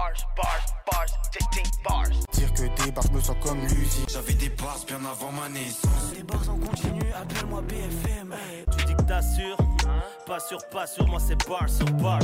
bars, 0.00 0.26
bars, 0.36 0.66
bars, 0.86 1.20
bars. 1.84 2.10
Dire 2.32 2.52
que 2.54 2.84
des 2.84 2.90
bars, 2.90 3.04
je 3.06 3.16
me 3.16 3.20
sens 3.20 3.36
comme 3.42 3.60
Lucie. 3.60 4.04
J'avais 4.08 4.32
des 4.34 4.48
bars 4.48 4.80
bien 4.86 4.98
avant 5.04 5.32
ma 5.32 5.48
naissance. 5.48 6.14
Les 6.16 6.22
bars 6.22 6.48
en 6.48 6.58
continu, 6.58 7.00
appelle-moi 7.12 7.62
BFM. 7.62 8.34
Tu 8.78 8.84
dis 8.86 8.94
que 8.94 9.02
t'assures, 9.02 9.58
pas 10.26 10.40
sûr, 10.40 10.58
pas 10.70 10.86
sûr, 10.86 11.06
moi 11.06 11.20
c'est 11.20 11.36
bars 11.46 11.68
sur 11.68 11.90
bars. 11.92 12.22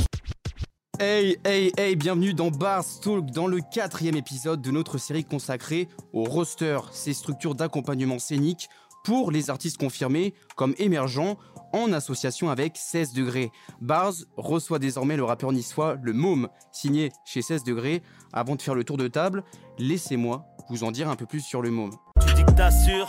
Hey, 0.99 1.37
hey, 1.45 1.71
hey, 1.77 1.95
bienvenue 1.95 2.33
dans 2.33 2.49
Bars 2.49 2.83
Talk, 3.03 3.29
dans 3.29 3.45
le 3.45 3.59
quatrième 3.61 4.15
épisode 4.15 4.63
de 4.63 4.71
notre 4.71 4.97
série 4.97 5.23
consacrée 5.23 5.87
au 6.11 6.23
roster, 6.23 6.79
ces 6.91 7.13
structures 7.13 7.53
d'accompagnement 7.53 8.17
scénique 8.17 8.67
pour 9.03 9.29
les 9.29 9.51
artistes 9.51 9.77
confirmés 9.77 10.33
comme 10.55 10.73
émergents 10.79 11.37
en 11.83 11.93
association 11.93 12.49
avec 12.49 12.77
16 12.77 13.13
degrés. 13.13 13.51
Bars 13.81 14.13
reçoit 14.35 14.79
désormais 14.79 15.17
le 15.17 15.23
rappeur 15.23 15.51
niçois 15.51 15.97
Le 16.01 16.13
Môme, 16.13 16.49
signé 16.71 17.11
chez 17.25 17.41
16 17.41 17.63
degrés. 17.63 18.01
Avant 18.33 18.55
de 18.55 18.61
faire 18.61 18.75
le 18.75 18.83
tour 18.83 18.97
de 18.97 19.07
table, 19.07 19.43
laissez-moi 19.77 20.45
vous 20.69 20.83
en 20.83 20.91
dire 20.91 21.09
un 21.09 21.15
peu 21.15 21.25
plus 21.25 21.41
sur 21.41 21.61
Le 21.61 21.71
Môme. 21.71 21.91
Tu 22.25 22.33
dis 22.33 22.43
que 22.43 22.51
t'assures, 22.51 23.07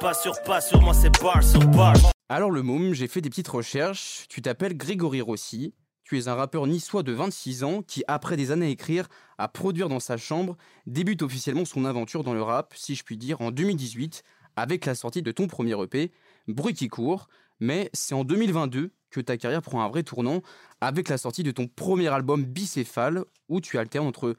pas 0.00 0.14
sûr, 0.14 0.34
pas 0.44 0.60
sûr, 0.60 0.80
moi 0.82 0.94
c'est 0.94 1.10
bars 1.22 1.42
sur 1.42 1.66
bars. 1.68 1.96
Alors 2.28 2.50
Le 2.50 2.62
Môme, 2.62 2.92
j'ai 2.92 3.08
fait 3.08 3.20
des 3.20 3.30
petites 3.30 3.48
recherches. 3.48 4.26
Tu 4.28 4.42
t'appelles 4.42 4.76
Grégory 4.76 5.20
Rossi. 5.20 5.74
Tu 6.04 6.18
es 6.18 6.28
un 6.28 6.34
rappeur 6.34 6.66
niçois 6.66 7.02
de 7.02 7.12
26 7.12 7.64
ans 7.64 7.82
qui, 7.82 8.02
après 8.08 8.36
des 8.36 8.50
années 8.50 8.66
à 8.66 8.70
écrire, 8.70 9.08
à 9.38 9.48
produire 9.48 9.88
dans 9.88 10.00
sa 10.00 10.16
chambre, 10.16 10.56
débute 10.86 11.22
officiellement 11.22 11.64
son 11.64 11.84
aventure 11.84 12.24
dans 12.24 12.34
le 12.34 12.42
rap, 12.42 12.74
si 12.76 12.94
je 12.94 13.04
puis 13.04 13.16
dire, 13.16 13.40
en 13.40 13.50
2018, 13.50 14.22
avec 14.56 14.84
la 14.84 14.94
sortie 14.94 15.22
de 15.22 15.32
ton 15.32 15.46
premier 15.46 15.80
EP, 15.82 16.12
Bruit 16.48 16.74
qui 16.74 16.88
court. 16.88 17.28
Mais 17.62 17.90
c'est 17.92 18.16
en 18.16 18.24
2022 18.24 18.90
que 19.10 19.20
ta 19.20 19.36
carrière 19.36 19.62
prend 19.62 19.84
un 19.84 19.88
vrai 19.88 20.02
tournant, 20.02 20.42
avec 20.80 21.08
la 21.08 21.16
sortie 21.16 21.44
de 21.44 21.52
ton 21.52 21.68
premier 21.68 22.08
album 22.08 22.44
Bicéphale, 22.44 23.24
où 23.48 23.60
tu 23.60 23.78
alternes 23.78 24.08
entre 24.08 24.34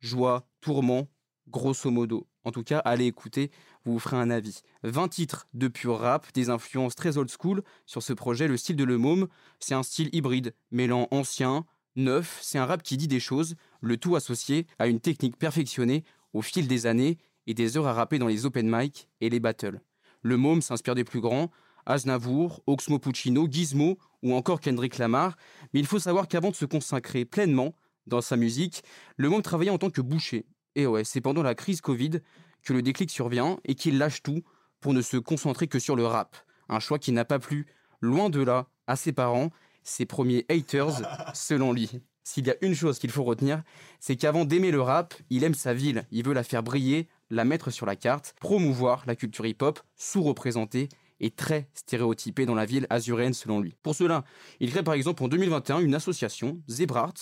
joie, 0.00 0.46
tourment, 0.60 1.08
grosso 1.48 1.90
modo. 1.90 2.26
En 2.44 2.50
tout 2.50 2.62
cas, 2.62 2.80
allez 2.80 3.06
écouter, 3.06 3.50
vous 3.86 3.94
vous 3.94 3.98
ferez 3.98 4.18
un 4.18 4.28
avis. 4.28 4.60
20 4.82 5.08
titres 5.08 5.48
de 5.54 5.68
pur 5.68 5.98
rap, 5.98 6.26
des 6.34 6.50
influences 6.50 6.94
très 6.94 7.16
old 7.16 7.30
school 7.30 7.62
sur 7.86 8.02
ce 8.02 8.12
projet, 8.12 8.46
le 8.46 8.58
style 8.58 8.76
de 8.76 8.84
Le 8.84 8.98
Môme, 8.98 9.28
c'est 9.58 9.74
un 9.74 9.82
style 9.82 10.10
hybride, 10.12 10.52
mêlant 10.70 11.08
ancien, 11.12 11.64
neuf, 11.94 12.40
c'est 12.42 12.58
un 12.58 12.66
rap 12.66 12.82
qui 12.82 12.98
dit 12.98 13.08
des 13.08 13.20
choses, 13.20 13.54
le 13.80 13.96
tout 13.96 14.16
associé 14.16 14.66
à 14.78 14.86
une 14.86 15.00
technique 15.00 15.38
perfectionnée 15.38 16.04
au 16.34 16.42
fil 16.42 16.68
des 16.68 16.84
années 16.84 17.16
et 17.46 17.54
des 17.54 17.78
heures 17.78 17.86
à 17.86 17.94
rapper 17.94 18.18
dans 18.18 18.28
les 18.28 18.44
open 18.44 18.68
mic 18.68 19.08
et 19.22 19.30
les 19.30 19.40
battles. 19.40 19.80
Le 20.20 20.36
Môme 20.36 20.60
s'inspire 20.60 20.94
des 20.94 21.04
plus 21.04 21.22
grands, 21.22 21.50
Aznavour, 21.86 22.62
Oxmo 22.66 22.98
Puccino, 22.98 23.46
Gizmo 23.50 23.98
ou 24.22 24.34
encore 24.34 24.60
Kendrick 24.60 24.98
Lamar, 24.98 25.36
mais 25.72 25.80
il 25.80 25.86
faut 25.86 25.98
savoir 25.98 26.28
qu'avant 26.28 26.50
de 26.50 26.56
se 26.56 26.64
consacrer 26.64 27.24
pleinement 27.24 27.74
dans 28.06 28.20
sa 28.20 28.36
musique, 28.36 28.82
le 29.16 29.28
Môme 29.28 29.42
travaillait 29.42 29.70
en 29.70 29.78
tant 29.78 29.90
que 29.90 30.00
boucher 30.00 30.46
et 30.76 30.86
ouais, 30.86 31.02
c'est 31.02 31.20
pendant 31.20 31.42
la 31.42 31.54
crise 31.54 31.80
Covid 31.80 32.20
que 32.62 32.72
le 32.72 32.82
déclic 32.82 33.10
survient 33.10 33.58
et 33.64 33.74
qu'il 33.74 33.98
lâche 33.98 34.22
tout 34.22 34.42
pour 34.80 34.92
ne 34.92 35.02
se 35.02 35.16
concentrer 35.16 35.66
que 35.66 35.78
sur 35.78 35.96
le 35.96 36.06
rap. 36.06 36.36
Un 36.68 36.80
choix 36.80 36.98
qui 36.98 37.12
n'a 37.12 37.24
pas 37.24 37.38
plu, 37.38 37.66
loin 38.00 38.28
de 38.30 38.42
là, 38.42 38.68
à 38.86 38.94
ses 38.94 39.12
parents, 39.12 39.50
ses 39.82 40.04
premiers 40.04 40.44
haters, 40.50 41.00
selon 41.34 41.72
lui. 41.72 41.90
S'il 42.24 42.46
y 42.46 42.50
a 42.50 42.56
une 42.60 42.74
chose 42.74 42.98
qu'il 42.98 43.10
faut 43.10 43.24
retenir, 43.24 43.62
c'est 44.00 44.16
qu'avant 44.16 44.44
d'aimer 44.44 44.70
le 44.70 44.82
rap, 44.82 45.14
il 45.30 45.44
aime 45.44 45.54
sa 45.54 45.72
ville, 45.72 46.06
il 46.10 46.24
veut 46.24 46.34
la 46.34 46.42
faire 46.42 46.62
briller, 46.62 47.08
la 47.30 47.44
mettre 47.44 47.70
sur 47.70 47.86
la 47.86 47.96
carte, 47.96 48.34
promouvoir 48.40 49.04
la 49.06 49.16
culture 49.16 49.46
hip-hop 49.46 49.80
sous-représentée 49.96 50.88
et 51.20 51.30
très 51.30 51.68
stéréotypée 51.74 52.46
dans 52.46 52.54
la 52.54 52.66
ville 52.66 52.86
azuréenne 52.90 53.34
selon 53.34 53.60
lui. 53.60 53.76
Pour 53.82 53.94
cela, 53.94 54.24
il 54.60 54.70
crée 54.70 54.82
par 54.82 54.94
exemple 54.94 55.22
en 55.22 55.28
2021 55.28 55.80
une 55.80 55.94
association, 55.94 56.60
Zebrart, 56.68 57.14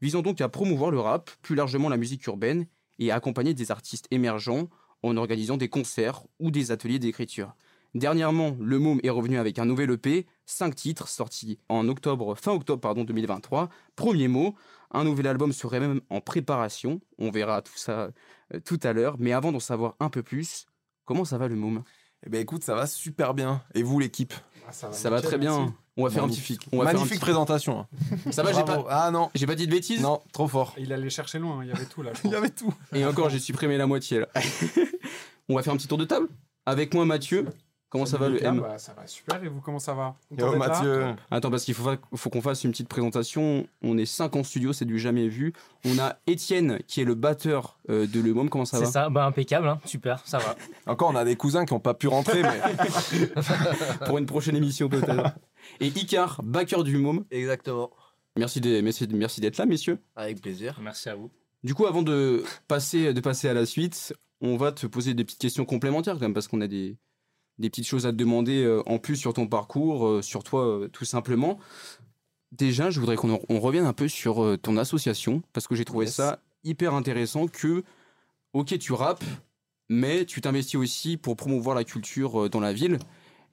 visant 0.00 0.22
donc 0.22 0.40
à 0.40 0.48
promouvoir 0.48 0.90
le 0.90 1.00
rap, 1.00 1.30
plus 1.42 1.54
largement 1.54 1.88
la 1.88 1.96
musique 1.96 2.26
urbaine, 2.26 2.66
et 2.98 3.10
à 3.10 3.16
accompagner 3.16 3.54
des 3.54 3.70
artistes 3.70 4.06
émergents 4.10 4.68
en 5.02 5.16
organisant 5.16 5.56
des 5.56 5.68
concerts 5.68 6.22
ou 6.38 6.50
des 6.50 6.70
ateliers 6.70 6.98
d'écriture. 6.98 7.54
Dernièrement, 7.94 8.56
le 8.58 8.78
Môme 8.78 9.00
est 9.02 9.10
revenu 9.10 9.36
avec 9.38 9.58
un 9.58 9.66
nouvel 9.66 9.90
EP, 9.90 10.26
5 10.46 10.74
titres, 10.74 11.08
sortis 11.08 11.58
en 11.68 11.88
octobre, 11.88 12.34
fin 12.36 12.52
octobre 12.52 12.80
pardon, 12.80 13.04
2023. 13.04 13.68
Premier 13.96 14.28
mot, 14.28 14.54
un 14.92 15.04
nouvel 15.04 15.26
album 15.26 15.52
serait 15.52 15.80
même 15.80 16.00
en 16.08 16.22
préparation. 16.22 17.02
On 17.18 17.30
verra 17.30 17.60
tout 17.60 17.76
ça 17.76 18.10
euh, 18.54 18.60
tout 18.64 18.80
à 18.82 18.94
l'heure. 18.94 19.16
Mais 19.18 19.32
avant 19.32 19.52
d'en 19.52 19.60
savoir 19.60 19.94
un 20.00 20.08
peu 20.08 20.22
plus, 20.22 20.66
comment 21.04 21.26
ça 21.26 21.36
va 21.36 21.48
le 21.48 21.56
Môme? 21.56 21.84
Eh 22.26 22.30
ben 22.30 22.40
écoute, 22.40 22.62
ça 22.64 22.74
va 22.74 22.86
super 22.86 23.34
bien. 23.34 23.62
Et 23.74 23.82
vous, 23.82 23.98
l'équipe 23.98 24.32
Ah, 24.68 24.72
ça 24.72 24.88
va, 24.88 24.92
Ça 24.92 25.10
va 25.10 25.16
nickel, 25.16 25.28
très 25.30 25.38
bien. 25.38 25.58
merci. 25.58 25.72
On 25.96 26.04
va 26.04 26.10
faire 26.10 26.22
un 26.24 26.26
Magnifique. 26.26 26.60
petit, 26.60 26.68
on 26.72 26.78
va 26.78 26.84
faire 26.84 26.90
un 26.90 26.92
Magnifique 26.94 27.18
petit- 27.18 27.20
présentation. 27.20 27.80
hein. 27.80 27.86
Ça 28.30 28.42
va, 28.42 28.52
j'ai 28.52 28.64
pas, 28.64 28.84
Ah 28.88 29.10
non, 29.10 29.30
j'ai 29.34 29.46
pas 29.46 29.54
dit 29.54 29.66
de 29.66 29.70
bêtises 29.72 30.00
non, 30.00 30.22
trop 30.32 30.48
fort. 30.48 30.72
Il 30.78 30.90
allait 30.92 31.10
chercher 31.10 31.38
loin, 31.38 31.58
hein, 31.58 31.64
il 31.64 31.68
y 31.68 31.72
avait 31.72 31.84
tout 31.84 32.02
là. 32.02 32.12
Il 32.24 32.30
y 32.30 32.34
avait 32.34 32.48
tout. 32.50 32.72
Et 32.94 33.04
encore, 33.04 33.28
j'ai 33.28 33.38
supprimé 33.38 33.76
la 33.76 33.86
moitié 33.86 34.20
là. 34.20 34.28
on 35.48 35.54
va 35.56 35.62
faire 35.62 35.72
un 35.72 35.76
petit 35.76 35.88
tour 35.88 35.98
de 35.98 36.04
table 36.06 36.28
avec 36.64 36.94
moi, 36.94 37.04
Mathieu. 37.04 37.46
Comment 37.92 38.06
ça 38.06 38.16
va 38.16 38.30
le 38.30 38.42
M? 38.42 38.58
bah, 38.60 38.78
Ça 38.78 38.94
va 38.94 39.06
super, 39.06 39.44
et 39.44 39.48
vous, 39.48 39.60
comment 39.60 39.78
ça 39.78 39.92
va 39.92 40.16
Yo, 40.36 40.56
Mathieu. 40.56 41.14
Attends, 41.30 41.50
parce 41.50 41.64
qu'il 41.64 41.74
faut, 41.74 41.84
fa- 41.84 41.98
faut 42.14 42.30
qu'on 42.30 42.40
fasse 42.40 42.64
une 42.64 42.70
petite 42.70 42.88
présentation. 42.88 43.66
On 43.82 43.98
est 43.98 44.06
5 44.06 44.34
en 44.34 44.42
studio, 44.42 44.72
c'est 44.72 44.86
du 44.86 44.98
jamais 44.98 45.28
vu. 45.28 45.52
On 45.84 45.98
a 45.98 46.16
Étienne, 46.26 46.78
qui 46.88 47.02
est 47.02 47.04
le 47.04 47.14
batteur 47.14 47.78
euh, 47.90 48.06
de 48.06 48.20
Le 48.20 48.32
Môme. 48.32 48.48
Comment 48.48 48.64
ça 48.64 48.78
C'est 48.78 48.84
va? 48.84 48.90
ça, 48.90 49.10
bah 49.10 49.26
impeccable, 49.26 49.68
hein. 49.68 49.78
super, 49.84 50.22
ça 50.26 50.38
va. 50.38 50.56
Encore, 50.86 51.10
on 51.10 51.16
a 51.16 51.24
des 51.24 51.36
cousins 51.36 51.66
qui 51.66 51.74
n'ont 51.74 51.80
pas 51.80 51.92
pu 51.92 52.08
rentrer, 52.08 52.42
mais 52.42 52.60
Pour 54.06 54.16
une 54.18 54.26
prochaine 54.26 54.56
émission, 54.56 54.88
peut-être. 54.88 55.34
Et 55.80 55.88
Icar, 55.88 56.40
backer 56.42 56.84
du 56.84 56.96
Môme. 56.96 57.24
Exactement. 57.30 57.90
Merci 58.36 58.62
d'être 58.62 58.82
merci, 58.82 59.06
merci 59.12 59.40
d'être 59.42 59.58
là, 59.58 59.66
messieurs. 59.66 59.98
Avec 60.16 60.40
plaisir. 60.40 60.78
Merci 60.82 61.10
à 61.10 61.14
vous. 61.14 61.30
Du 61.62 61.74
coup, 61.74 61.86
avant 61.86 62.02
de 62.02 62.42
passer, 62.68 63.12
de 63.12 63.20
passer 63.20 63.48
à 63.48 63.54
la 63.54 63.66
suite, 63.66 64.14
on 64.40 64.56
va 64.56 64.72
te 64.72 64.86
poser 64.86 65.12
des 65.14 65.24
petites 65.24 65.40
questions 65.40 65.64
complémentaires, 65.66 66.14
quand 66.14 66.22
même, 66.22 66.32
parce 66.34 66.48
qu'on 66.48 66.60
a 66.62 66.66
des, 66.66 66.96
des 67.58 67.70
petites 67.70 67.86
choses 67.86 68.06
à 68.06 68.12
te 68.12 68.16
demander 68.16 68.62
euh, 68.64 68.82
en 68.86 68.98
plus 68.98 69.16
sur 69.16 69.32
ton 69.34 69.46
parcours, 69.46 70.06
euh, 70.06 70.22
sur 70.22 70.42
toi, 70.44 70.66
euh, 70.66 70.88
tout 70.88 71.04
simplement. 71.04 71.58
Déjà, 72.52 72.90
je 72.90 73.00
voudrais 73.00 73.16
qu'on 73.16 73.34
en- 73.34 73.40
on 73.48 73.60
revienne 73.60 73.86
un 73.86 73.92
peu 73.94 74.08
sur 74.08 74.58
ton 74.60 74.76
association, 74.76 75.42
parce 75.52 75.66
que 75.66 75.74
j'ai 75.74 75.84
trouvé 75.84 76.06
Yes. 76.06 76.14
ça 76.14 76.40
hyper 76.64 76.94
intéressant 76.94 77.46
que, 77.48 77.82
ok, 78.52 78.78
tu 78.78 78.92
rappes, 78.92 79.24
mais 79.88 80.26
tu 80.26 80.40
t'investis 80.40 80.76
aussi 80.76 81.16
pour 81.16 81.36
promouvoir 81.36 81.74
la 81.74 81.84
culture 81.84 82.50
dans 82.50 82.60
la 82.60 82.72
ville. 82.72 82.98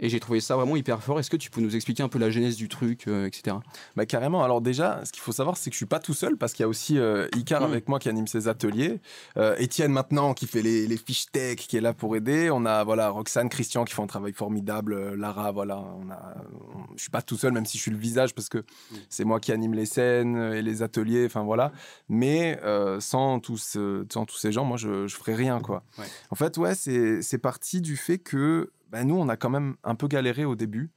Et 0.02 0.08
j'ai 0.10 0.20
trouvé 0.20 0.40
ça 0.40 0.56
vraiment 0.56 0.76
hyper 0.78 1.04
fort. 1.04 1.20
Est-ce 1.20 1.30
que 1.30 1.36
tu 1.38 1.50
peux 1.52 1.60
nous 1.62 1.76
expliquer 1.76 2.04
un 2.04 2.08
peu 2.10 2.20
la 2.20 2.30
genèse 2.30 2.56
du 2.56 2.70
truc, 2.70 3.08
euh, 3.08 3.26
etc. 3.28 3.58
bah, 3.96 4.06
carrément. 4.06 4.44
Alors 4.44 4.62
déjà, 4.62 5.04
ce 5.04 5.12
qu'il 5.12 5.22
faut 5.22 5.32
savoir, 5.34 5.58
c'est 5.58 5.70
que 5.70 5.74
je 5.74 5.78
suis 5.80 5.86
pas 5.86 6.00
tout 6.00 6.14
seul 6.14 6.38
parce 6.38 6.54
qu'il 6.54 6.64
y 6.64 6.66
a 6.66 6.70
aussi 6.70 6.98
euh, 6.98 7.28
Icar 7.36 7.62
Mm. 7.62 7.66
avec 7.66 7.90
moi 7.90 8.00
qui 8.00 8.08
anime 8.08 8.28
ses 8.28 8.48
ateliers. 8.48 9.02
Euh, 9.38 9.56
Étienne 9.58 9.92
maintenant 9.92 10.34
qui 10.34 10.48
fait 10.48 10.62
les, 10.62 10.88
les 10.88 10.98
fiches 10.98 11.26
tech, 11.32 11.58
qui 11.58 11.76
est 11.76 11.82
là 11.82 11.94
pour 11.94 12.16
aider. 12.16 12.50
On 12.50 12.66
a 12.66 12.84
voilà 12.86 13.10
Roxane, 13.10 13.50
Christian 13.50 13.84
qui 13.84 13.94
font 13.94 14.04
un 14.04 14.08
travail 14.08 14.32
formidable. 14.34 15.16
Lara, 15.16 15.52
voilà. 15.52 15.78
On 15.80 16.10
a, 16.10 16.36
on- 16.54 16.96
je 16.96 17.02
suis 17.02 17.12
pas 17.12 17.22
tout 17.22 17.38
seul, 17.38 17.52
même 17.52 17.66
si 17.66 17.78
je 17.78 17.82
suis 17.84 17.92
le 17.92 17.98
visage 17.98 18.34
parce 18.34 18.48
que 18.50 18.64
c'est 19.10 19.26
moi 19.26 19.40
qui 19.40 19.52
anime 19.52 19.74
les 19.74 19.86
scènes 19.86 20.38
et 20.54 20.62
les 20.62 20.82
ateliers. 20.82 21.26
Enfin 21.26 21.44
voilà. 21.44 21.72
Mais 22.08 22.58
sans 23.00 23.40
tous, 23.40 23.78
sans 24.12 24.26
tous 24.26 24.38
ces 24.38 24.52
gens, 24.52 24.64
moi 24.64 24.78
je, 24.78 25.08
je 25.08 25.16
ferais 25.16 25.36
rien 25.36 25.60
quoi. 25.60 25.84
Ouais. 25.98 26.06
En 26.30 26.36
fait, 26.36 26.58
ouais, 26.58 26.76
c'est 26.76 27.22
c'est 27.22 27.38
parti 27.38 27.82
du 27.82 27.98
fait 27.98 28.18
que 28.18 28.72
bah, 28.92 29.04
nous, 29.04 29.16
on 29.16 29.30
a 29.30 29.38
quand 29.38 29.50
même 29.50 29.76
un 29.84 29.96
peu 29.96 30.08
galéré 30.08 30.46
au 30.46 30.56
début. 30.56 30.92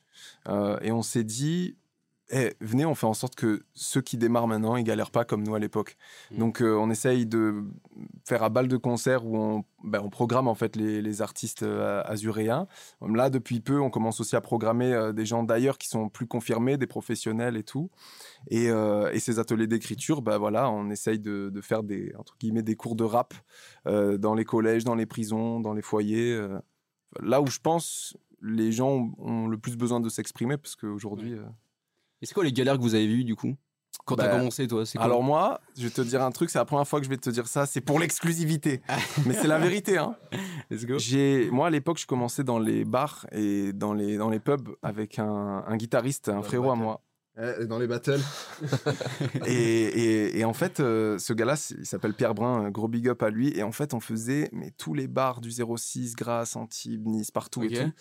Euh, 0.49 0.79
et 0.83 0.93
on 0.93 1.03
s'est 1.03 1.25
dit, 1.25 1.77
Eh, 2.35 2.55
venez, 2.61 2.87
on 2.87 2.95
fait 2.95 3.07
en 3.07 3.13
sorte 3.13 3.35
que 3.35 3.63
ceux 3.75 4.01
qui 4.01 4.17
démarrent 4.17 4.47
maintenant, 4.47 4.77
ils 4.77 4.85
galèrent 4.85 5.11
pas 5.11 5.25
comme 5.25 5.43
nous 5.43 5.55
à 5.55 5.59
l'époque. 5.59 5.99
Mhm. 6.31 6.39
Donc, 6.39 6.63
euh, 6.63 6.75
on 6.77 6.89
essaye 6.89 7.27
de 7.27 7.65
faire 8.25 8.43
à 8.43 8.49
balle 8.49 8.69
de 8.69 8.79
concert 8.79 9.27
où 9.27 9.37
on, 9.37 9.65
ben, 9.85 10.01
on 10.03 10.09
programme 10.09 10.49
en 10.49 10.55
fait 10.55 10.77
les, 10.77 11.03
les 11.03 11.21
artistes 11.21 11.63
euh, 11.63 12.03
azuréens. 12.07 12.69
Là, 13.03 13.29
depuis 13.29 13.61
peu, 13.61 13.81
on 13.81 13.91
commence 13.91 14.21
aussi 14.21 14.35
à 14.35 14.41
programmer 14.41 15.13
des 15.13 15.27
gens 15.27 15.43
d'ailleurs 15.43 15.77
qui 15.77 15.89
sont 15.89 16.09
plus 16.09 16.27
confirmés, 16.27 16.79
des 16.79 16.87
professionnels 16.87 17.57
et 17.57 17.65
tout. 17.65 17.91
Et, 18.49 18.67
et 18.67 19.21
ces 19.21 19.39
ateliers 19.39 19.67
d'écriture, 19.67 20.23
bah 20.23 20.39
voilà, 20.39 20.71
on 20.71 20.89
essaye 20.91 21.19
de, 21.19 21.51
de 21.51 21.61
faire 21.61 21.83
des 21.83 22.15
entre 22.17 22.37
guillemets 22.39 22.63
des 22.63 22.77
cours 22.77 22.97
de 22.97 23.05
rap 23.05 23.35
dans 23.85 24.35
les 24.35 24.45
collèges, 24.45 24.85
dans 24.85 24.95
les 24.95 25.07
prisons, 25.07 25.61
dans 25.61 25.75
les 25.75 25.83
foyers. 25.83 26.41
Là 27.21 27.41
où 27.41 27.47
je 27.47 27.59
pense 27.61 28.17
les 28.41 28.73
gens 28.73 29.11
ont, 29.19 29.47
le 29.47 29.57
plus 29.59 29.77
besoin 29.77 30.01
de 30.01 30.09
s'exprimer 30.09 30.57
parce 30.57 30.75
qu'aujourd'hui. 30.77 31.35
euh, 31.35 31.45
Et 32.21 32.27
c'est 32.27 32.35
quoi 32.35 32.45
les 32.45 32.53
galères 32.53 32.77
que 32.77 32.83
vous 32.83 32.95
avez 32.95 33.07
vues, 33.07 33.25
du 33.25 33.37
coup? 33.37 33.55
Quand 34.05 34.17
t'as 34.17 34.29
Bah, 34.29 34.39
commencé, 34.39 34.67
toi 34.67 34.85
c'est 34.87 34.99
quoi? 34.99 35.05
Alors 35.05 35.23
moi, 35.23 35.61
je 35.77 35.83
vais 35.85 35.91
te 35.91 36.01
dire 36.01 36.23
un 36.23 36.33
truc, 36.33 36.51
c'est 36.51 36.59
la 36.59 36.65
première 36.65 36.89
fois 36.89 36.99
que 36.99 37.05
je 37.05 37.11
vais 37.11 37.19
te 37.19 37.31
dire 37.31 37.47
ça, 37.47 37.67
c'est 37.67 37.81
pour 37.83 38.01
l'exclusivité. 38.01 38.81
Mais 39.27 39.35
c'est 39.35 39.47
la 39.47 39.59
vérité. 39.59 39.99
Hein. 39.99 40.17
Let's 40.71 40.87
go. 40.87 40.97
Moi, 41.53 41.67
à 41.67 41.71
l'époque, 41.71 41.99
je 41.99 42.07
commençais 42.07 42.43
dans 42.43 42.59
les 42.59 42.85
bars 42.85 43.27
et 43.33 43.73
dans 43.73 43.93
les, 43.93 44.17
dans 44.17 44.31
les 44.31 44.41
pubs 44.41 44.71
avec 44.83 45.19
un, 45.19 45.63
un 45.67 45.77
guitariste, 45.77 46.31
un 46.31 46.43
frérot 46.43 46.71
à 46.71 46.75
battle. 46.75 46.83
moi. 46.83 47.01
Eh, 47.41 47.65
dans 47.67 47.79
les 47.79 47.87
battles. 47.87 48.21
Et, 49.47 49.53
et- 49.55 50.39
et 50.39 50.45
en 50.45 50.53
fait, 50.53 50.81
euh, 50.81 51.19
ce 51.19 51.33
gars-là, 51.33 51.55
il 51.79 51.87
s'appelle 51.87 52.15
Pierre 52.15 52.35
Brun, 52.35 52.65
un 52.67 52.71
gros 52.71 52.89
big 52.89 53.09
up 53.09 53.23
à 53.23 53.31
lui. 53.31 53.57
Et 53.57 53.63
en 53.63 53.73
fait, 53.73 53.95
on 53.95 54.01
faisait 54.01 54.49
mais, 54.53 54.71
tous 54.77 54.93
les 54.95 55.09
bars 55.09 55.41
du 55.41 55.51
06, 55.51 56.15
Grasse, 56.15 56.57
Antibes, 56.57 57.07
Nice, 57.07 57.31
partout 57.31 57.63
et 57.63 57.69
tout. 57.87 57.93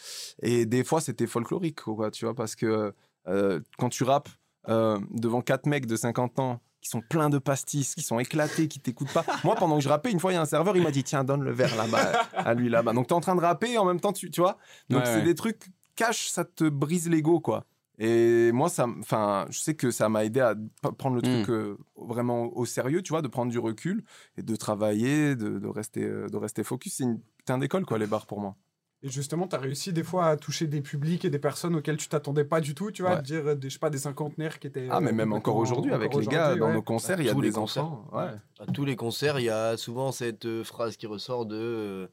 Et 0.42 0.66
des 0.66 0.84
fois, 0.84 1.00
c'était 1.02 1.28
folklorique, 1.28 1.82
quoi, 1.82 2.12
tu 2.12 2.26
vois, 2.26 2.34
parce 2.36 2.56
que 2.56 2.94
euh, 3.28 3.60
quand 3.78 3.90
tu 3.90 4.04
rappes 4.04 4.30
euh, 4.70 5.00
devant 5.12 5.42
quatre 5.42 5.66
mecs 5.66 5.86
de 5.86 5.96
50 5.96 6.40
ans 6.40 6.62
qui 6.82 6.90
sont 6.90 7.02
pleins 7.02 7.30
de 7.30 7.38
pastis, 7.38 7.94
qui 7.96 8.02
sont 8.02 8.20
éclatés, 8.20 8.68
qui 8.68 8.80
t'écoutent 8.80 9.14
pas. 9.14 9.24
Moi, 9.44 9.56
pendant 9.56 9.78
que 9.78 9.84
je 9.84 9.90
rappais, 9.90 10.12
une 10.12 10.20
fois, 10.20 10.32
il 10.32 10.36
y 10.36 10.38
a 10.38 10.42
un 10.42 10.46
serveur, 10.46 10.76
il 10.76 10.82
m'a 10.84 10.92
dit 10.92 11.04
Tiens, 11.04 11.24
donne 11.24 11.44
le 11.44 11.52
verre 11.54 11.76
là-bas, 11.78 12.12
à 12.34 12.54
lui 12.56 12.70
là-bas. 12.70 12.94
Donc, 12.94 13.08
tu 13.08 13.14
es 13.14 13.16
en 13.18 13.22
train 13.22 13.36
de 13.36 13.42
rapper 13.42 13.72
et 13.74 13.78
en 13.78 13.86
même 13.86 14.00
temps, 14.00 14.12
tu, 14.14 14.30
tu 14.32 14.42
vois. 14.42 14.58
Donc, 14.90 15.02
Ouais, 15.02 15.06
c'est 15.06 15.16
ouais. 15.18 15.24
des 15.24 15.36
trucs, 15.36 15.68
cash, 15.96 16.30
ça 16.30 16.44
te 16.44 16.68
brise 16.68 17.08
l'ego, 17.08 17.40
quoi. 17.40 17.66
Et 18.04 18.52
moi, 18.52 18.68
ça, 18.68 18.88
enfin, 19.00 19.46
je 19.52 19.60
sais 19.60 19.76
que 19.76 19.92
ça 19.92 20.10
m'a 20.10 20.26
aidé 20.26 20.40
à 20.40 20.56
prendre 20.98 21.16
le 21.18 21.22
truc 21.22 21.48
Mm. 21.48 21.52
euh, 21.52 21.78
vraiment 21.96 22.46
au 22.58 22.66
sérieux, 22.66 23.04
tu 23.04 23.10
vois, 23.14 23.22
de 23.22 23.28
prendre 23.28 23.52
du 23.52 23.60
recul 23.60 24.04
et 24.38 24.42
de 24.42 24.56
travailler, 24.56 25.36
de, 25.36 25.60
de 25.60 25.68
rester, 25.68 26.04
euh, 26.04 26.28
de 26.28 26.38
rester 26.38 26.64
focus. 26.64 26.96
C'est 26.96 27.04
une 27.04 27.20
putain 27.38 27.60
d'école, 27.60 27.86
quoi, 27.86 28.00
les 28.00 28.08
bars 28.08 28.26
pour 28.26 28.40
moi. 28.40 28.56
Et 29.04 29.10
justement, 29.10 29.48
tu 29.48 29.56
as 29.56 29.60
réussi 29.60 29.94
des 29.94 30.04
fois 30.04 30.28
à 30.28 30.36
toucher 30.38 30.66
des 30.68 30.82
publics 30.82 31.26
et 31.26 31.30
des 31.30 31.40
personnes 31.40 31.76
auxquelles 31.76 31.98
tu 31.98 32.08
t'attendais 32.08 32.44
pas 32.44 32.60
du 32.62 32.74
tout, 32.76 32.90
tu 32.92 33.02
vois, 33.04 33.16
Ouais. 33.18 33.22
dire, 33.22 33.56
des, 33.56 33.70
je 33.70 33.74
sais 33.74 33.80
pas, 33.80 33.90
des 33.92 33.98
cinquantenaires 34.00 34.58
qui 34.60 34.68
étaient. 34.68 34.88
Ah, 34.92 35.00
mais 35.00 35.10
euh, 35.12 35.14
même 35.14 35.34
encore 35.34 35.56
aujourd'hui, 35.58 35.92
avec 35.92 36.10
encore 36.10 36.22
les 36.22 36.28
gars, 36.28 36.56
dans 36.56 36.74
nos 36.74 36.82
concerts, 36.84 37.20
il 37.20 37.26
y 37.28 37.30
a 37.30 37.34
tous 37.34 37.42
les 37.42 37.50
des 37.50 37.56
concerts. 37.56 37.84
enfants. 37.86 38.08
Ouais. 38.14 38.30
À 38.60 38.66
tous 38.72 38.86
les 38.86 38.96
concerts, 38.96 39.40
il 39.40 39.46
y 39.46 39.50
a 39.50 39.78
souvent 39.78 40.12
cette 40.12 40.46
euh, 40.46 40.64
phrase 40.64 40.98
qui 40.98 41.08
ressort 41.08 41.46
de 41.48 41.56
euh, 41.56 42.08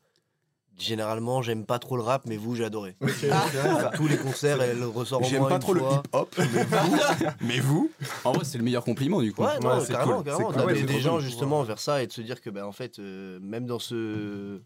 Généralement, 0.78 1.42
j'aime 1.42 1.64
pas 1.66 1.78
trop 1.80 1.96
le 1.96 2.02
rap, 2.02 2.22
mais 2.26 2.36
vous, 2.36 2.54
j'ai 2.54 2.64
adoré. 2.64 2.96
À 3.02 3.90
tous 3.96 4.06
les 4.06 4.16
concerts, 4.16 4.62
elle 4.62 4.84
ressort 4.84 5.20
au 5.22 5.24
J'aime 5.24 5.46
pas 5.48 5.54
une 5.54 5.58
trop 5.60 5.74
le 5.74 5.80
hip-hop, 5.82 6.34
mais 6.38 6.62
vous, 6.64 6.96
mais 7.40 7.58
vous 7.60 7.90
En 8.24 8.32
vrai, 8.32 8.44
c'est 8.44 8.58
le 8.58 8.64
meilleur 8.64 8.84
compliment 8.84 9.20
du 9.20 9.32
coup. 9.32 9.42
Ouais, 9.42 9.58
non, 9.60 9.78
Ouais, 9.78 9.80
c'est 9.84 9.92
carrément, 9.92 10.16
cool, 10.16 10.24
carrément. 10.24 10.52
cool. 10.52 10.62
Ouais, 10.62 10.82
des 10.82 11.00
gens 11.00 11.14
cool. 11.14 11.22
justement 11.22 11.62
vers 11.64 11.80
ça 11.80 12.02
et 12.02 12.06
de 12.06 12.12
se 12.12 12.20
dire 12.20 12.40
que, 12.40 12.48
ben, 12.50 12.64
en 12.64 12.72
fait, 12.72 12.98
euh, 13.00 13.38
même 13.42 13.66
dans 13.66 13.80
ce, 13.80 14.60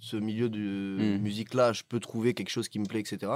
ce 0.00 0.16
milieu 0.16 0.48
de 0.50 0.58
Mm. 1.18 1.22
musique-là, 1.22 1.72
je 1.72 1.82
peux 1.88 1.98
trouver 1.98 2.34
quelque 2.34 2.50
chose 2.50 2.68
qui 2.68 2.78
me 2.78 2.84
plaît, 2.84 3.00
etc. 3.00 3.32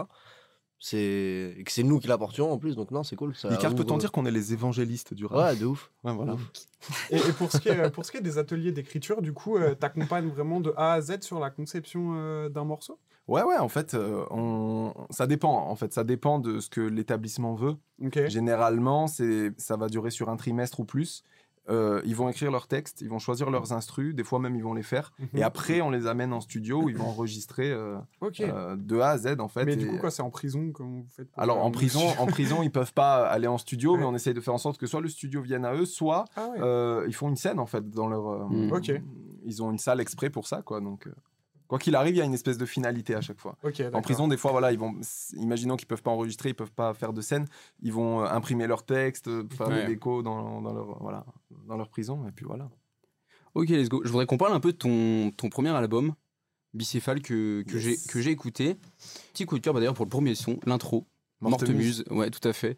C'est 0.80 1.54
et 1.58 1.64
que 1.64 1.72
c'est 1.72 1.82
nous 1.82 1.98
qui 1.98 2.06
l'apportions 2.06 2.52
en 2.52 2.58
plus, 2.58 2.76
donc 2.76 2.92
non, 2.92 3.02
c'est 3.02 3.16
cool. 3.16 3.34
Ça 3.34 3.48
peut-on 3.48 3.94
ouvre- 3.94 3.98
dire 3.98 4.12
qu'on 4.12 4.26
est 4.26 4.30
les 4.30 4.52
évangélistes 4.52 5.12
du 5.12 5.26
rap 5.26 5.38
Ouais, 5.38 5.56
de 5.56 5.66
ouf. 5.66 5.90
Ouais, 6.04 6.14
voilà. 6.14 6.36
Et, 7.10 7.16
et 7.16 7.32
pour, 7.32 7.50
ce 7.50 7.58
qui 7.58 7.68
est, 7.68 7.90
pour 7.90 8.04
ce 8.04 8.12
qui 8.12 8.18
est 8.18 8.22
des 8.22 8.38
ateliers 8.38 8.70
d'écriture, 8.70 9.20
du 9.20 9.32
coup, 9.32 9.58
tu 9.58 9.76
t'accompagnes 9.76 10.28
vraiment 10.28 10.60
de 10.60 10.72
A 10.76 10.92
à 10.92 11.00
Z 11.00 11.22
sur 11.22 11.40
la 11.40 11.50
conception 11.50 12.12
euh, 12.14 12.48
d'un 12.48 12.64
morceau? 12.64 12.98
Ouais, 13.26 13.42
ouais, 13.42 13.58
en 13.58 13.68
fait, 13.68 13.92
euh, 13.94 14.24
on... 14.30 14.94
ça 15.10 15.26
dépend. 15.26 15.68
En 15.68 15.74
fait, 15.74 15.92
ça 15.92 16.04
dépend 16.04 16.38
de 16.38 16.60
ce 16.60 16.70
que 16.70 16.80
l'établissement 16.80 17.54
veut. 17.54 17.74
Généralement, 18.28 19.06
c'est, 19.06 19.52
ça 19.58 19.76
va 19.76 19.88
durer 19.88 20.10
sur 20.10 20.28
un 20.30 20.36
trimestre 20.36 20.80
ou 20.80 20.84
plus. 20.84 21.24
Euh, 21.70 22.00
ils 22.04 22.16
vont 22.16 22.28
écrire 22.28 22.50
leurs 22.50 22.66
textes, 22.66 23.00
ils 23.02 23.08
vont 23.10 23.18
choisir 23.18 23.50
leurs 23.50 23.72
instrus, 23.72 24.14
des 24.14 24.24
fois 24.24 24.38
même 24.38 24.56
ils 24.56 24.62
vont 24.62 24.74
les 24.74 24.82
faire. 24.82 25.12
Mhm. 25.18 25.28
Et 25.34 25.42
après, 25.42 25.80
on 25.80 25.90
les 25.90 26.06
amène 26.06 26.32
en 26.32 26.40
studio 26.40 26.82
où 26.82 26.88
ils 26.88 26.96
vont 26.96 27.06
enregistrer 27.08 27.70
euh, 27.70 27.96
euh, 28.40 28.76
de 28.76 28.98
A 29.00 29.10
à 29.10 29.18
Z 29.18 29.36
en 29.38 29.48
fait. 29.48 29.64
mais 29.64 29.74
Et- 29.74 29.76
du 29.76 29.86
coup, 29.86 29.98
quoi, 29.98 30.10
c'est 30.10 30.22
en 30.22 30.30
prison 30.30 30.70
comment 30.72 31.00
vous 31.00 31.06
faites 31.14 31.28
Alors 31.36 31.64
en 31.64 31.70
prison, 31.70 32.00
en 32.18 32.26
prison, 32.26 32.62
ils 32.62 32.70
peuvent 32.70 32.94
pas 32.94 33.26
aller 33.26 33.46
en 33.46 33.58
studio, 33.58 33.96
mais 33.96 34.04
on 34.04 34.14
essaye 34.14 34.34
de 34.34 34.40
faire 34.40 34.54
en 34.54 34.58
sorte 34.58 34.78
que 34.78 34.86
soit 34.86 35.00
le 35.00 35.08
studio 35.08 35.42
vienne 35.42 35.64
à 35.64 35.74
eux, 35.74 35.84
soit 35.84 36.24
Ah 36.36 36.48
ouais. 36.48 36.58
euh, 36.60 37.04
ils 37.06 37.14
font 37.14 37.28
une 37.28 37.36
scène 37.36 37.58
en 37.58 37.66
fait 37.66 37.88
dans 37.90 38.08
leur. 38.08 38.48
Mm. 38.50 38.72
Ok. 38.72 38.92
Ils 39.44 39.62
ont 39.62 39.70
une 39.70 39.78
salle 39.78 40.00
exprès 40.00 40.30
pour 40.30 40.46
ça, 40.46 40.62
quoi. 40.62 40.80
Donc, 40.80 41.06
euh, 41.06 41.12
quoi 41.68 41.78
qu'il 41.78 41.94
arrive, 41.94 42.14
il 42.16 42.18
y 42.18 42.22
a 42.22 42.24
une 42.24 42.34
espèce 42.34 42.58
de 42.58 42.66
finalité 42.66 43.14
à 43.14 43.20
chaque 43.20 43.38
fois. 43.38 43.56
En 43.92 44.00
prison, 44.02 44.26
des 44.26 44.36
fois, 44.36 44.50
voilà, 44.50 44.72
ils 44.72 44.78
vont, 44.78 44.94
imaginons 45.34 45.76
qu'ils 45.76 45.86
peuvent 45.86 46.02
pas 46.02 46.10
enregistrer, 46.10 46.48
ils 46.48 46.54
peuvent 46.54 46.72
pas 46.72 46.94
faire 46.94 47.12
de 47.12 47.20
scène, 47.20 47.46
ils 47.82 47.92
vont 47.92 48.22
euh, 48.22 48.28
imprimer 48.28 48.66
leurs 48.66 48.84
textes, 48.84 49.28
euh, 49.28 49.46
faire 49.56 49.68
Ouais. 49.68 49.82
des 49.82 49.94
décos 49.94 50.22
dans, 50.22 50.60
dans 50.60 50.72
leur, 50.72 51.00
voilà, 51.02 51.24
dans 51.66 51.76
leur 51.76 51.88
prison, 51.88 52.26
et 52.26 52.32
puis 52.32 52.44
voilà. 52.46 52.68
Ok, 53.54 53.68
let's 53.68 53.88
go. 53.88 54.00
Je 54.04 54.10
voudrais 54.10 54.26
qu'on 54.26 54.38
parle 54.38 54.52
un 54.54 54.60
peu 54.60 54.72
de 54.72 54.76
ton, 54.78 55.30
ton 55.36 55.48
premier 55.48 55.70
album, 55.70 56.14
Bicéphale, 56.74 57.22
que, 57.22 57.62
que 57.62 57.78
j'ai 57.78 57.92
Yes. 57.92 58.06
que 58.06 58.20
j'ai 58.20 58.30
écouté. 58.30 58.76
Petit 59.32 59.46
coup 59.46 59.56
de 59.58 59.62
cœur 59.62 59.72
bah, 59.74 59.80
d'ailleurs 59.80 59.94
pour 59.94 60.04
le 60.04 60.10
premier 60.10 60.34
son, 60.34 60.58
l'intro. 60.66 61.06
Morte 61.40 61.62
Morte 61.62 61.70
Muse, 61.70 62.04
ouais, 62.10 62.30
tout 62.30 62.46
à 62.46 62.52
fait. 62.52 62.76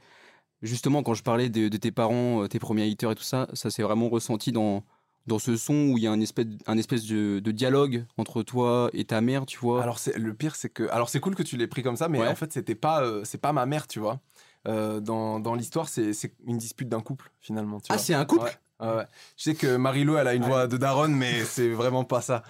Justement, 0.62 1.02
quand 1.02 1.14
je 1.14 1.22
parlais 1.22 1.48
de, 1.48 1.68
de 1.68 1.76
tes 1.78 1.90
parents, 1.90 2.42
euh, 2.42 2.46
tes 2.48 2.58
premiers 2.58 2.90
haters 2.90 3.12
et 3.12 3.14
tout 3.14 3.22
ça, 3.22 3.48
ça 3.54 3.70
s'est 3.70 3.82
vraiment 3.82 4.08
ressenti 4.08 4.52
dans, 4.52 4.84
dans 5.26 5.38
ce 5.38 5.56
son 5.56 5.90
où 5.90 5.98
il 5.98 6.04
y 6.04 6.06
a 6.06 6.12
un 6.12 6.20
espèce, 6.20 6.46
un 6.66 6.78
espèce 6.78 7.04
de, 7.06 7.40
de 7.40 7.50
dialogue 7.52 8.04
entre 8.16 8.42
toi 8.42 8.90
et 8.92 9.04
ta 9.04 9.20
mère, 9.20 9.46
tu 9.46 9.58
vois. 9.58 9.82
Alors, 9.82 9.98
c'est, 9.98 10.16
le 10.18 10.34
pire, 10.34 10.56
c'est 10.56 10.70
que, 10.70 10.88
alors 10.90 11.08
c'est 11.08 11.20
cool 11.20 11.34
que 11.34 11.42
tu 11.42 11.56
l'aies 11.56 11.66
pris 11.68 11.82
comme 11.82 11.96
ça, 11.96 12.08
mais 12.08 12.20
Ouais. 12.20 12.28
en 12.28 12.34
fait, 12.34 12.52
c'était 12.52 12.74
pas, 12.74 13.02
euh, 13.02 13.22
c'est 13.24 13.38
pas 13.38 13.52
ma 13.52 13.66
mère, 13.66 13.86
tu 13.86 14.00
vois. 14.00 14.20
Euh, 14.68 15.00
dans, 15.00 15.40
dans 15.40 15.54
l'histoire, 15.54 15.88
c'est, 15.88 16.12
c'est 16.12 16.34
une 16.46 16.58
dispute 16.58 16.88
d'un 16.88 17.00
couple, 17.00 17.30
finalement. 17.40 17.80
Tu 17.80 17.92
ah, 17.92 17.98
c'est 17.98 18.14
un 18.14 18.24
couple? 18.24 18.44
Ouais, 18.44 18.56
ouais. 18.80 19.04
Je 19.36 19.42
sais 19.44 19.54
que 19.54 19.76
Marilo, 19.76 20.16
elle 20.16 20.28
a 20.28 20.34
une 20.34 20.42
voix 20.44 20.66
de 20.66 20.76
daronne, 20.76 21.14
mais 21.14 21.44
c'est 21.44 21.70
vraiment 21.70 22.04
pas 22.04 22.20
ça. 22.20 22.42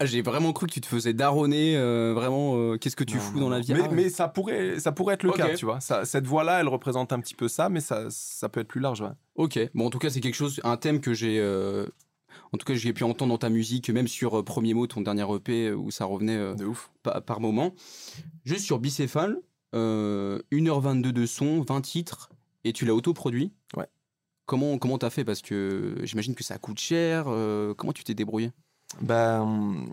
Ah, 0.00 0.04
J'ai 0.04 0.20
vraiment 0.22 0.52
cru 0.52 0.66
que 0.66 0.72
tu 0.72 0.80
te 0.80 0.86
faisais 0.86 1.12
daronner, 1.12 1.76
euh, 1.76 2.12
vraiment, 2.14 2.56
euh, 2.56 2.76
qu'est-ce 2.76 2.96
que 2.96 3.04
tu 3.04 3.16
Non, 3.16 3.22
fous 3.22 3.38
non, 3.38 3.44
dans 3.44 3.50
la 3.50 3.60
vie? 3.60 3.72
Mais, 3.72 3.80
Ah, 3.84 3.88
mais 3.92 4.08
ça, 4.08 4.28
pourrait, 4.28 4.80
ça 4.80 4.90
pourrait 4.92 5.14
être 5.14 5.22
le 5.22 5.30
Ok. 5.30 5.36
cas, 5.36 5.54
tu 5.54 5.64
vois. 5.64 5.80
Ça, 5.80 6.04
cette 6.04 6.26
voix-là, 6.26 6.60
elle 6.60 6.68
représente 6.68 7.12
un 7.12 7.20
petit 7.20 7.34
peu 7.34 7.46
ça, 7.48 7.68
mais 7.68 7.80
ça, 7.80 8.06
ça 8.10 8.48
peut 8.48 8.60
être 8.60 8.68
plus 8.68 8.80
large. 8.80 9.00
ouais. 9.02 9.10
Ok, 9.36 9.58
bon 9.74 9.86
en 9.86 9.90
tout 9.90 9.98
cas 9.98 10.08
c'est 10.10 10.20
quelque 10.20 10.34
chose, 10.34 10.60
un 10.64 10.78
thème 10.78 10.98
que 11.00 11.12
j'ai, 11.12 11.38
euh, 11.40 11.84
en 12.52 12.56
tout 12.58 12.64
cas 12.64 12.72
j'ai 12.74 12.92
pu 12.94 13.04
entendre 13.04 13.32
dans 13.32 13.38
ta 13.38 13.50
musique, 13.50 13.90
même 13.90 14.08
sur 14.08 14.38
euh, 14.38 14.42
Premier 14.42 14.72
Mot, 14.72 14.86
ton 14.86 15.02
dernier 15.02 15.26
EP, 15.34 15.68
euh, 15.68 15.74
où 15.74 15.90
ça 15.90 16.06
revenait 16.06 16.36
euh, 16.38 16.54
De 16.54 16.64
ouf. 16.64 16.90
pa- 17.02 17.20
par 17.20 17.40
moment. 17.40 17.74
Juste 18.44 18.64
sur 18.64 18.78
Bicéphale, 18.78 19.36
euh, 19.74 20.40
1h22 20.50 21.12
de 21.12 21.26
son, 21.26 21.60
20 21.62 21.82
titres, 21.82 22.30
et 22.64 22.72
tu 22.72 22.86
l'as 22.86 22.94
autoproduit? 22.94 23.52
Ouais. 23.76 23.86
Comment 24.46 24.78
comment 24.78 24.98
t'as 24.98 25.10
fait? 25.10 25.24
Parce 25.24 25.42
que 25.42 25.96
j'imagine 26.04 26.34
que 26.34 26.44
ça 26.44 26.58
coûte 26.58 26.78
cher. 26.78 27.24
euh, 27.28 27.74
comment 27.74 27.92
tu 27.92 28.04
t'es 28.04 28.14
débrouillé? 28.14 28.52
Ben, 29.00 29.84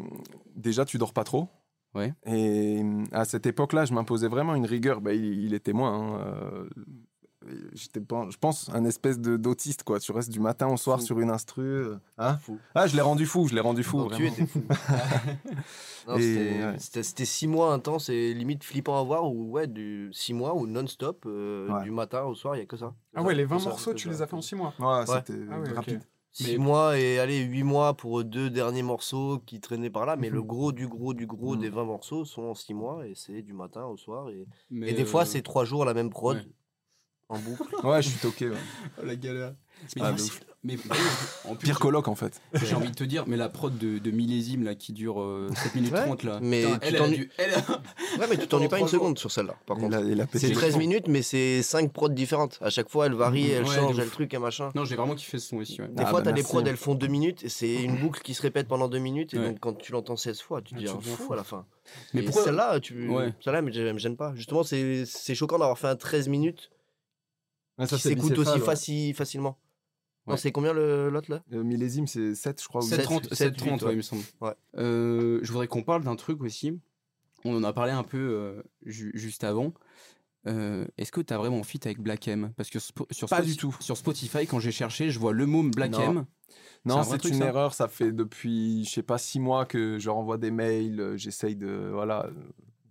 déjà, 0.56 0.86
tu 0.86 0.98
dors 0.98 1.14
pas 1.14 1.24
trop. 1.24 1.50
Ouais. 1.96 2.14
Et 2.26 2.82
à 3.12 3.26
cette 3.26 3.46
époque-là, 3.46 3.86
je 3.86 3.94
m'imposais 3.94 4.28
vraiment 4.28 4.56
une 4.56 4.66
rigueur. 4.66 5.02
Ben, 5.02 5.12
il, 5.12 5.46
il 5.46 5.54
est 5.54 5.60
témoin. 5.60 5.92
hein, 5.94 6.20
euh, 6.22 6.70
J'étais 7.74 8.00
pas, 8.00 8.28
je 8.30 8.38
pense, 8.38 8.70
un 8.74 8.86
espèce 8.86 9.20
de 9.20 9.38
d'autiste, 9.38 9.84
quoi. 9.84 10.00
Tu 10.00 10.12
restes 10.12 10.30
du 10.32 10.40
matin 10.40 10.68
au 10.68 10.78
soir 10.78 11.00
Fou. 11.00 11.06
sur 11.06 11.20
une 11.20 11.30
instru. 11.30 11.62
euh, 11.64 11.96
hein 12.18 12.38
Fou. 12.38 12.58
ah, 12.76 12.88
je 12.88 12.96
l'ai 12.96 13.02
rendu 13.02 13.26
fou, 13.26 13.48
je 13.48 13.56
l'ai 13.56 13.62
rendu 13.62 13.84
fou. 13.84 13.98
Non, 14.00 14.10
tu 14.10 14.28
étais 14.28 14.46
fou. 14.46 14.62
Non, 16.08 16.18
Et, 16.18 16.22
c'était- 16.22 16.64
ouais. 16.66 16.76
C'était 16.80 17.04
c'était 17.04 17.26
six 17.26 17.48
mois 17.48 17.74
intenses 17.74 18.10
et 18.10 18.34
limite 18.34 18.64
flippant 18.64 19.00
à 19.00 19.04
voir, 19.04 19.24
ou 19.32 19.52
ouais, 19.52 19.68
du 19.68 20.10
six 20.12 20.34
mois 20.34 20.54
ou 20.56 20.68
non-stop, 20.68 21.24
euh, 21.26 21.70
Ouais. 21.72 21.84
du 21.84 21.92
matin 21.92 22.24
au 22.24 22.36
soir, 22.36 22.56
il 22.56 22.60
n'y 22.60 22.64
a 22.64 22.66
que 22.68 22.76
ça. 22.78 22.94
Ah 23.16 23.24
ouais, 23.24 23.34
les 23.34 23.46
20 23.46 23.56
Que 23.58 23.64
ça, 23.64 23.70
morceaux, 23.70 23.94
tu 23.94 24.10
les 24.10 24.22
as 24.22 24.28
fait 24.28 24.36
en 24.36 24.42
6 24.42 24.56
mois. 24.56 24.74
Ouais, 24.80 25.06
c'était 25.06 25.40
Ah 25.52 25.60
ouais, 25.60 25.70
rapide. 25.72 26.02
Six 26.36 26.54
Mais- 26.54 26.58
mois 26.58 26.98
et 26.98 27.20
allez, 27.20 27.42
huit 27.44 27.62
mois 27.64 27.94
pour 27.94 28.24
deux 28.24 28.50
derniers 28.50 28.82
morceaux 28.82 29.40
qui 29.46 29.60
traînaient 29.62 29.92
par 29.92 30.06
là, 30.08 30.16
mais 30.16 30.30
le 30.32 30.42
gros 30.42 30.72
du 30.72 30.88
gros 30.88 31.14
du 31.14 31.28
gros 31.28 31.54
Mhm. 31.56 31.62
des 31.62 31.70
20 31.70 31.84
morceaux 31.86 32.26
sont 32.26 32.42
en 32.42 32.56
six 32.56 32.74
mois 32.74 33.06
et 33.08 33.14
c'est 33.16 33.44
du 33.44 33.54
matin 33.54 33.86
au 33.86 33.98
soir. 33.98 34.30
Et, 34.32 34.48
et 34.72 34.94
des 34.94 35.06
fois, 35.06 35.22
euh, 35.22 35.26
c'est 35.26 35.44
trois 35.44 35.64
jours 35.64 35.86
la 35.86 35.94
même 35.94 36.10
prod 36.10 36.38
ouais. 36.38 36.44
En 37.34 37.40
boucle. 37.40 37.64
Ouais, 37.84 38.02
je 38.02 38.10
suis 38.10 38.20
toqué. 38.20 38.50
ouais. 38.50 38.58
la 39.04 39.16
galère. 39.16 39.54
Mais, 39.98 40.02
Ah, 40.02 40.12
en 41.50 41.56
plus, 41.56 41.66
Pire 41.66 41.78
coloc, 41.80 42.08
en 42.08 42.16
fait. 42.16 42.40
j'ai 42.54 42.74
envie 42.74 42.90
de 42.90 42.96
te 42.96 43.04
dire, 43.04 43.26
mais 43.28 43.36
la 43.36 43.50
prod 43.50 43.78
de, 43.78 43.98
de 44.00 44.12
millésime 44.12 44.64
là 44.64 44.76
qui 44.76 44.94
dure 44.94 45.20
euh, 45.22 45.50
7 45.62 45.76
minutes 45.76 45.92
Ouais, 45.92 46.06
30 46.06 46.24
là. 46.24 46.40
mais 46.42 46.62
Putain, 46.64 46.78
tu 46.80 46.86
elle, 46.88 46.88
elle 46.88 46.96
a 46.96 47.00
t'ennuies- 47.00 47.18
dû- 47.18 47.30
elle 47.38 47.54
a- 47.54 47.58
Ouais, 48.20 48.28
mais 48.30 48.38
tu 48.38 48.48
t'ennuies 48.48 48.70
pas 48.70 48.80
une 48.80 48.88
seconde 48.88 49.20
sur 49.20 49.30
celle-là, 49.30 49.56
par 49.66 49.76
contre. 49.78 49.98
C'est 50.36 50.48
les 50.48 50.54
13 50.54 50.70
plombs. 50.70 50.80
minutes, 50.80 51.08
mais 51.10 51.22
c'est 51.22 51.62
5 51.64 51.92
prods 51.92 52.08
différentes. 52.10 52.60
À 52.62 52.70
chaque 52.70 52.88
fois, 52.90 53.08
elle 53.08 53.14
varie, 53.14 53.52
elle 53.52 53.66
Ouais, 53.66 53.76
change, 53.76 54.00
elle 54.00 54.10
truc, 54.10 54.34
et 54.34 54.38
machin. 54.38 54.70
Non, 54.74 54.86
j'ai 54.86 54.96
vraiment 54.96 55.16
kiffé 55.16 55.38
ce 55.38 55.50
son 55.50 55.58
aussi. 55.58 55.82
ouais. 55.82 55.90
Des 55.90 56.04
Ah 56.04 56.06
fois, 56.06 56.22
bah 56.22 56.28
t'as 56.28 56.32
des 56.32 56.44
prods, 56.44 56.64
elles 56.66 56.78
font 56.78 56.96
2 56.96 57.08
minutes, 57.08 57.44
et 57.44 57.50
c'est 57.50 57.74
une 57.84 57.98
boucle 57.98 58.22
qui 58.22 58.34
se 58.34 58.42
répète 58.42 58.70
pendant 58.70 58.88
2 58.88 59.00
minutes, 59.00 59.34
et 59.34 59.40
Ouais. 59.40 59.48
donc 59.50 59.60
quand 59.60 59.74
tu 59.78 59.92
l'entends 59.92 60.16
16 60.16 60.40
fois, 60.40 60.62
tu 60.62 60.76
te 60.76 60.80
Ah, 60.80 60.80
dis 60.80 60.86
tu 60.86 60.92
un 60.92 61.02
fou 61.02 61.24
fou. 61.26 61.34
à 61.34 61.36
la 61.36 61.44
fin. 61.44 61.66
Mais 62.14 62.26
celle-là, 62.32 62.80
tu... 62.80 63.10
Celle-là, 63.44 63.62
mais 63.62 63.72
me 63.94 64.00
gêne 64.00 64.16
pas. 64.16 64.34
Justement, 64.36 64.64
c'est 64.64 65.04
c'est 65.06 65.36
choquant 65.36 65.60
d'avoir 65.60 65.78
fait 65.78 65.88
un 65.88 65.98
13 65.98 66.30
minutes 66.30 66.70
Ça, 67.80 67.96
qui 67.96 68.02
s'écoute 68.02 68.32
aussi 68.38 68.40
bicéphale, 68.40 68.60
ouais. 68.62 68.66
faci- 68.76 69.14
facilement. 69.14 69.58
Ouais. 70.26 70.38
c'est 70.38 70.52
combien 70.54 70.72
le- 70.74 71.10
l'autre 71.10 71.30
là? 71.30 71.44
Euh, 71.52 71.64
millésime, 71.64 72.08
c'est 72.08 72.34
7, 72.34 72.62
je 72.62 72.68
crois. 72.70 72.82
ou 72.82 72.88
730, 72.88 73.24
7, 73.26 73.38
730, 73.58 73.82
8, 73.82 73.86
ouais, 73.88 73.94
il 73.94 73.98
me 73.98 74.02
semble. 74.02 74.24
Ouais. 74.40 74.54
Euh, 74.78 75.40
je 75.44 75.52
voudrais 75.52 75.68
qu'on 75.68 75.84
parle 75.84 76.04
d'un 76.04 76.16
truc 76.16 76.42
aussi. 76.44 76.80
On 77.44 77.56
en 77.58 77.64
a 77.66 77.74
parlé 77.74 77.92
un 77.92 78.04
peu 78.04 78.18
euh, 78.18 78.64
ju- 78.86 79.12
juste 79.16 79.44
avant. 79.44 79.74
Euh, 80.48 80.86
Est-ce 80.98 81.12
que 81.12 81.20
tu 81.22 81.34
as 81.34 81.38
vraiment 81.38 81.62
fit 81.64 81.80
avec 81.84 82.00
Black 82.00 82.28
M? 82.28 82.54
Parce 82.56 82.70
que 82.70 82.80
sur, 82.80 83.28
Pas 83.30 83.42
du 83.42 83.58
tout. 83.58 83.76
sur 83.82 83.98
Spotify, 83.98 84.46
quand 84.48 84.60
j'ai 84.60 84.72
cherché, 84.72 85.10
je 85.10 85.20
vois 85.20 85.34
le 85.34 85.46
môme 85.46 85.72
Black 85.72 85.92
Non. 85.92 86.02
M. 86.02 86.26
Non, 86.86 87.02
C'est 87.04 87.26
un 87.26 87.30
une 87.30 87.40
ça 87.40 87.46
erreur. 87.48 87.74
Ça 87.74 87.88
fait 87.90 88.12
depuis, 88.14 88.86
je 88.86 88.92
sais 88.92 89.04
pas, 89.04 89.18
six 89.18 89.40
mois 89.42 89.66
que 89.66 90.00
je 90.00 90.10
renvoie 90.10 90.38
des 90.38 90.52
mails. 90.52 91.00
euh, 91.02 91.18
J'essaye 91.18 91.56
de, 91.58 91.90
voilà, 91.94 92.30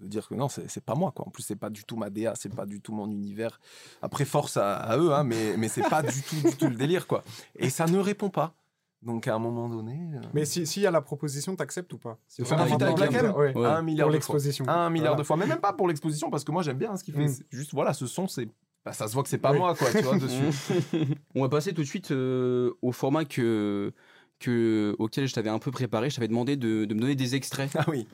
de 0.03 0.09
dire 0.09 0.29
que 0.29 0.35
non, 0.35 0.49
c'est 0.49 0.69
c'est 0.71 0.85
pas 0.85 0.95
moi. 0.95 1.13
Quoi. 1.15 1.27
En 1.27 1.31
plus, 1.31 1.43
c'est 1.43 1.57
pas 1.57 1.71
du 1.71 1.85
tout 1.85 1.97
ma 1.97 2.11
DA, 2.11 2.35
c'est 2.35 2.55
pas 2.55 2.67
du 2.67 2.81
tout 2.81 2.93
mon 2.93 3.11
univers. 3.11 3.61
Après, 4.03 4.25
force 4.25 4.57
à, 4.57 4.77
à 4.77 4.99
eux, 4.99 5.13
hein, 5.13 5.25
mais, 5.25 5.57
mais 5.57 5.69
c'est 5.69 5.89
pas 5.89 6.03
du 6.03 6.23
tout, 6.23 6.37
du 6.51 6.57
tout 6.57 6.69
le 6.69 6.77
délire. 6.77 7.07
quoi. 7.07 7.23
Et 7.57 7.71
ça 7.71 7.87
ne 7.87 7.99
répond 7.99 8.29
pas. 8.31 8.55
Donc, 9.03 9.27
à 9.27 9.35
un 9.35 9.39
moment 9.41 9.69
donné, 9.69 9.99
euh, 10.15 10.21
Mais 10.33 10.45
si- 10.45 10.65
s'il 10.65 10.83
y 10.83 10.87
a 10.87 10.91
la 10.93 11.01
proposition, 11.01 11.57
t'acceptes 11.57 11.93
ou 11.93 11.99
pas? 11.99 12.19
Si 12.29 12.41
De 12.43 12.47
faire 12.47 12.57
vraiment 12.59 12.77
un 12.77 12.79
feat 12.79 13.01
avec 13.01 13.13
M 13.15 13.33
ouais. 13.35 13.57
Ouais. 13.57 13.67
un 13.67 13.83
milliard 13.83 14.07
Pour 14.09 14.15
de 14.17 14.21
fois. 14.23 14.35
l'exposition. 14.37 14.65
Un 14.69 14.91
milliard 14.91 15.15
Voilà. 15.15 15.23
de 15.23 15.27
fois. 15.27 15.37
Mais 15.37 15.47
même 15.47 15.59
pas 15.61 15.73
pour 15.73 15.89
l'exposition, 15.89 16.31
parce 16.31 16.45
que 16.45 16.53
moi, 16.53 16.63
j'aime 16.63 16.79
bien 16.79 16.97
ce 16.97 17.03
qu'il 17.03 17.15
fait. 17.15 17.27
Mm. 17.27 17.35
Juste, 17.51 17.73
voilà, 17.75 17.95
ce 17.95 18.07
son, 18.07 18.29
c'est. 18.29 18.47
bah, 18.85 18.93
ça 18.93 19.09
se 19.09 19.15
voit 19.15 19.25
que 19.25 19.29
c'est 19.29 19.39
pas 19.39 19.51
Oui. 19.51 19.59
moi, 19.59 19.75
quoi, 19.75 19.89
tu 19.91 20.03
vois, 20.03 20.17
dessus. 20.19 21.17
On 21.35 21.43
va 21.43 21.49
passer 21.49 21.73
tout 21.73 21.83
de 21.83 21.87
suite 21.89 22.13
euh, 22.13 22.71
au 22.81 22.93
format 22.93 23.25
que, 23.25 23.93
que, 24.39 24.95
auquel 25.01 25.27
je 25.27 25.35
t'avais 25.35 25.51
un 25.51 25.59
peu 25.59 25.73
préparé. 25.73 26.09
Je 26.09 26.15
t'avais 26.15 26.29
demandé 26.29 26.57
de, 26.57 26.85
de 26.85 26.95
me 26.95 27.01
donner 27.01 27.17
des 27.17 27.35
extraits, 27.35 27.73
ah 27.77 27.85
oui. 27.89 28.07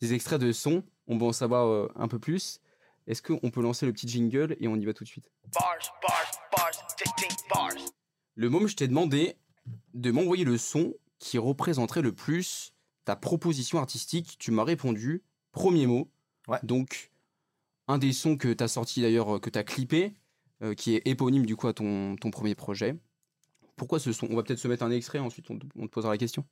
Des 0.00 0.14
extraits 0.14 0.40
de 0.40 0.52
sons. 0.52 0.82
On 1.06 1.18
va 1.18 1.26
en 1.26 1.32
savoir 1.32 1.66
euh, 1.66 1.92
un 1.96 2.08
peu 2.08 2.18
plus. 2.18 2.60
Est-ce 3.06 3.22
qu'on 3.22 3.50
peut 3.50 3.62
lancer 3.62 3.86
le 3.86 3.92
petit 3.92 4.06
jingle 4.06 4.56
et 4.60 4.68
on 4.68 4.76
y 4.76 4.84
va 4.84 4.92
tout 4.92 5.04
de 5.04 5.08
suite? 5.08 5.30
Bars, 5.54 5.78
bars, 6.02 6.48
bars, 6.54 6.96
15 7.16 7.36
bars. 7.50 7.70
Le 8.34 8.50
môme, 8.50 8.68
je 8.68 8.76
t'ai 8.76 8.86
demandé 8.86 9.36
de 9.94 10.10
m'envoyer 10.10 10.44
le 10.44 10.58
son 10.58 10.94
qui 11.18 11.38
représenterait 11.38 12.02
le 12.02 12.12
plus 12.12 12.72
ta 13.04 13.16
proposition 13.16 13.78
artistique. 13.78 14.36
Tu 14.38 14.50
m'as 14.50 14.64
répondu, 14.64 15.22
premier 15.52 15.86
mot. 15.86 16.10
Ouais. 16.46 16.58
Donc, 16.62 17.10
un 17.88 17.96
des 17.96 18.12
sons 18.12 18.36
que 18.36 18.52
tu 18.52 18.62
as 18.62 18.68
sorti 18.68 19.00
d'ailleurs, 19.00 19.36
euh, 19.36 19.38
que 19.38 19.48
tu 19.48 19.58
as 19.58 19.64
clippé, 19.64 20.12
euh, 20.62 20.74
qui 20.74 20.94
est 20.94 21.06
éponyme 21.06 21.46
du 21.46 21.56
coup 21.56 21.68
à 21.68 21.72
ton, 21.72 22.16
ton 22.16 22.30
premier 22.30 22.54
projet. 22.54 22.96
Pourquoi 23.76 23.98
ce 23.98 24.12
son? 24.12 24.26
On 24.30 24.36
va 24.36 24.42
peut-être 24.42 24.58
se 24.58 24.68
mettre 24.68 24.82
un 24.82 24.90
extrait, 24.90 25.18
ensuite 25.18 25.50
on 25.50 25.58
te, 25.58 25.66
on 25.76 25.86
te 25.86 25.92
posera 25.92 26.12
la 26.12 26.18
question. 26.18 26.44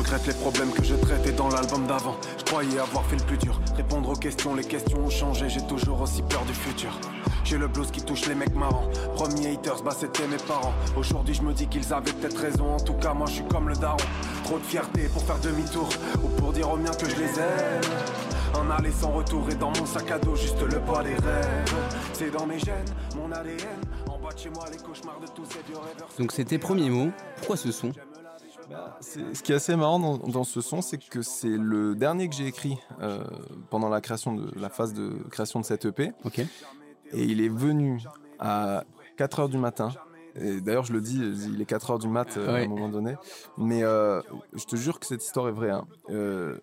Regrette 0.00 0.26
les 0.26 0.34
problèmes 0.34 0.70
que 0.72 0.82
je 0.82 0.94
traitais 0.94 1.32
dans 1.32 1.48
l'album 1.48 1.86
d'avant. 1.86 2.16
Je 2.38 2.44
croyais 2.44 2.78
avoir 2.78 3.04
fait 3.04 3.16
le 3.16 3.24
plus 3.24 3.36
dur. 3.36 3.60
Répondre 3.76 4.08
aux 4.08 4.16
questions, 4.16 4.54
les 4.54 4.64
questions 4.64 4.98
ont 4.98 5.10
changé. 5.10 5.48
J'ai 5.50 5.60
toujours 5.66 6.00
aussi 6.00 6.22
peur 6.22 6.42
du 6.46 6.54
futur. 6.54 6.98
J'ai 7.44 7.58
le 7.58 7.68
blues 7.68 7.90
qui 7.90 8.00
touche 8.00 8.26
les 8.26 8.34
mecs 8.34 8.54
marrants. 8.54 8.88
Premier 9.14 9.52
haters, 9.52 9.82
bah 9.82 9.92
c'était 9.98 10.26
mes 10.26 10.38
parents. 10.38 10.72
Aujourd'hui, 10.96 11.34
je 11.34 11.42
me 11.42 11.52
dis 11.52 11.66
qu'ils 11.66 11.92
avaient 11.92 12.12
peut-être 12.12 12.38
raison. 12.38 12.74
En 12.74 12.80
tout 12.80 12.94
cas, 12.94 13.12
moi 13.12 13.26
je 13.26 13.34
suis 13.34 13.44
comme 13.44 13.68
le 13.68 13.76
daron. 13.76 13.98
Trop 14.44 14.58
de 14.58 14.64
fierté 14.64 15.02
pour 15.12 15.22
faire 15.22 15.38
demi-tour. 15.40 15.88
Ou 16.24 16.28
pour 16.28 16.52
dire 16.52 16.70
aux 16.70 16.76
miens 16.76 16.94
que 16.98 17.08
je 17.08 17.16
les 17.16 17.38
aime. 17.38 17.82
Un 18.58 18.70
aller 18.70 18.92
sans 18.92 19.10
retour 19.12 19.48
et 19.50 19.54
dans 19.54 19.70
mon 19.78 19.86
sac 19.86 20.10
à 20.10 20.18
dos, 20.18 20.34
juste 20.34 20.60
le 20.62 20.80
poids 20.80 21.04
des 21.04 21.14
rêves. 21.14 21.74
C'est 22.14 22.30
dans 22.30 22.46
mes 22.46 22.58
gènes, 22.58 22.84
mon 23.16 23.30
ADN. 23.30 23.56
En 24.08 24.18
bas 24.18 24.32
de 24.32 24.38
chez 24.38 24.50
moi, 24.50 24.64
les 24.72 24.78
cauchemars 24.78 25.20
de 25.20 25.26
tous 25.26 25.44
ces 25.44 25.60
vieux 25.68 25.76
rêveurs. 25.76 26.08
Donc 26.18 26.32
c'était 26.32 26.58
premier 26.58 26.88
mot. 26.88 27.10
Pourquoi 27.36 27.56
ce 27.56 27.70
son? 27.70 27.92
Bah, 28.70 28.96
ce 29.00 29.42
qui 29.42 29.52
est 29.52 29.56
assez 29.56 29.74
marrant 29.76 29.98
dans, 29.98 30.16
dans 30.18 30.44
ce 30.44 30.60
son, 30.60 30.80
c'est 30.80 30.98
que 30.98 31.22
c'est 31.22 31.48
le 31.48 31.94
dernier 31.96 32.28
que 32.28 32.34
j'ai 32.34 32.46
écrit 32.46 32.78
euh, 33.02 33.24
pendant 33.68 33.88
la 33.88 34.00
création 34.00 34.32
de 34.34 34.50
la 34.58 34.68
phase 34.70 34.94
de 34.94 35.10
création 35.30 35.60
de 35.60 35.64
cette 35.64 35.84
EP. 35.86 36.12
Et 37.12 37.24
il 37.24 37.40
est 37.40 37.48
venu 37.48 38.00
à 38.38 38.84
4 39.16 39.40
heures 39.40 39.48
du 39.48 39.58
matin. 39.58 39.90
Et 40.36 40.60
d'ailleurs, 40.60 40.84
je 40.84 40.92
le 40.92 41.00
dis, 41.00 41.18
il 41.52 41.60
est 41.60 41.64
4 41.66 41.90
heures 41.90 41.98
du 41.98 42.06
mat 42.06 42.36
euh, 42.36 42.46
à 42.48 42.58
un 42.64 42.68
moment 42.68 42.88
donné. 42.88 43.16
Mais 43.58 43.82
euh, 43.82 44.22
je 44.54 44.64
te 44.64 44.76
jure 44.76 45.00
que 45.00 45.06
cette 45.06 45.24
histoire 45.24 45.48
est 45.48 45.52
vraie. 45.52 45.70
hein. 45.70 45.86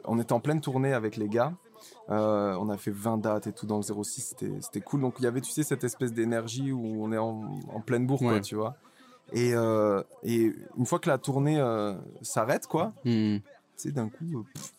On 0.06 0.20
était 0.20 0.32
en 0.34 0.40
pleine 0.40 0.62
tournée 0.62 0.94
avec 0.94 1.18
les 1.18 1.28
gars. 1.28 1.52
Euh, 2.10 2.56
on 2.60 2.70
a 2.70 2.78
fait 2.78 2.92
20 2.92 3.18
dates 3.18 3.48
et 3.48 3.52
tout 3.52 3.66
dans 3.66 3.76
le 3.78 3.84
06. 4.04 4.22
C'était, 4.22 4.52
c'était 4.62 4.80
cool. 4.80 5.02
Donc 5.02 5.16
il 5.20 5.24
y 5.24 5.28
avait, 5.28 5.42
tu 5.42 5.52
sais, 5.52 5.64
cette 5.64 5.84
espèce 5.84 6.14
d'énergie 6.14 6.72
où 6.72 7.04
on 7.04 7.12
est 7.12 7.18
en, 7.18 7.42
en 7.74 7.82
pleine 7.82 8.08
bourre, 8.08 8.20
quoi, 8.20 8.40
tu 8.40 8.56
vois. 8.56 8.78
Et, 9.34 9.54
euh, 9.54 10.02
et 10.24 10.54
une 10.78 10.86
fois 10.86 11.00
que 11.00 11.10
la 11.10 11.18
tournée 11.18 11.60
euh, 11.60 11.94
s'arrête, 12.22 12.68
quoi, 12.68 12.94
Hmm. 13.06 13.38
tu 13.38 13.44
sais, 13.76 13.92
d'un 13.92 14.10
coup, 14.10 14.26
euh, 14.40 14.44
pff, 14.54 14.74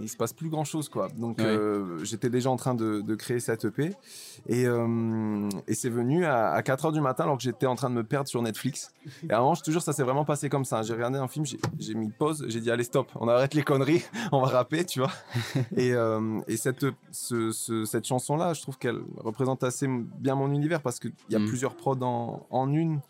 il 0.00 0.08
se 0.08 0.18
passe 0.18 0.34
plus 0.34 0.50
grand 0.50 0.64
chose, 0.64 0.90
quoi. 0.90 1.08
Donc, 1.16 1.38
Ouais. 1.38 1.44
euh, 1.46 2.04
j'étais 2.04 2.28
déjà 2.28 2.50
en 2.50 2.56
train 2.56 2.74
de, 2.74 3.00
de 3.00 3.14
créer 3.14 3.40
cette 3.40 3.64
EP. 3.64 3.94
Et, 4.46 4.64
et 5.66 5.74
c'est 5.74 5.88
venu 5.88 6.26
à, 6.26 6.50
à 6.50 6.62
4 6.62 6.84
heures 6.84 6.92
du 6.92 7.00
matin, 7.00 7.24
alors 7.24 7.38
que 7.38 7.42
j'étais 7.42 7.64
en 7.66 7.74
train 7.74 7.88
de 7.88 7.94
me 7.94 8.04
perdre 8.04 8.28
sur 8.28 8.42
Netflix. 8.42 8.92
Et 9.28 9.32
à 9.32 9.38
un 9.38 9.40
moment, 9.40 9.54
je 9.54 9.62
te 9.62 9.70
jure, 9.70 9.80
ça 9.82 9.94
s'est 9.94 10.02
vraiment 10.02 10.26
passé 10.26 10.50
comme 10.50 10.66
ça. 10.66 10.82
J'ai 10.82 10.92
regardé 10.92 11.16
un 11.18 11.26
film, 11.26 11.46
j'ai- 11.78 11.94
mis 11.94 12.10
pause, 12.10 12.44
j'ai 12.48 12.60
dit, 12.60 12.70
allez, 12.70 12.84
stop, 12.84 13.08
on 13.16 13.28
arrête 13.28 13.54
les 13.54 13.62
conneries, 13.62 14.04
on 14.32 14.42
va 14.42 14.48
rapper, 14.48 14.84
tu 14.84 15.00
vois. 15.00 15.10
et 15.76 15.94
et 16.46 16.56
cette, 16.58 16.84
ce- 17.10 17.50
ce- 17.50 17.84
cette 17.86 18.04
chanson-là, 18.06 18.52
je 18.52 18.60
trouve 18.60 18.76
qu'elle 18.78 19.00
représente 19.16 19.64
assez 19.64 19.88
bien 19.88 20.34
mon 20.34 20.52
univers 20.52 20.82
parce 20.82 21.00
qu'il 21.00 21.12
y 21.30 21.34
a 21.34 21.38
Mhm. 21.38 21.48
plusieurs 21.48 21.74
prods 21.74 21.96
en, 22.02 22.46
en 22.50 22.72
une. 22.72 23.00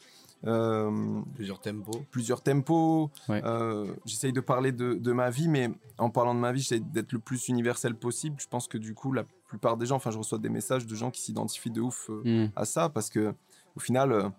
Euh, 0.47 1.21
Plusieurs 1.35 1.61
tempos. 1.61 2.02
plusieurs 2.11 2.42
tempos. 2.42 3.11
Ouais. 3.28 3.42
Euh, 3.45 3.92
j'essaye 4.04 4.33
de 4.33 4.40
parler 4.40 4.73
de, 4.73 4.95
de 4.95 5.12
ma 5.12 5.30
vie, 5.30 5.49
mais 5.49 5.71
en 5.99 6.11
parlant 6.11 6.35
de 6.35 6.40
ma 6.40 6.52
vie, 6.52 6.61
j'essaye 6.61 6.80
d'être 6.80 7.12
le 7.12 7.18
plus 7.18 7.49
universel 7.49 7.95
possible. 7.97 8.37
Je 8.38 8.47
pense 8.47 8.68
que 8.68 8.78
du 8.78 8.95
coup, 8.95 9.12
la 9.12 9.25
plupart 9.49 9.76
des 9.76 9.87
gens, 9.87 9.97
enfin, 9.97 10.11
je 10.11 10.18
reçois 10.18 10.38
des 10.38 10.49
messages 10.49 10.87
de 10.87 10.95
gens 10.95 11.11
qui 11.11 11.23
s'identifient 11.23 11.71
de 11.73 11.80
ouf 11.80 12.09
euh, 12.11 12.47
Hmm. 12.47 12.50
à 12.57 12.64
ça, 12.64 12.88
parce 12.88 13.11
que 13.11 13.35
au 13.76 13.80
final, 13.80 14.33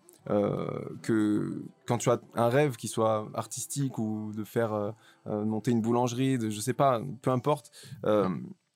que 1.01 1.63
quand 1.87 1.97
tu 1.97 2.09
as 2.09 2.19
un 2.35 2.49
rêve 2.49 2.75
qui 2.75 2.87
soit 2.87 3.27
artistique 3.33 3.97
ou 3.97 4.31
de 4.35 4.43
faire 4.43 4.73
euh, 4.73 4.91
euh, 5.27 5.43
monter 5.45 5.71
une 5.71 5.81
boulangerie, 5.81 6.37
de, 6.37 6.49
je 6.49 6.59
sais 6.59 6.73
pas, 6.73 7.01
peu 7.21 7.31
importe, 7.31 7.71
euh, 8.05 8.29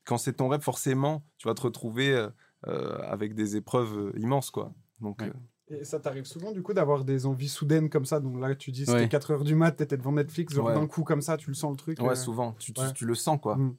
quand 0.06 0.18
c'est 0.18 0.34
ton 0.34 0.48
rêve, 0.50 0.62
forcément, 0.62 1.24
tu 1.38 1.48
vas 1.48 1.54
te 1.54 1.62
retrouver 1.62 2.14
euh, 2.14 2.30
euh, 2.68 2.98
avec 3.04 3.36
des 3.36 3.56
épreuves 3.56 4.12
immenses, 4.18 4.50
quoi. 4.52 4.74
Donc, 5.00 5.22
Ouais. 5.22 5.32
Euh, 5.74 5.82
Et 5.82 5.86
ça 5.86 6.00
t'arrive 6.00 6.26
souvent 6.26 6.52
du 6.52 6.62
coup 6.62 6.74
d'avoir 6.74 7.04
des 7.04 7.26
envies 7.26 7.50
soudaines 7.50 7.90
comme 7.90 8.06
ça? 8.06 8.20
Donc 8.20 8.40
là, 8.40 8.54
tu 8.56 8.72
dis 8.72 8.86
c'était 8.86 8.94
Ouais. 9.00 9.10
4 9.10 9.32
heures 9.32 9.44
du 9.44 9.56
mat, 9.56 9.72
t'étais 9.72 9.98
devant 9.98 10.12
Netflix, 10.14 10.54
genre 10.54 10.68
Ouais. 10.68 10.74
d'un 10.74 10.88
coup 10.88 11.04
comme 11.04 11.22
ça, 11.22 11.38
tu 11.38 11.50
le 11.50 11.56
sens 11.56 11.72
le 11.72 11.78
truc. 11.78 12.00
Ouais, 12.02 12.10
euh, 12.12 12.16
souvent. 12.16 12.56
Tu, 12.60 12.74
tu- 12.74 12.82
ouais. 12.82 12.94
tu 12.94 13.06
le 13.06 13.16
sens, 13.16 13.40
quoi. 13.42 13.56
Mm. 13.58 13.76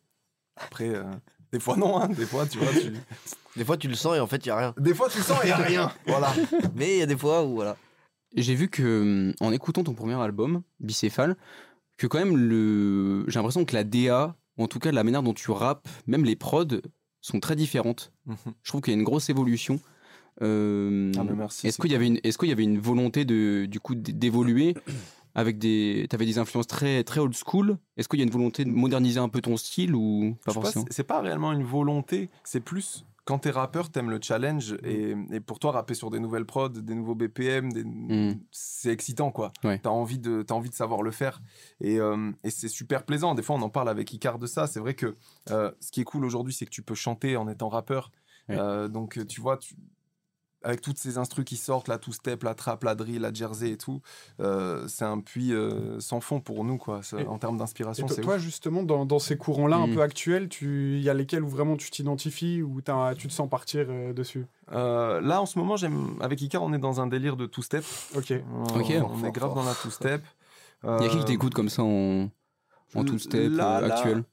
Après, 0.56 0.88
euh, 0.94 1.04
des 1.52 1.60
fois, 1.60 1.76
non. 1.76 1.98
Hein, 2.00 2.08
des 2.08 2.26
fois, 2.26 2.46
tu 2.46 2.58
vois. 2.58 2.68
Tu... 2.72 2.92
Des 3.56 3.64
fois, 3.64 3.76
tu 3.76 3.86
le 3.86 3.94
sens 3.94 4.16
et 4.16 4.20
en 4.20 4.26
fait, 4.26 4.44
il 4.44 4.48
y 4.48 4.50
a 4.50 4.56
rien. 4.56 4.74
Des 4.78 4.92
fois, 4.94 5.08
tu 5.08 5.18
le 5.18 5.22
sens 5.24 5.38
et 5.44 5.46
il 5.46 5.52
a 5.52 5.56
rien. 5.58 5.92
Voilà. 6.08 6.32
Mais 6.74 6.94
il 6.96 6.98
y 6.98 7.02
a 7.02 7.06
des 7.06 7.16
fois 7.16 7.44
où, 7.44 7.54
voilà. 7.54 7.76
J'ai 8.36 8.56
vu 8.56 8.68
que, 8.68 9.00
hum, 9.28 9.32
en 9.40 9.52
écoutant 9.52 9.84
ton 9.84 9.94
premier 9.94 10.14
album, 10.20 10.62
Bicéphale, 10.80 11.36
que 11.96 12.08
quand 12.08 12.18
même, 12.18 12.36
le... 12.36 13.24
j'ai 13.28 13.38
l'impression 13.38 13.64
que 13.64 13.74
la 13.76 13.84
DA, 13.84 14.34
ou 14.58 14.64
en 14.64 14.66
tout 14.66 14.80
cas 14.80 14.90
la 14.90 15.04
manière 15.04 15.22
dont 15.22 15.34
tu 15.34 15.52
rappes, 15.52 15.86
même 16.08 16.24
les 16.24 16.34
prods, 16.34 16.64
sont 17.20 17.38
très 17.38 17.54
différentes. 17.54 18.12
Mhm. 18.26 18.36
Je 18.64 18.70
trouve 18.72 18.80
qu'il 18.80 18.92
y 18.92 18.96
a 18.96 18.98
une 18.98 19.04
grosse 19.04 19.30
évolution. 19.30 19.78
Euh, 20.42 21.12
Ah, 21.16 21.46
Est-ce 21.64 21.78
qu'il 21.80 21.92
y 21.92 21.94
avait 21.94 22.06
une, 22.06 22.18
est-ce 22.24 22.38
qu'il 22.38 22.48
y 22.48 22.52
avait 22.52 22.64
une 22.64 22.78
volonté 22.78 23.24
de, 23.24 23.66
du 23.66 23.80
coup, 23.80 23.94
d'évoluer 23.94 24.74
avec 25.34 25.58
des, 25.58 26.06
t'avais 26.10 26.26
des 26.26 26.38
influences 26.38 26.66
très, 26.66 27.04
très 27.04 27.20
old 27.20 27.34
school? 27.34 27.78
Est-ce 27.96 28.08
qu'il 28.08 28.18
y 28.18 28.22
a 28.22 28.26
une 28.26 28.30
volonté 28.32 28.64
de 28.64 28.70
moderniser 28.70 29.20
un 29.20 29.28
peu 29.28 29.40
ton 29.40 29.56
style 29.56 29.94
ou 29.94 30.36
pas 30.44 30.50
Je 30.52 30.54
forcément? 30.54 30.84
c'est- 30.90 31.04
pas 31.04 31.20
réellement 31.20 31.52
une 31.52 31.64
volonté. 31.64 32.30
C'est 32.44 32.60
plus 32.60 33.04
quand 33.26 33.38
t'es 33.38 33.50
rappeur, 33.50 33.88
t'aimes 33.90 34.10
le 34.10 34.18
challenge 34.20 34.76
et, 34.84 35.14
et 35.32 35.40
pour 35.40 35.58
toi, 35.58 35.72
rapper 35.72 35.94
sur 35.94 36.10
des 36.10 36.20
nouvelles 36.20 36.44
prods, 36.44 36.68
des 36.68 36.94
nouveaux 36.94 37.14
BPM, 37.14 37.72
des- 37.72 37.82
Mm. 37.84 38.38
c'est 38.50 38.90
excitant 38.90 39.30
quoi. 39.30 39.50
Ouais. 39.64 39.78
T'as 39.78 39.88
envie 39.88 40.18
de, 40.18 40.42
t'as 40.42 40.54
envie 40.54 40.68
de 40.68 40.74
savoir 40.74 41.00
le 41.02 41.10
faire 41.10 41.40
et, 41.80 41.98
euh, 42.00 42.30
et 42.44 42.50
c'est 42.50 42.68
super 42.68 43.04
plaisant. 43.04 43.34
Des 43.34 43.42
fois, 43.42 43.56
on 43.56 43.62
en 43.62 43.70
parle 43.70 43.88
avec 43.88 44.12
Icar 44.12 44.38
de 44.38 44.46
ça. 44.46 44.66
C'est 44.66 44.78
vrai 44.80 44.92
que 44.92 45.16
euh, 45.50 45.70
ce 45.80 45.90
qui 45.90 46.02
est 46.02 46.04
cool 46.04 46.26
aujourd'hui, 46.26 46.52
c'est 46.52 46.66
que 46.66 46.70
tu 46.70 46.82
peux 46.82 46.94
chanter 46.94 47.38
en 47.38 47.48
étant 47.48 47.70
rappeur. 47.70 48.10
Ouais. 48.50 48.56
Euh, 48.58 48.88
donc 48.88 49.18
tu 49.26 49.40
vois, 49.40 49.56
tu- 49.56 49.74
avec 50.64 50.80
toutes 50.80 50.98
ces 50.98 51.18
instrus 51.18 51.44
qui 51.44 51.56
sortent, 51.56 51.88
la 51.88 51.98
two-step, 51.98 52.42
la 52.42 52.54
trap, 52.54 52.82
la 52.84 52.94
drill, 52.94 53.20
la 53.20 53.32
jersey 53.32 53.70
et 53.70 53.76
tout, 53.76 54.00
euh, 54.40 54.88
c'est 54.88 55.04
un 55.04 55.20
puits 55.20 55.52
euh, 55.52 56.00
sans 56.00 56.20
fond 56.20 56.40
pour 56.40 56.64
nous 56.64 56.78
quoi. 56.78 57.02
Ça, 57.02 57.20
Et- 57.20 57.26
en 57.26 57.38
termes 57.38 57.56
Et 57.56 57.58
d'inspiration, 57.58 58.06
to- 58.06 58.14
c'est 58.14 58.22
toi, 58.22 58.36
ouf. 58.36 58.40
justement, 58.42 58.82
dans, 58.82 59.04
dans 59.06 59.18
ces 59.18 59.36
courants-là 59.36 59.76
un 59.76 59.86
Mm. 59.86 59.94
peu 59.94 60.00
actuels, 60.02 60.48
tu- 60.48 60.96
il 60.96 61.02
y 61.02 61.10
a 61.10 61.14
lesquels 61.14 61.44
où 61.44 61.48
vraiment 61.48 61.76
tu 61.76 61.90
t'identifies, 61.90 62.62
ou 62.62 62.80
t'as- 62.80 63.14
tu 63.14 63.28
te 63.28 63.32
sens 63.32 63.48
partir 63.48 63.86
euh, 63.90 64.12
dessus? 64.12 64.46
Euh, 64.72 65.20
là, 65.20 65.42
en 65.42 65.46
ce 65.46 65.58
moment, 65.58 65.76
j'aime 65.76 66.16
avec 66.20 66.40
Icar, 66.40 66.62
on 66.62 66.72
est 66.72 66.78
dans 66.78 67.00
un 67.00 67.06
délire 67.06 67.36
de 67.36 67.46
two-step. 67.46 67.84
Ok. 68.16 68.32
On, 68.52 68.80
Ok. 68.80 68.90
on 68.90 69.24
est 69.24 69.32
grave 69.32 69.54
dans 69.54 69.62
la 69.64 69.74
two-step. 69.74 70.22
Il 70.84 70.88
y 71.04 71.06
a 71.06 71.08
qui 71.08 71.18
qui 71.18 71.24
t'écoute 71.24 71.54
comme 71.54 71.68
ça 71.68 71.82
en, 71.82 72.28
en 72.94 73.04
two 73.04 73.18
step 73.18 73.52
là, 73.52 73.80
là, 73.80 73.94
actuel? 73.94 74.24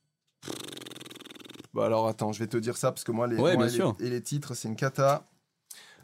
Bah 1.74 1.86
alors 1.86 2.08
attends, 2.08 2.34
je 2.34 2.40
vais 2.40 2.48
te 2.48 2.58
dire 2.58 2.76
ça 2.76 2.92
parce 2.92 3.04
que 3.06 3.12
moi, 3.14 3.28
les, 3.28 3.38
Ouais, 3.38 3.54
moi, 3.56 3.66
bien 3.66 3.68
et 3.68 3.70
sûr. 3.70 3.96
les, 4.00 4.08
et 4.08 4.10
les 4.10 4.22
titres, 4.22 4.54
c'est 4.54 4.68
une 4.68 4.76
cata. 4.76 5.26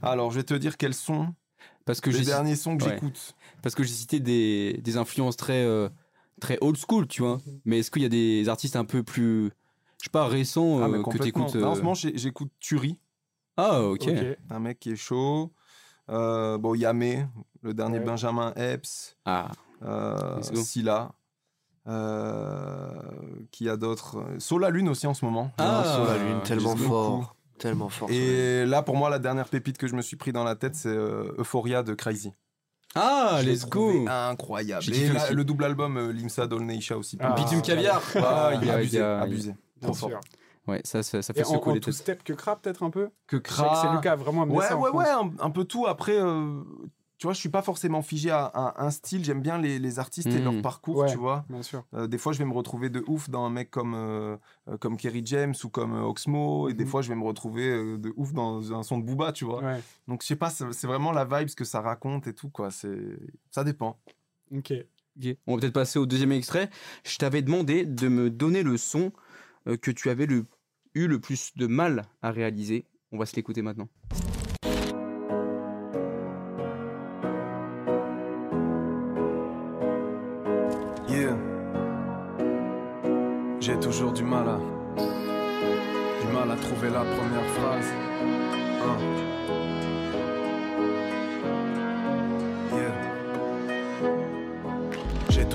Alors, 0.01 0.31
je 0.31 0.37
vais 0.37 0.43
te 0.43 0.53
dire 0.53 0.77
quels 0.77 0.93
sont 0.93 1.33
Parce 1.85 2.01
que 2.01 2.09
les 2.09 2.23
derniers 2.23 2.55
sons 2.55 2.77
que 2.77 2.83
ouais. 2.85 2.91
j'écoute. 2.91 3.35
parce 3.61 3.75
que 3.75 3.83
j'ai 3.83 3.93
cité 3.93 4.19
des, 4.19 4.79
des 4.83 4.97
influences 4.97 5.37
très 5.37 5.63
euh, 5.65 5.89
très 6.39 6.57
old 6.61 6.77
school, 6.77 7.07
tu 7.07 7.21
vois. 7.23 7.39
Mais 7.65 7.79
est-ce 7.79 7.89
qu'il 7.91 8.01
y 8.03 8.05
a 8.05 8.09
des 8.09 8.47
artistes 8.49 8.75
un 8.75 8.85
peu 8.85 9.03
plus 9.03 9.51
je 9.99 10.05
sais 10.05 10.09
pas 10.11 10.27
récents 10.27 10.79
Ah, 10.83 10.87
euh, 10.87 11.01
que 11.03 11.17
t'écoutes 11.17 11.55
Là, 11.55 11.67
en 11.67 11.71
euh, 11.71 11.75
ce 11.75 11.79
moment, 11.79 11.95
j'ai- 11.95 12.15
j'écoute 12.17 12.51
Turi, 12.59 12.99
Ah 13.57 13.81
ok. 13.81 14.07
Ok. 14.07 14.37
un 14.51 14.59
mec 14.59 14.79
qui 14.79 14.91
est 14.91 14.95
chaud. 14.95 15.51
Euh, 16.09 16.57
bon, 16.59 16.75
Yamé, 16.75 17.25
le 17.63 17.73
dernier 17.73 17.97
Ouais. 17.97 18.05
Benjamin 18.05 18.53
Epps. 18.55 19.17
Ah 19.25 19.49
Euh. 19.81 20.41
Scylla. 20.43 21.11
Euh, 21.87 22.91
qui 23.51 23.69
a 23.69 23.77
d'autres? 23.77 24.23
Sola 24.39 24.69
Lune 24.69 24.89
aussi 24.89 25.07
en 25.07 25.13
ce 25.13 25.23
moment. 25.25 25.51
Ah, 25.57 25.83
Sur 25.95 26.05
la 26.05 26.17
lune, 26.17 26.41
tellement 26.43 26.75
fort. 26.75 27.35
Tellement 27.59 27.89
fort. 27.89 28.09
Et 28.11 28.65
là, 28.65 28.81
pour 28.83 28.95
moi, 28.95 29.09
la 29.09 29.19
dernière 29.19 29.47
pépite 29.47 29.77
que 29.77 29.87
je 29.87 29.95
me 29.95 30.01
suis 30.01 30.15
pris 30.15 30.31
dans 30.31 30.43
la 30.43 30.55
tête, 30.55 30.75
c'est 30.75 30.89
euh, 30.89 31.33
Euphoria 31.39 31.81
de 31.83 31.93
Crazy. 31.93 32.31
ah 32.95 33.39
Je 33.41 33.49
let's 33.49 33.65
go. 33.67 34.05
Incroyable. 34.07 34.85
Et 34.93 35.09
la- 35.09 35.31
le 35.31 35.43
double 35.43 35.63
album 35.65 35.97
euh, 35.97 36.11
Limsa 36.13 36.47
Dolneisha 36.47 36.97
aussi. 36.97 37.17
Ah, 37.19 37.33
Bitume 37.33 37.61
caviar. 37.61 38.01
Ah, 38.15 38.51
il 38.61 38.67
est 38.67 38.99
abusé. 39.01 39.55
Trop 39.81 39.93
fort. 39.93 40.09
sûr. 40.09 40.19
Ouais 40.67 40.81
ça 40.83 41.01
ça, 41.01 41.21
ça 41.21 41.31
Et 41.33 41.39
fait 41.39 41.45
en, 41.45 41.53
secouer 41.53 41.71
en 41.71 41.75
les 41.75 41.79
two 41.79 41.91
têtes. 41.91 41.99
step 42.01 42.23
que 42.25 42.33
Kra 42.33 42.57
peut-être 42.57 42.83
un 42.83 42.89
peu 42.89 43.07
Que 43.27 43.37
que 43.37 43.49
c'est 43.49 43.55
Kra. 43.55 43.93
Lucas 43.95 44.11
a 44.11 44.15
vraiment 44.17 44.41
amené 44.41 44.57
Ouais, 44.57 44.65
ça 44.67 44.75
en 44.75 44.81
ouais, 44.81 44.89
France. 44.89 45.01
ouais, 45.03 45.09
un, 45.39 45.45
un 45.45 45.49
peu 45.49 45.63
tout. 45.63 45.87
Après, 45.87 46.19
euh, 46.19 46.59
tu 47.17 47.25
vois, 47.27 47.33
je 47.33 47.39
suis 47.39 47.49
pas 47.49 47.61
forcément 47.61 48.01
figé 48.01 48.29
à, 48.29 48.45
à 48.45 48.85
un 48.85 48.91
style. 48.91 49.23
J'aime 49.25 49.41
bien 49.41 49.57
les, 49.57 49.79
les 49.79 49.99
artistes 49.99 50.27
et 50.27 50.39
leur 50.39 50.61
parcours, 50.61 50.97
Ouais. 50.97 51.11
tu 51.11 51.17
vois. 51.17 51.45
Bien 51.49 51.63
sûr. 51.63 51.83
Euh, 51.95 52.05
des 52.07 52.17
fois, 52.17 52.31
je 52.33 52.37
vais 52.37 52.45
me 52.45 52.53
retrouver 52.53 52.89
de 52.89 53.03
ouf 53.07 53.29
dans 53.29 53.43
un 53.45 53.49
mec 53.49 53.71
comme, 53.71 53.93
euh, 53.95 54.37
euh, 54.69 54.77
comme 54.77 54.97
Kerry 54.97 55.23
James 55.25 55.55
ou 55.63 55.69
comme 55.69 55.93
euh, 55.93 56.01
Oxmo. 56.03 56.69
Et 56.69 56.73
des 56.73 56.83
Mhm. 56.83 56.89
fois, 56.89 57.01
je 57.01 57.09
vais 57.09 57.15
me 57.15 57.23
retrouver 57.23 57.97
de 57.97 58.13
ouf 58.17 58.33
dans 58.33 58.73
un 58.73 58.83
son 58.83 58.99
de 58.99 59.03
Booba, 59.03 59.31
tu 59.31 59.45
vois. 59.45 59.63
Ouais. 59.63 59.81
Donc, 60.07 60.21
je 60.21 60.27
sais 60.27 60.35
pas, 60.35 60.49
c'est 60.51 60.85
vraiment 60.87 61.11
la 61.11 61.25
vibe, 61.25 61.47
ce 61.47 61.55
que 61.55 61.65
ça 61.65 61.81
raconte 61.81 62.27
et 62.27 62.33
tout, 62.33 62.49
quoi. 62.49 62.69
C'est- 62.71 63.17
Ça 63.51 63.63
dépend. 63.63 63.97
Ok. 64.55 64.73
Ok. 65.19 65.35
On 65.47 65.55
va 65.55 65.61
peut-être 65.61 65.73
passer 65.73 65.97
au 65.97 66.05
deuxième 66.05 66.31
extrait. 66.31 66.69
Je 67.03 67.17
t'avais 67.17 67.41
demandé 67.41 67.85
de 67.85 68.07
me 68.07 68.29
donner 68.29 68.61
le 68.61 68.77
son 68.77 69.11
que 69.81 69.89
tu 69.91 70.09
avais 70.09 70.27
le- 70.27 70.45
eu 70.93 71.07
le 71.07 71.19
plus 71.19 71.51
de 71.57 71.65
mal 71.67 72.03
à 72.21 72.29
réaliser. 72.31 72.85
On 73.11 73.17
va 73.17 73.25
se 73.25 73.35
l'écouter 73.35 73.61
maintenant. 73.63 73.87
Mal 84.27 84.47
à. 84.49 84.59
Du 86.21 86.27
mal 86.33 86.51
à 86.51 86.55
trouver 86.57 86.89
la 86.89 87.03
première 87.15 87.49
phrase. 87.55 87.93
Hein. 88.83 88.97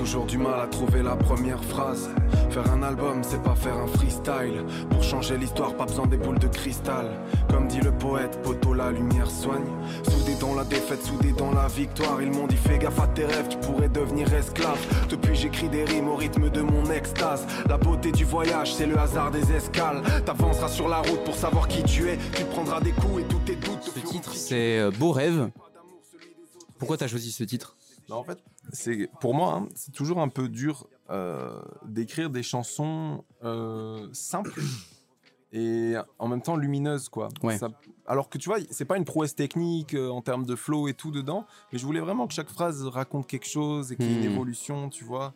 Toujours 0.03 0.25
du 0.25 0.37
mal 0.37 0.59
à 0.59 0.67
trouver 0.67 1.01
la 1.01 1.15
première 1.15 1.63
phrase. 1.63 2.09
Faire 2.49 2.69
un 2.73 2.83
album, 2.83 3.21
c'est 3.23 3.41
pas 3.41 3.55
faire 3.55 3.77
un 3.77 3.87
freestyle. 3.87 4.65
Pour 4.89 5.01
changer 5.01 5.37
l'histoire, 5.37 5.77
pas 5.77 5.85
besoin 5.85 6.07
des 6.07 6.17
boules 6.17 6.39
de 6.39 6.49
cristal. 6.49 7.09
Comme 7.49 7.69
dit 7.69 7.79
le 7.79 7.93
poète, 7.93 8.37
poteau, 8.41 8.73
la 8.73 8.91
lumière 8.91 9.31
soigne. 9.31 9.63
Soudé 10.03 10.35
dans 10.41 10.55
la 10.55 10.65
défaite, 10.65 11.01
soudé 11.05 11.31
dans 11.31 11.53
la 11.53 11.67
victoire. 11.67 12.21
Ils 12.21 12.31
m'ont 12.31 12.47
dit 12.47 12.57
fais 12.57 12.79
gaffe 12.79 12.99
à 12.99 13.07
tes 13.07 13.23
rêves, 13.23 13.47
tu 13.47 13.57
pourrais 13.59 13.87
devenir 13.87 14.33
esclave. 14.33 14.77
Depuis 15.09 15.35
j'écris 15.35 15.69
des 15.69 15.85
rimes 15.85 16.09
au 16.09 16.17
rythme 16.17 16.49
de 16.49 16.61
mon 16.61 16.83
extase. 16.91 17.47
La 17.69 17.77
beauté 17.77 18.11
du 18.11 18.25
voyage, 18.25 18.73
c'est 18.73 18.87
le 18.87 18.99
hasard 18.99 19.31
des 19.31 19.53
escales. 19.53 20.03
T'avanceras 20.25 20.67
sur 20.67 20.89
la 20.89 20.97
route 20.97 21.23
pour 21.23 21.35
savoir 21.35 21.69
qui 21.69 21.81
tu 21.83 22.09
es. 22.09 22.17
Tu 22.35 22.43
prendras 22.43 22.81
des 22.81 22.91
coups 22.91 23.21
et 23.21 23.23
tous 23.23 23.39
tes 23.45 23.55
doutes. 23.55 23.79
te 23.79 23.99
Ce 24.01 24.05
titre, 24.05 24.33
c'est 24.35 24.79
euh, 24.79 24.91
Beau 24.91 25.13
rêve. 25.13 25.49
Pourquoi 26.77 26.97
t'as 26.97 27.07
choisi 27.07 27.31
ce 27.31 27.45
titre? 27.45 27.77
Bah, 28.09 28.17
en 28.17 28.23
fait, 28.25 28.37
c'est 28.71 29.09
pour 29.19 29.33
moi, 29.35 29.53
hein, 29.55 29.67
c'est 29.75 29.91
toujours 29.91 30.19
un 30.19 30.29
peu 30.29 30.47
dur 30.49 30.87
euh, 31.09 31.61
d'écrire 31.85 32.29
des 32.29 32.43
chansons 32.43 33.23
euh, 33.43 34.07
simples 34.13 34.59
et 35.51 35.93
en 36.17 36.27
même 36.27 36.41
temps 36.41 36.55
lumineuses, 36.55 37.09
quoi. 37.09 37.29
Ouais. 37.43 37.57
Ça- 37.57 37.69
alors 38.07 38.29
que 38.29 38.37
tu 38.37 38.49
vois, 38.49 38.57
c'est 38.71 38.85
pas 38.85 38.97
une 38.97 39.05
prouesse 39.05 39.35
technique 39.35 39.93
euh, 39.93 40.09
en 40.09 40.21
termes 40.21 40.45
de 40.45 40.55
flow 40.55 40.87
et 40.87 40.93
tout 40.93 41.11
dedans, 41.11 41.45
mais 41.71 41.77
je 41.77 41.85
voulais 41.85 41.99
vraiment 41.99 42.25
que 42.27 42.33
chaque 42.33 42.49
phrase 42.49 42.83
raconte 42.87 43.27
quelque 43.27 43.47
chose 43.47 43.91
et 43.91 43.95
qu'il 43.95 44.07
y 44.07 44.13
ait 44.13 44.15
une 44.15 44.21
Hmm. 44.29 44.33
évolution, 44.33 44.89
tu 44.89 45.03
vois. 45.03 45.33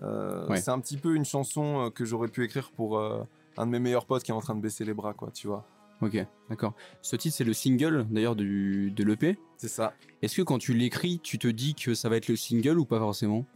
Ouais. 0.00 0.60
C'est 0.60 0.70
un 0.70 0.80
petit 0.80 0.98
peu 0.98 1.14
une 1.14 1.24
chanson 1.24 1.90
que 1.94 2.04
j'aurais 2.04 2.28
pu 2.28 2.44
écrire 2.44 2.70
pour 2.72 3.00
un 3.00 3.66
de 3.66 3.70
mes 3.70 3.78
meilleurs 3.78 4.04
potes 4.04 4.22
qui 4.22 4.32
est 4.32 4.34
en 4.34 4.40
train 4.40 4.54
de 4.54 4.60
baisser 4.60 4.84
les 4.84 4.92
bras, 4.94 5.14
quoi, 5.14 5.30
tu 5.30 5.46
vois. 5.46 5.64
Ok, 6.04 6.16
d'accord. 6.50 6.74
Ce 7.02 7.16
titre, 7.16 7.34
c'est 7.36 7.44
le 7.44 7.54
single 7.54 8.06
d'ailleurs 8.10 8.36
du- 8.36 8.90
de 8.90 9.04
l'EP. 9.04 9.38
C'est 9.56 9.68
ça. 9.68 9.94
Est-ce 10.22 10.36
que 10.36 10.42
quand 10.42 10.58
tu 10.58 10.74
l'écris, 10.74 11.18
tu 11.22 11.38
te 11.38 11.48
dis 11.48 11.74
que 11.74 11.94
ça 11.94 12.08
va 12.08 12.16
être 12.16 12.28
le 12.28 12.36
single 12.36 12.78
ou 12.78 12.84
pas 12.84 12.98
forcément? 12.98 13.46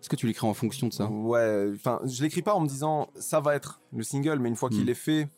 Est-ce 0.00 0.08
que 0.08 0.16
tu 0.16 0.26
l'écris 0.26 0.46
en 0.46 0.54
fonction 0.54 0.88
de 0.88 0.92
ça? 0.92 1.06
Ouais, 1.10 1.70
enfin, 1.74 2.00
je 2.04 2.22
l'écris 2.22 2.42
pas 2.42 2.54
en 2.54 2.60
me 2.60 2.66
disant 2.68 3.08
ça 3.16 3.40
va 3.40 3.54
être 3.54 3.80
le 3.92 4.02
single, 4.02 4.38
mais 4.38 4.48
une 4.48 4.56
fois 4.56 4.68
qu'il 4.70 4.84
Hmm. 4.84 4.88
est 4.90 4.94
fait, 4.94 5.28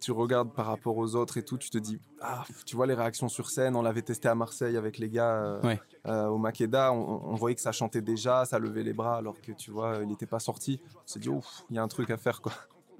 tu 0.00 0.12
regardes 0.12 0.52
par 0.52 0.66
rapport 0.66 0.96
aux 0.96 1.14
autres 1.14 1.36
et 1.38 1.44
tout, 1.44 1.56
tu 1.58 1.70
te 1.70 1.78
dis, 1.78 1.98
ah, 2.20 2.44
tu 2.66 2.74
vois 2.74 2.86
les 2.86 2.94
réactions 2.94 3.28
sur 3.28 3.50
scène, 3.50 3.76
on 3.76 3.82
l'avait 3.82 4.02
testé 4.02 4.28
à 4.28 4.34
Marseille 4.34 4.76
avec 4.76 4.98
les 4.98 5.08
gars 5.10 5.36
euh, 5.44 5.62
Ouais. 5.62 5.80
euh, 6.08 6.26
au 6.26 6.38
Makeda, 6.38 6.92
on, 6.92 7.22
on 7.24 7.34
voyait 7.36 7.54
que 7.54 7.60
ça 7.60 7.72
chantait 7.72 8.00
déjà, 8.02 8.44
ça 8.44 8.58
levait 8.58 8.82
les 8.82 8.92
bras 8.94 9.16
alors 9.18 9.40
que 9.40 9.52
tu 9.52 9.70
vois, 9.70 9.98
il 10.02 10.08
n'était 10.08 10.26
pas 10.26 10.40
sorti. 10.40 10.80
On 10.96 10.98
s'est 11.06 11.20
dit, 11.20 11.28
ouf, 11.28 11.62
il 11.70 11.76
y 11.76 11.78
a 11.78 11.82
un 11.82 11.88
truc 11.88 12.10
à 12.10 12.16
faire 12.16 12.40
quoi. 12.42 12.52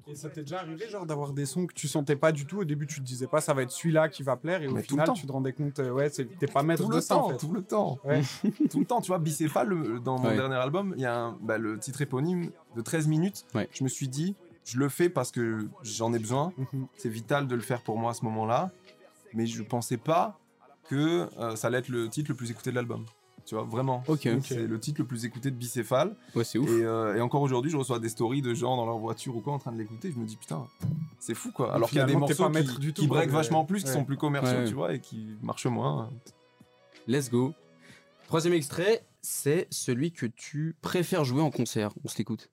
Et 0.07 0.15
ça 0.15 0.29
t'est 0.29 0.41
déjà 0.41 0.59
arrivé, 0.59 0.87
genre, 0.89 1.05
d'avoir 1.05 1.31
des 1.31 1.45
sons 1.45 1.65
que 1.65 1.73
tu 1.73 1.87
sentais 1.87 2.15
pas 2.17 2.31
du 2.33 2.45
tout? 2.45 2.59
Au 2.59 2.65
début, 2.65 2.85
tu 2.87 2.99
te 2.99 3.05
disais 3.05 3.27
pas, 3.27 3.39
ça 3.39 3.53
va 3.53 3.61
être 3.61 3.71
celui-là 3.71 4.09
qui 4.09 4.21
va 4.21 4.35
plaire, 4.35 4.61
et 4.61 4.67
au 4.67 4.73
Mais 4.73 4.83
final, 4.83 5.09
tu 5.13 5.25
te 5.25 5.31
rendais 5.31 5.53
compte, 5.53 5.79
euh, 5.79 5.91
ouais, 5.91 6.09
c'est- 6.09 6.25
t'es 6.37 6.47
pas 6.47 6.61
maître 6.61 6.83
Tout 6.83 6.89
de 6.89 6.95
le 6.95 7.01
ça, 7.01 7.15
temps, 7.15 7.25
en 7.27 7.29
fait. 7.29 7.37
tout 7.37 7.53
le 7.53 7.61
temps. 7.63 7.99
Ouais. 8.03 8.21
tout 8.69 8.79
le 8.79 8.85
temps, 8.85 8.99
tu 8.99 9.07
vois, 9.07 9.19
Bicéphale, 9.19 9.69
le- 9.69 9.99
dans 10.01 10.19
mon 10.19 10.27
Ouais. 10.29 10.35
dernier 10.35 10.55
album, 10.55 10.93
il 10.97 11.01
y 11.03 11.05
a 11.05 11.17
un- 11.17 11.37
bah, 11.41 11.57
le 11.57 11.79
titre 11.79 12.01
éponyme 12.01 12.51
de 12.75 12.81
13 12.81 13.07
minutes. 13.07 13.45
Ouais. 13.55 13.69
Je 13.71 13.83
me 13.85 13.89
suis 13.89 14.09
dit, 14.09 14.35
je 14.65 14.77
le 14.77 14.89
fais 14.89 15.09
parce 15.09 15.31
que 15.31 15.67
j'en 15.83 16.13
ai 16.13 16.19
besoin. 16.19 16.51
Mhm. 16.57 16.87
c'est 16.97 17.09
vital 17.09 17.47
de 17.47 17.55
le 17.55 17.61
faire 17.61 17.81
pour 17.81 17.97
moi 17.97 18.11
à 18.11 18.13
ce 18.13 18.25
moment-là. 18.25 18.71
Mais 19.33 19.45
je 19.45 19.63
pensais 19.63 19.97
pas 19.97 20.37
que 20.89 21.27
euh, 21.39 21.55
ça 21.55 21.67
allait 21.67 21.77
être 21.79 21.87
le 21.89 22.09
titre 22.09 22.29
le 22.29 22.35
plus 22.35 22.51
écouté 22.51 22.69
de 22.71 22.75
l'album. 22.75 23.05
Tu 23.45 23.55
vois, 23.55 23.63
vraiment. 23.65 24.03
Ok. 24.07 24.27
C'est 24.43 24.65
le 24.67 24.79
titre 24.79 25.01
le 25.01 25.07
plus 25.07 25.25
écouté 25.25 25.51
de 25.51 25.55
Bicéphale. 25.55 26.15
Ouais, 26.35 26.43
c'est 26.45 26.57
ouf. 26.57 26.69
Et, 26.69 26.83
euh, 26.83 27.15
et 27.15 27.21
encore 27.21 27.41
aujourd'hui, 27.41 27.69
je 27.71 27.77
reçois 27.77 27.99
des 27.99 28.07
stories 28.09 28.41
de 28.41 28.53
gens 28.53 28.77
dans 28.77 28.85
leur 28.85 28.97
voiture 28.97 29.35
ou 29.35 29.41
quoi 29.41 29.53
en 29.53 29.59
train 29.59 29.71
de 29.73 29.77
l'écouter. 29.77 30.11
Je 30.13 30.19
me 30.19 30.25
dis, 30.25 30.37
putain, 30.37 30.65
c'est 31.19 31.33
fou 31.35 31.51
quoi. 31.51 31.73
Alors 31.73 31.89
qu'il 31.89 31.97
y 31.97 32.01
a 32.01 32.05
des 32.05 32.15
morceaux 32.15 32.49
qui, 32.49 32.63
du 32.79 32.93
tout, 32.93 33.01
qui 33.01 33.07
break 33.07 33.29
vachement 33.29 33.65
plus, 33.65 33.83
qui 33.83 33.91
sont 33.91 34.05
plus 34.05 34.17
commerciaux, 34.17 34.51
Ouais, 34.53 34.59
ouais. 34.63 34.67
tu 34.69 34.73
vois, 34.73 34.93
et 34.93 34.99
qui 34.99 35.27
marchent 35.41 35.65
moins. 35.65 36.09
Let's 37.07 37.29
go. 37.29 37.53
Troisième 38.27 38.53
extrait, 38.53 39.05
c'est 39.21 39.67
celui 39.69 40.11
que 40.13 40.25
tu 40.25 40.75
préfères 40.81 41.25
jouer 41.25 41.41
en 41.41 41.51
concert. 41.51 41.91
On 42.05 42.07
se 42.07 42.17
l'écoute. 42.17 42.49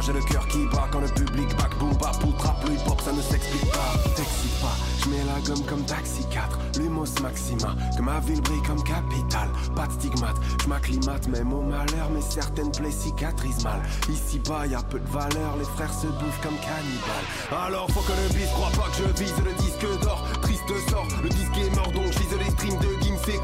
J'ai 0.00 0.12
le 0.12 0.20
cœur 0.20 0.46
qui 0.48 0.66
bat 0.66 0.88
quand 0.90 1.00
le 1.00 1.08
public 1.08 1.48
back 1.56 1.76
boom 1.78 1.92
bap 1.96 2.16
ou 2.24 2.32
trap. 2.32 2.64
Le 2.66 2.74
hip 2.74 2.88
hop 2.88 3.00
ça 3.00 3.12
ne 3.12 3.20
s'explique 3.20 3.70
pas. 3.70 3.92
T'excite 4.16 4.60
pas, 4.60 4.76
je 5.02 5.08
mets 5.10 5.24
la 5.24 5.40
gomme 5.40 5.64
comme 5.66 5.84
Taxi 5.84 6.24
4. 6.30 6.58
Lumos 6.78 7.20
Maxima, 7.22 7.74
que 7.96 8.02
ma 8.02 8.20
ville 8.20 8.40
brille 8.40 8.62
comme 8.66 8.82
capitale. 8.82 9.50
Pas 9.74 9.86
de 9.86 9.92
stigmate, 9.92 10.36
je 10.62 10.68
m'acclimate 10.68 11.28
même 11.28 11.52
au 11.52 11.62
malheur. 11.62 12.10
Mais 12.12 12.20
certaines 12.20 12.72
plaies 12.72 12.90
cicatrisent 12.90 13.64
mal. 13.64 13.82
Ici 14.08 14.38
bas, 14.40 14.66
y 14.66 14.74
a 14.74 14.82
peu 14.82 14.98
de 14.98 15.08
valeur. 15.08 15.56
Les 15.58 15.64
frères 15.64 15.92
se 15.92 16.06
bouffent 16.06 16.40
comme 16.42 16.58
cannibales. 16.58 17.66
Alors 17.66 17.90
faut 17.90 18.00
que 18.00 18.12
le 18.12 18.28
bis 18.34 18.50
croit 18.52 18.70
pas 18.70 18.90
que 18.90 18.98
je 18.98 19.22
vise 19.22 19.34
le 19.44 19.52
disque 19.62 20.02
d'or. 20.02 20.26
Triste 20.42 20.90
sort, 20.90 21.06
le 21.22 21.28
disque 21.28 21.58
est 21.58 21.74
mort 21.76 21.92
donc 21.92 22.12
je 22.12 22.36
les 22.36 22.50
streams 22.50 22.78
de 22.78 23.02
Gims 23.02 23.16
et 23.28 23.40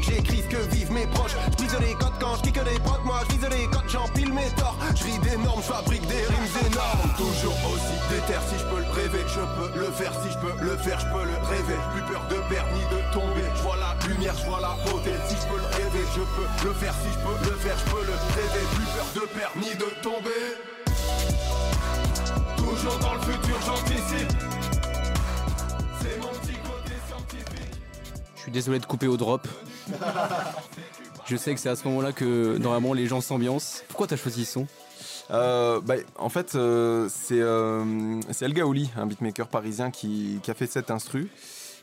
j'écris 0.00 0.42
ce 0.42 0.56
que 0.56 0.74
vivent 0.74 0.92
mes 0.92 1.06
proches. 1.06 1.36
Je 1.58 1.84
les 1.84 1.94
codes 1.94 2.14
quand 2.20 2.36
je 2.36 2.42
kick 2.42 2.54
des 2.54 2.78
procs, 2.80 3.04
moi 3.04 3.20
je 3.28 3.48
les 3.48 3.66
codes, 3.66 3.88
j'empile 3.88 4.32
mes 4.32 4.48
torts. 4.56 4.76
Je 4.94 5.04
ris 5.04 5.18
des 5.18 5.36
normes, 5.36 5.62
fabrique 5.62 6.06
des 6.06 6.22
rimes 6.22 6.56
énormes. 6.66 7.10
Toujours 7.16 7.58
aussi 7.72 7.96
déter 8.10 8.38
si 8.48 8.58
je 8.58 8.64
peux 8.70 8.80
le 8.80 8.90
rêver, 8.90 9.24
je 9.26 9.40
peux 9.56 9.78
le 9.78 9.90
faire 9.92 10.12
si 10.22 10.30
je 10.30 10.38
peux 10.38 10.64
le 10.64 10.76
faire, 10.78 10.98
je 11.00 11.06
peux 11.06 11.24
le 11.24 11.36
rêver. 11.48 11.78
Plus 11.92 12.02
peur 12.02 12.22
de 12.30 12.38
perdre 12.48 12.70
ni 12.74 12.84
de 12.94 13.00
tomber. 13.12 13.46
Je 13.56 13.62
vois 13.62 13.76
la 13.76 13.92
lumière, 14.08 14.34
je 14.38 14.46
vois 14.46 14.60
la 14.60 14.76
beauté. 14.86 15.12
Si 15.28 15.36
je 15.36 15.46
peux 15.48 15.58
le 15.58 15.68
rêver, 15.76 16.04
je 16.14 16.22
peux 16.36 16.68
le 16.68 16.74
faire 16.74 16.94
si 17.02 17.08
je 17.12 17.20
peux 17.24 17.50
le 17.50 17.56
faire, 17.56 17.76
je 17.78 17.90
peux 17.90 18.04
le 18.04 18.16
rêver. 18.36 18.64
Plus 18.74 18.88
peur 18.94 19.08
de 19.14 19.24
perdre 19.38 19.56
ni 19.58 19.72
de 19.74 19.90
tomber. 20.02 20.44
Toujours 22.56 22.98
dans 22.98 23.14
le 23.14 23.20
futur, 23.20 23.58
j'anticipe. 23.66 24.55
Suis 28.46 28.52
désolé 28.52 28.78
de 28.78 28.86
couper 28.86 29.08
au 29.08 29.16
drop. 29.16 29.46
Je 31.26 31.36
sais 31.36 31.52
que 31.54 31.60
c'est 31.60 31.68
à 31.68 31.74
ce 31.76 31.86
moment-là 31.88 32.12
que 32.12 32.56
normalement 32.58 32.92
les 32.92 33.06
gens 33.06 33.20
s'ambiancent. 33.20 33.82
Pourquoi 33.88 34.06
t'as 34.06 34.16
choisi 34.16 34.44
ce 34.44 34.52
son? 34.52 34.66
Euh, 35.32 35.80
bah, 35.80 35.94
en 36.16 36.28
fait, 36.28 36.54
euh, 36.54 37.08
c'est 37.12 37.40
euh, 37.40 38.20
Gaouli, 38.42 38.90
un 38.96 39.06
beatmaker 39.06 39.48
parisien 39.48 39.90
qui, 39.90 40.38
qui 40.44 40.50
a 40.52 40.54
fait 40.54 40.68
cet 40.68 40.92
instru. 40.92 41.28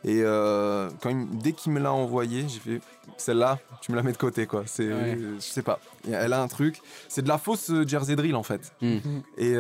Et 0.05 0.21
euh, 0.21 0.89
quand 1.01 1.09
il- 1.09 1.27
dès 1.39 1.51
qu'il 1.51 1.73
me 1.73 1.79
l'a 1.81 1.91
envoyé, 1.91 2.45
j'ai 2.47 2.59
fait 2.59 2.81
celle-là, 3.17 3.59
tu 3.81 3.91
me 3.91 3.97
la 3.97 4.03
mets 4.03 4.11
de 4.13 4.17
côté 4.17 4.47
quoi. 4.47 4.63
C'est, 4.65 4.87
Ouais. 4.87 5.17
je 5.35 5.41
sais 5.41 5.61
pas, 5.61 5.79
elle 6.09 6.31
a 6.31 6.41
un 6.41 6.47
truc. 6.47 6.81
C'est 7.09 7.21
de 7.21 7.27
la 7.27 7.37
fausse 7.37 7.69
Jersey 7.85 8.15
drill 8.15 8.35
en 8.35 8.43
fait. 8.43 8.71
Hmm. 8.81 8.99
Et, 9.37 9.55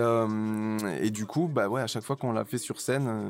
et 1.01 1.09
du 1.09 1.25
coup, 1.25 1.49
bah 1.53 1.67
ouais, 1.67 1.81
à 1.81 1.87
chaque 1.87 2.03
fois 2.03 2.15
qu'on 2.15 2.31
l'a 2.31 2.45
fait 2.45 2.57
sur 2.57 2.79
scène, 2.79 3.27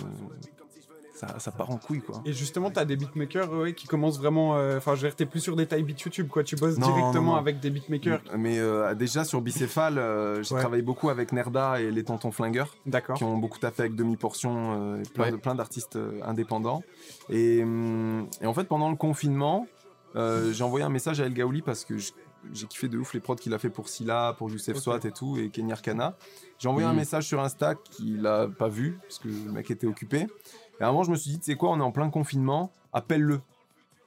ça, 1.13 1.39
ça 1.39 1.51
part 1.51 1.69
en 1.69 1.77
couille 1.77 2.01
quoi. 2.01 2.21
Et 2.25 2.33
justement, 2.33 2.71
t'as 2.71 2.85
des 2.85 2.95
beatmakers 2.95 3.51
ouais, 3.53 3.73
qui 3.73 3.87
commencent 3.87 4.17
vraiment. 4.19 4.57
euh, 4.57 4.77
Enfin, 4.77 4.95
je 4.95 5.01
veux 5.01 5.07
dire, 5.09 5.15
t'es 5.15 5.25
plus 5.25 5.39
sur 5.39 5.55
des 5.55 5.65
tailles 5.67 5.83
beat 5.83 6.01
YouTube, 6.01 6.27
quoi. 6.27 6.43
Tu 6.43 6.55
bosses 6.55 6.77
Non, 6.77 6.87
directement 6.87 7.21
non, 7.21 7.31
non. 7.33 7.37
avec 7.37 7.59
des 7.59 7.69
beatmakers. 7.69 8.21
Mais 8.37 8.57
euh, 8.59 8.93
déjà 8.95 9.23
sur 9.23 9.41
Bicéphale, 9.41 9.97
euh, 9.99 10.41
j'ai 10.43 10.53
Ouais. 10.55 10.59
travaillé 10.61 10.81
beaucoup 10.83 11.09
avec 11.09 11.31
Nerda 11.31 11.79
et 11.81 11.91
les 11.91 12.03
Tontons 12.03 12.31
Flingueurs. 12.31 12.75
D'accord. 12.85 13.17
qui 13.17 13.23
ont 13.23 13.37
beaucoup 13.37 13.59
taffé 13.59 13.83
avec 13.83 13.95
demi-portion, 13.95 14.95
euh, 14.95 15.01
et 15.01 15.09
plein 15.09 15.23
Ouais. 15.25 15.31
de 15.31 15.37
plein 15.37 15.55
d'artistes 15.55 15.95
euh, 15.95 16.19
indépendants. 16.23 16.83
Et, 17.29 17.61
hum, 17.63 18.27
et 18.41 18.45
en 18.45 18.53
fait, 18.53 18.65
pendant 18.65 18.89
le 18.89 18.95
confinement, 18.95 19.67
euh, 20.15 20.51
j'ai 20.51 20.63
envoyé 20.63 20.85
un 20.85 20.89
message 20.89 21.21
à 21.21 21.25
El 21.25 21.33
Gaouli 21.33 21.61
parce 21.61 21.85
que 21.85 21.97
je- 21.97 22.11
j'ai 22.51 22.67
kiffé 22.67 22.89
de 22.89 22.97
ouf 22.97 23.13
les 23.13 23.19
prods 23.21 23.35
qu'il 23.35 23.53
a 23.53 23.57
fait 23.59 23.69
pour 23.69 23.87
Silla, 23.87 24.35
pour 24.37 24.49
Youssef. 24.51 24.75
Swat 24.77 24.99
et 25.05 25.11
tout, 25.11 25.37
et 25.37 25.49
Kenny 25.49 25.71
Arcana. 25.71 26.17
J'ai 26.59 26.67
envoyé 26.67 26.85
un 26.87 26.91
Mhm. 26.91 26.97
message 26.97 27.25
sur 27.25 27.41
Insta 27.41 27.75
qu'il 27.75 28.25
a 28.27 28.47
pas 28.47 28.67
vu, 28.67 28.97
parce 29.01 29.19
que 29.19 29.27
le 29.29 29.51
mec 29.51 29.71
était 29.71 29.87
occupé. 29.87 30.27
Et 30.79 30.83
à 30.83 30.87
un 30.87 30.91
moment, 30.91 31.03
je 31.03 31.11
me 31.11 31.15
suis 31.15 31.31
dit, 31.31 31.39
tu 31.39 31.45
sais 31.45 31.55
quoi, 31.55 31.71
on 31.71 31.79
est 31.79 31.83
en 31.83 31.91
plein 31.91 32.09
confinement, 32.09 32.71
appelle-le. 32.91 33.41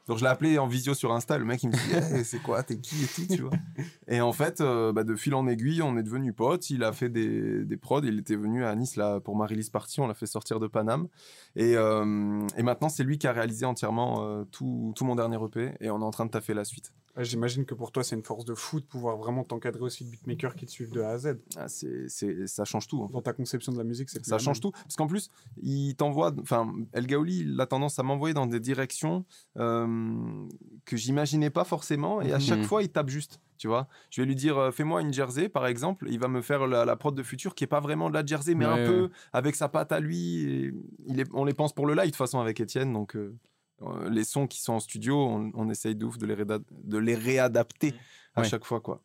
Donc 0.06 0.18
je 0.18 0.22
l'ai 0.22 0.30
appelé 0.30 0.56
en 0.58 0.68
visio 0.68 0.94
sur 0.94 1.12
Insta, 1.12 1.36
le 1.36 1.44
mec 1.44 1.62
il 1.64 1.70
me 1.70 1.72
dit 1.72 2.14
Eh, 2.14 2.22
c'est 2.22 2.38
quoi, 2.38 2.62
t'es 2.62 2.78
qui 2.78 3.02
et 3.02 3.06
tout, 3.08 3.34
tu 3.34 3.42
vois. 3.42 3.50
Et 4.08 4.20
en 4.20 4.32
fait, 4.32 4.60
euh, 4.60 4.92
bah, 4.92 5.02
de 5.02 5.16
fil 5.16 5.34
en 5.34 5.48
aiguille, 5.48 5.82
on 5.82 5.96
est 5.96 6.02
devenus 6.04 6.32
potes. 6.34 6.70
Il 6.70 6.84
a 6.84 6.92
fait 6.92 7.08
des, 7.08 7.64
des 7.64 7.76
prods, 7.76 8.02
il 8.04 8.20
était 8.20 8.36
venu 8.36 8.64
à 8.64 8.74
Nice 8.76 8.94
là, 8.94 9.18
pour 9.18 9.34
ma 9.34 9.46
release 9.46 9.70
party, 9.70 10.00
on 10.00 10.06
l'a 10.06 10.14
fait 10.14 10.26
sortir 10.26 10.60
de 10.60 10.68
Paname. 10.68 11.08
Et, 11.56 11.76
euh, 11.76 12.46
et 12.56 12.62
maintenant, 12.62 12.88
c'est 12.88 13.02
lui 13.02 13.18
qui 13.18 13.26
a 13.26 13.32
réalisé 13.32 13.66
entièrement 13.66 14.22
euh, 14.22 14.44
tout, 14.52 14.92
tout 14.94 15.04
mon 15.04 15.16
dernier 15.16 15.38
EP 15.44 15.72
et 15.80 15.90
on 15.90 16.00
est 16.00 16.04
en 16.04 16.10
train 16.12 16.26
de 16.26 16.30
taffer 16.30 16.54
la 16.54 16.64
suite. 16.64 16.92
Ouais, 17.16 17.24
J'imagine 17.24 17.64
que 17.64 17.74
pour 17.74 17.92
toi, 17.92 18.04
c'est 18.04 18.14
une 18.14 18.22
force 18.22 18.44
de 18.44 18.54
fou 18.54 18.78
de 18.80 18.84
pouvoir 18.84 19.16
vraiment 19.16 19.42
t'encadrer 19.42 19.80
aussi 19.82 20.04
de 20.04 20.10
beatmakers 20.10 20.54
qui 20.54 20.66
te 20.66 20.70
suivent 20.70 20.90
de 20.92 21.00
A 21.00 21.10
à 21.10 21.18
Z. 21.18 21.38
Ah, 21.56 21.66
c'est, 21.68 22.08
c'est- 22.08 22.46
ça 22.46 22.64
change 22.64 22.86
tout. 22.88 23.00
en 23.02 23.08
fait. 23.08 23.12
Dans 23.14 23.22
ta 23.22 23.32
conception 23.32 23.72
de 23.72 23.78
la 23.78 23.84
musique, 23.84 24.10
c'est 24.10 24.20
plus 24.20 24.28
Ça 24.28 24.38
change 24.38 24.56
même. 24.58 24.62
tout. 24.62 24.70
Parce 24.72 24.96
qu'en 24.96 25.06
plus, 25.06 25.30
il 25.62 25.94
t'envoie. 25.96 26.32
Enfin, 26.40 26.72
El 26.92 27.06
Gaoli, 27.06 27.40
il 27.40 27.60
a 27.60 27.66
tendance 27.66 27.98
à 27.98 28.02
m'envoyer 28.02 28.34
dans 28.34 28.46
des 28.46 28.60
directions 28.60 29.24
euh, 29.56 30.46
que 30.84 30.96
j'imaginais 30.96 31.50
pas 31.50 31.64
forcément. 31.64 32.20
Et 32.20 32.32
à 32.32 32.38
chaque 32.38 32.58
Mhm. 32.58 32.64
fois, 32.64 32.82
il 32.82 32.88
tape 32.90 33.08
juste. 33.08 33.40
Tu 33.58 33.68
vois 33.68 33.88
Je 34.10 34.20
vais 34.20 34.26
lui 34.26 34.34
dire, 34.36 34.58
euh, 34.58 34.70
fais-moi 34.70 35.00
une 35.00 35.14
jersey, 35.14 35.48
par 35.48 35.66
exemple. 35.66 36.06
Il 36.10 36.18
va 36.18 36.28
me 36.28 36.42
faire 36.42 36.66
la, 36.66 36.84
la 36.84 36.96
prod 36.96 37.14
de 37.14 37.22
futur 37.22 37.54
qui 37.54 37.64
est 37.64 37.66
pas 37.66 37.80
vraiment 37.80 38.10
de 38.10 38.14
la 38.14 38.24
jersey, 38.24 38.54
mais 38.54 38.66
Ouais, 38.66 38.82
un 38.82 38.86
peu 38.86 39.08
avec 39.32 39.54
sa 39.56 39.70
patte 39.70 39.92
à 39.92 40.00
lui. 40.00 40.42
Et 40.42 40.74
il 41.06 41.20
est- 41.20 41.30
on 41.32 41.44
les 41.46 41.54
pense 41.54 41.72
pour 41.72 41.86
le 41.86 41.94
live, 41.94 42.04
de 42.04 42.10
toute 42.10 42.16
façon, 42.16 42.38
avec 42.40 42.60
Étienne. 42.60 42.92
Donc, 42.92 43.16
euh, 43.16 43.34
euh, 43.82 44.08
les 44.10 44.24
sons 44.24 44.46
qui 44.46 44.60
sont 44.60 44.74
en 44.74 44.80
studio, 44.80 45.16
on, 45.18 45.50
on 45.54 45.68
essaye 45.70 45.94
de 45.94 46.04
ouf 46.04 46.18
de 46.18 46.26
les, 46.26 46.34
réda- 46.34 46.62
de 46.70 46.98
les 46.98 47.14
réadapter 47.14 47.94
à 48.34 48.42
Ouais. 48.42 48.48
chaque 48.48 48.64
fois, 48.64 48.80
quoi. 48.80 49.02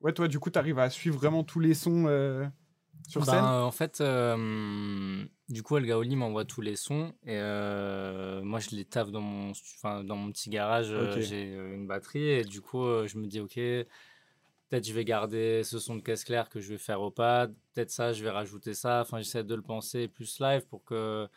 Ouais, 0.00 0.12
toi, 0.12 0.28
du 0.28 0.38
coup, 0.38 0.50
tu 0.50 0.58
arrives 0.58 0.78
à 0.78 0.88
suivre 0.90 1.16
vraiment 1.18 1.44
tous 1.44 1.60
les 1.60 1.74
sons 1.74 2.06
euh, 2.06 2.46
sur 3.08 3.20
Ben, 3.20 3.32
scène? 3.32 3.44
euh, 3.44 3.62
En 3.64 3.70
fait, 3.70 4.00
euh, 4.00 5.24
du 5.48 5.62
coup, 5.62 5.76
El 5.76 5.84
Gaoli 5.86 6.16
m'envoie 6.16 6.44
tous 6.46 6.60
les 6.62 6.76
sons 6.76 7.12
et 7.24 7.36
euh, 7.38 8.40
moi, 8.42 8.60
je 8.60 8.70
les 8.70 8.84
taffe 8.86 9.10
dans 9.10 9.20
mon, 9.20 9.52
stu- 9.52 9.74
enfin, 9.76 10.02
dans 10.04 10.16
mon 10.16 10.30
petit 10.32 10.48
garage. 10.48 10.88
euh. 10.90 11.20
J'ai 11.20 11.52
une 11.54 11.86
batterie 11.86 12.26
et 12.28 12.44
du 12.44 12.60
coup, 12.62 12.82
euh, 12.82 13.06
je 13.06 13.18
me 13.18 13.26
dis, 13.26 13.40
ok, 13.40 13.54
peut-être 13.56 14.86
je 14.86 14.92
vais 14.92 15.04
garder 15.04 15.62
ce 15.64 15.78
son 15.78 15.96
de 15.96 16.00
caisse 16.00 16.24
claire 16.24 16.48
que 16.48 16.60
je 16.60 16.68
vais 16.70 16.78
faire 16.78 17.00
au 17.02 17.10
pad. 17.10 17.54
Peut-être 17.74 17.90
ça, 17.90 18.12
je 18.12 18.22
vais 18.22 18.30
rajouter 18.30 18.72
ça. 18.74 19.00
Enfin, 19.02 19.18
j'essaie 19.18 19.44
de 19.44 19.54
le 19.54 19.62
penser 19.62 20.08
plus 20.08 20.38
live 20.40 20.66
pour 20.68 20.84
que 20.84 21.28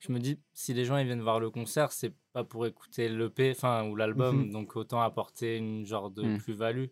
je 0.00 0.12
me 0.12 0.18
dis, 0.18 0.40
si 0.52 0.74
les 0.74 0.84
gens 0.84 0.96
ils 0.96 1.06
viennent 1.06 1.20
voir 1.22 1.40
le 1.40 1.50
concert, 1.50 1.92
c'est 1.92 2.14
pas 2.32 2.42
pour 2.44 2.66
écouter 2.66 3.08
l'EP, 3.08 3.52
enfin, 3.56 3.84
ou 3.88 3.96
l'album, 3.96 4.46
Mhm. 4.46 4.52
donc 4.52 4.76
autant 4.76 5.00
apporter 5.02 5.56
une 5.56 5.86
genre 5.86 6.10
de 6.10 6.22
Mhm. 6.22 6.38
plus-value. 6.38 6.86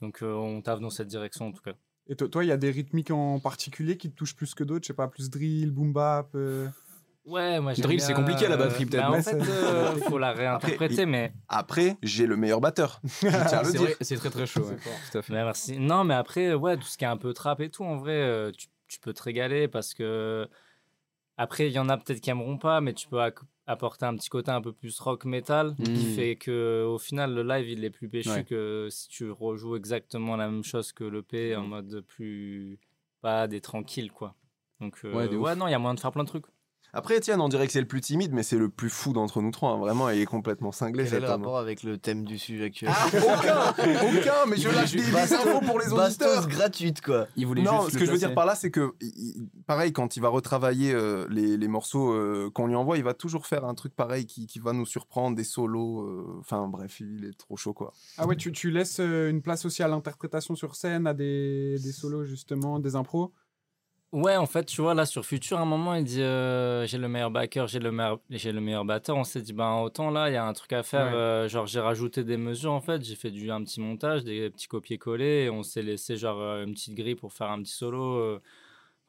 Donc, 0.00 0.22
euh, 0.22 0.32
on 0.32 0.62
taffe 0.62 0.80
dans 0.80 0.90
cette 0.90 1.08
direction 1.08 1.48
en 1.48 1.52
tout 1.52 1.62
cas. 1.62 1.74
Et 2.08 2.14
to- 2.16 2.28
toi, 2.28 2.44
il 2.44 2.48
y 2.48 2.52
a 2.52 2.56
des 2.56 2.70
rythmiques 2.70 3.10
en 3.10 3.38
particulier 3.40 3.96
qui 3.98 4.10
te 4.10 4.14
touchent 4.16 4.36
plus 4.36 4.54
que 4.54 4.64
d'autres? 4.64 4.84
Je 4.84 4.88
sais 4.88 4.94
pas, 4.94 5.08
plus 5.08 5.28
drill, 5.28 5.70
boom 5.72 5.92
bap 5.92 6.30
euh, 6.34 6.68
Ouais, 7.26 7.60
moi 7.60 7.74
Drill, 7.74 8.00
c'est 8.00 8.14
compliqué 8.14 8.46
à 8.46 8.48
la 8.48 8.56
batterie, 8.56 8.86
peut-être, 8.86 9.02
bah, 9.10 9.18
en 9.18 9.20
fait, 9.22 9.34
euh, 9.36 9.96
faut 9.96 10.16
la 10.16 10.32
réinterpréter, 10.32 11.04
mais. 11.04 11.34
Après, 11.48 11.98
j'ai 12.02 12.26
le 12.26 12.36
meilleur 12.38 12.58
batteur. 12.62 13.02
C'est 13.04 13.72
dire. 13.72 13.80
vrai, 13.82 13.96
c'est 14.00 14.16
très 14.16 14.30
très 14.30 14.46
chaud. 14.46 14.62
ouais. 14.62 14.76
Tout 15.12 15.18
à 15.18 15.20
fait. 15.22 15.32
mais 15.34 15.44
merci. 15.44 15.78
Non, 15.78 16.04
mais 16.04 16.14
après, 16.14 16.54
ouais, 16.54 16.78
tout 16.78 16.86
ce 16.86 16.96
qui 16.96 17.04
est 17.04 17.08
un 17.08 17.18
peu 17.18 17.34
trap 17.34 17.60
et 17.60 17.68
tout, 17.68 17.84
en 17.84 17.96
vrai, 17.96 18.50
tu, 18.56 18.68
tu 18.86 18.98
peux 19.00 19.12
te 19.12 19.22
régaler 19.22 19.68
parce 19.68 19.92
que. 19.92 20.48
Après, 21.38 21.68
il 21.68 21.72
y 21.72 21.78
en 21.78 21.88
a 21.88 21.96
peut-être 21.96 22.20
qui 22.20 22.30
aimeront 22.30 22.58
pas, 22.58 22.80
mais 22.80 22.92
tu 22.92 23.08
peux 23.08 23.20
apporter 23.66 24.04
un 24.06 24.16
petit 24.16 24.28
côté 24.28 24.50
un 24.50 24.60
peu 24.60 24.72
plus 24.72 24.98
rock 24.98 25.24
metal 25.24 25.74
qui 25.76 25.84
Mhm. 25.84 26.14
fait 26.14 26.36
que 26.36 26.84
au 26.84 26.98
final 26.98 27.32
le 27.34 27.42
live 27.42 27.68
il 27.68 27.84
est 27.84 27.90
plus 27.90 28.08
péchu 28.08 28.30
Ouais. 28.30 28.44
que 28.44 28.88
si 28.90 29.08
tu 29.08 29.30
rejoues 29.30 29.76
exactement 29.76 30.36
la 30.36 30.48
même 30.48 30.64
chose 30.64 30.92
que 30.92 31.04
le 31.04 31.22
P 31.22 31.54
en 31.54 31.62
mode 31.64 32.00
plus 32.00 32.78
pas 33.20 33.46
des 33.46 33.60
tranquilles 33.60 34.10
quoi. 34.10 34.34
Donc 34.80 34.98
euh, 35.04 35.36
Ouais, 35.36 35.54
non, 35.54 35.68
il 35.68 35.70
y 35.70 35.74
a 35.74 35.78
moyen 35.78 35.94
de 35.94 36.00
faire 36.00 36.12
plein 36.12 36.24
de 36.24 36.28
trucs. 36.28 36.46
Après, 36.94 37.16
Étienne, 37.18 37.40
on 37.42 37.48
dirait 37.48 37.66
que 37.66 37.72
c'est 37.72 37.80
le 37.82 37.86
plus 37.86 38.00
timide, 38.00 38.32
mais 38.32 38.42
c'est 38.42 38.56
le 38.56 38.70
plus 38.70 38.88
fou 38.88 39.12
d'entre 39.12 39.42
nous 39.42 39.50
trois. 39.50 39.72
hein. 39.72 39.78
Vraiment, 39.78 40.08
il 40.08 40.20
est 40.20 40.24
complètement 40.24 40.72
cinglé, 40.72 41.04
Quel 41.04 41.14
est 41.14 41.20
le 41.20 41.26
homme. 41.26 41.32
rapport 41.42 41.58
avec 41.58 41.82
le 41.82 41.98
thème 41.98 42.24
du 42.24 42.38
sujet 42.38 42.64
actuel 42.64 42.90
Ah, 42.92 43.06
aucun 43.12 44.18
Aucun 44.18 44.46
Mais 44.48 44.56
je 44.56 44.68
lâche 44.70 44.92
des, 44.92 45.02
des 45.04 45.14
infos 45.34 45.60
pour 45.66 45.78
les 45.78 45.86
Bastos 45.86 46.24
auditeurs 46.26 46.48
gratuite, 46.48 47.00
quoi. 47.02 47.26
Il 47.36 47.46
voulait 47.46 47.62
Non, 47.62 47.82
juste 47.82 47.92
ce 47.92 47.98
que 47.98 48.06
je 48.06 48.10
veux 48.10 48.16
dire 48.18 48.34
par 48.34 48.46
là, 48.46 48.54
c'est 48.54 48.70
que, 48.70 48.92
il- 49.02 49.12
il- 49.36 49.48
pareil, 49.66 49.92
quand 49.92 50.16
il 50.16 50.20
va 50.20 50.28
retravailler 50.30 50.92
euh, 50.94 51.26
les, 51.30 51.56
les 51.58 51.68
morceaux 51.68 52.12
euh, 52.12 52.50
qu'on 52.54 52.66
lui 52.66 52.74
envoie, 52.74 52.96
il 52.96 53.04
va 53.04 53.12
toujours 53.14 53.46
faire 53.46 53.64
un 53.66 53.74
truc 53.74 53.94
pareil 53.94 54.24
qui, 54.24 54.46
qui 54.46 54.58
va 54.58 54.72
nous 54.72 54.86
surprendre, 54.86 55.36
des 55.36 55.44
solos. 55.44 56.02
euh, 56.06 56.24
Enfin, 56.40 56.68
bref, 56.68 57.00
il 57.00 57.26
est 57.26 57.36
trop 57.38 57.56
chaud, 57.58 57.74
quoi. 57.74 57.92
Ah 58.16 58.26
ouais, 58.26 58.36
tu, 58.36 58.50
tu 58.50 58.70
laisses 58.70 58.98
euh, 59.00 59.28
une 59.28 59.42
place 59.42 59.66
aussi 59.66 59.82
à 59.82 59.88
l'interprétation 59.88 60.54
sur 60.56 60.74
scène, 60.74 61.06
à 61.06 61.12
des, 61.14 61.78
des 61.82 61.92
solos 61.92 62.24
justement, 62.24 62.78
des 62.78 62.96
impros 62.96 63.32
Ouais, 64.12 64.36
en 64.36 64.46
fait, 64.46 64.64
tu 64.64 64.80
vois, 64.80 64.94
là, 64.94 65.04
sur 65.04 65.26
Future, 65.26 65.58
à 65.58 65.62
un 65.62 65.64
moment, 65.66 65.94
il 65.94 66.02
dit 66.02 66.22
euh, 66.22 66.86
j'ai 66.86 66.96
le 66.96 67.08
meilleur 67.08 67.30
backer, 67.30 67.66
j'ai 67.68 67.78
le 67.78 67.92
meilleur, 67.92 68.18
j'ai 68.30 68.52
le 68.52 68.60
meilleur 68.62 68.86
batteur. 68.86 69.14
On 69.18 69.24
s'est 69.24 69.42
dit, 69.42 69.52
ben, 69.52 69.80
autant 69.80 70.10
là, 70.10 70.30
il 70.30 70.32
y 70.32 70.36
a 70.36 70.46
un 70.46 70.52
truc 70.54 70.72
à 70.72 70.82
faire. 70.82 71.08
Ouais. 71.08 71.12
euh, 71.12 71.48
genre, 71.48 71.66
j'ai 71.66 71.80
rajouté 71.80 72.24
des 72.24 72.38
mesures, 72.38 72.72
en 72.72 72.80
fait. 72.80 73.04
J'ai 73.04 73.16
fait 73.16 73.30
du, 73.30 73.50
un 73.50 73.62
petit 73.62 73.82
montage, 73.82 74.24
des 74.24 74.48
petits 74.48 74.66
copier-coller. 74.66 75.44
Et 75.44 75.50
on 75.50 75.62
s'est 75.62 75.82
laissé, 75.82 76.16
genre, 76.16 76.40
euh, 76.40 76.64
une 76.64 76.72
petite 76.72 76.94
grille 76.94 77.16
pour 77.16 77.34
faire 77.34 77.50
un 77.50 77.62
petit 77.62 77.72
solo. 77.74 78.40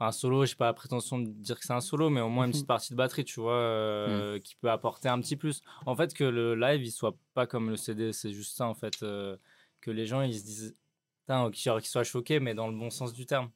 un 0.01 0.11
solo, 0.11 0.45
j'ai 0.45 0.55
pas 0.55 0.65
la 0.65 0.73
prétention 0.73 1.17
de 1.17 1.29
dire 1.29 1.57
que 1.57 1.65
c'est 1.65 1.73
un 1.73 1.79
solo, 1.79 2.09
mais 2.09 2.19
au 2.19 2.29
moins 2.29 2.45
une 2.45 2.51
petite 2.51 2.67
partie 2.67 2.91
de 2.91 2.97
batterie, 2.97 3.23
tu 3.23 3.39
vois, 3.39 3.53
euh, 3.53 4.37
qui 4.39 4.55
peut 4.55 4.69
apporter 4.69 5.07
un 5.07 5.21
petit 5.21 5.37
plus. 5.37 5.61
En 5.85 5.95
fait, 5.95 6.13
que 6.13 6.25
le 6.25 6.55
live, 6.55 6.83
il 6.83 6.91
soit 6.91 7.15
pas 7.33 7.47
comme 7.47 7.69
le 7.69 7.77
CD, 7.77 8.11
c'est 8.11 8.33
juste 8.33 8.57
ça, 8.57 8.67
en 8.67 8.73
fait. 8.73 8.99
que 8.99 9.91
les 9.91 10.05
gens, 10.05 10.23
ils 10.23 10.37
se 10.37 10.43
disent, 10.43 10.75
putain, 11.21 11.49
qu'ils 11.51 11.89
soient 11.89 12.03
choqués, 12.03 12.41
mais 12.41 12.53
dans 12.53 12.67
le 12.67 12.77
bon 12.77 12.89
sens 12.89 13.13
du 13.13 13.25
terme. 13.25 13.49